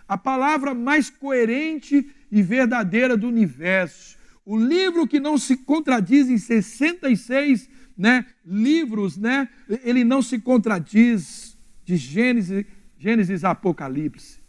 a 0.07 0.17
palavra 0.17 0.73
mais 0.73 1.09
coerente 1.09 2.09
e 2.31 2.41
verdadeira 2.41 3.17
do 3.17 3.27
universo, 3.27 4.17
o 4.45 4.57
livro 4.57 5.07
que 5.07 5.19
não 5.19 5.37
se 5.37 5.57
contradiz 5.57 6.29
em 6.29 6.37
66 6.37 7.69
né, 7.97 8.25
livros, 8.45 9.17
né, 9.17 9.49
ele 9.83 10.03
não 10.03 10.21
se 10.21 10.39
contradiz 10.39 11.57
de 11.83 11.95
Gênesis, 11.95 12.65
Gênesis 12.97 13.43
a 13.43 13.51
Apocalipse. 13.51 14.39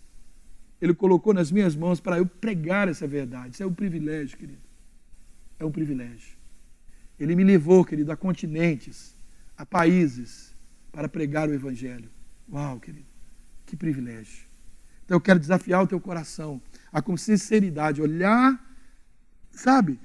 Ele 0.80 0.94
colocou 0.94 1.32
nas 1.32 1.50
minhas 1.50 1.74
mãos 1.74 2.00
para 2.00 2.18
eu 2.18 2.26
pregar 2.26 2.88
essa 2.88 3.06
verdade. 3.06 3.54
Isso 3.54 3.62
é 3.62 3.66
um 3.66 3.72
privilégio, 3.72 4.36
querido. 4.36 4.60
É 5.58 5.64
um 5.64 5.70
privilégio. 5.70 6.36
Ele 7.18 7.34
me 7.34 7.44
levou, 7.44 7.84
querido, 7.84 8.12
a 8.12 8.16
continentes, 8.16 9.16
a 9.56 9.64
países, 9.64 10.54
para 10.92 11.08
pregar 11.08 11.48
o 11.48 11.54
Evangelho. 11.54 12.10
Uau, 12.50 12.78
querido, 12.78 13.06
que 13.64 13.76
privilégio. 13.76 14.46
Então 15.04 15.16
eu 15.16 15.20
quero 15.20 15.38
desafiar 15.38 15.82
o 15.82 15.86
teu 15.86 16.00
coração 16.00 16.60
a 16.92 17.00
com 17.00 17.16
sinceridade 17.16 18.02
olhar, 18.02 18.60
sabe, 19.50 19.98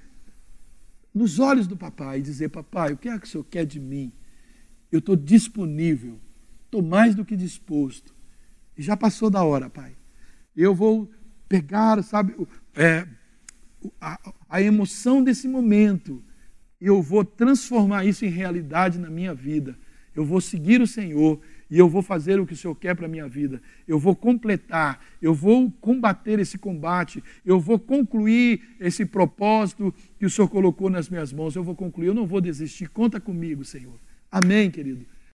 nos 1.14 1.39
olhos 1.39 1.68
do 1.68 1.78
papai 1.78 2.20
e 2.20 2.22
dizer: 2.22 2.49
Papai, 2.49 2.93
o 2.93 2.97
que 2.97 3.09
é 3.09 3.18
que 3.20 3.26
o 3.26 3.30
senhor 3.30 3.43
quer 3.43 3.66
de 3.66 3.80
mim? 3.80 4.12
Eu 4.91 4.99
estou 4.99 5.16
disponível, 5.16 6.20
estou 6.66 6.82
mais 6.82 7.16
do 7.16 7.26
que 7.26 7.36
disposto. 7.36 8.14
E 8.78 8.82
já 8.82 8.95
passou 8.95 9.30
da 9.30 9.43
hora, 9.43 9.70
pai. 9.70 9.95
Eu 10.55 10.74
vou 10.74 11.09
pegar, 11.47 12.01
sabe, 12.03 12.36
é, 12.76 13.07
a, 13.99 14.34
a 14.49 14.62
emoção 14.62 15.24
desse 15.24 15.47
momento 15.47 16.24
eu 16.82 16.99
vou 16.99 17.24
transformar 17.24 18.05
isso 18.05 18.26
em 18.26 18.30
realidade 18.30 18.97
na 18.97 19.09
minha 19.09 19.36
vida. 19.36 19.78
Eu 20.16 20.26
vou 20.26 20.41
seguir 20.41 20.82
o 20.82 20.88
Senhor 20.88 21.39
e 21.72 21.80
eu 21.80 21.88
vou 21.88 22.02
fazer 22.02 22.38
o 22.38 22.46
que 22.46 22.52
o 22.52 22.58
Senhor 22.58 22.76
quer 22.76 22.94
para 22.94 23.06
a 23.06 23.10
minha 23.10 23.30
vida. 23.30 23.62
Eu 23.88 23.98
vou 23.98 24.14
completar, 24.14 25.00
eu 25.22 25.34
vou 25.34 25.72
combater 25.80 26.38
esse 26.38 26.58
combate, 26.58 27.24
eu 27.46 27.62
vou 27.62 27.80
concluir 27.80 28.62
esse 28.78 29.06
propósito 29.06 29.94
que 30.20 30.26
o 30.26 30.30
Senhor 30.30 30.50
colocou 30.50 30.90
nas 30.90 31.10
minhas 31.10 31.32
mãos. 31.32 31.56
Eu 31.56 31.64
vou 31.64 31.74
concluir, 31.74 32.08
eu 32.08 32.14
não 32.14 32.28
vou 32.28 32.42
desistir. 32.42 32.90
Conta 32.90 33.22
comigo, 33.22 33.64
Senhor. 33.64 33.98
Amém, 34.30 34.70
querido. 34.70 35.06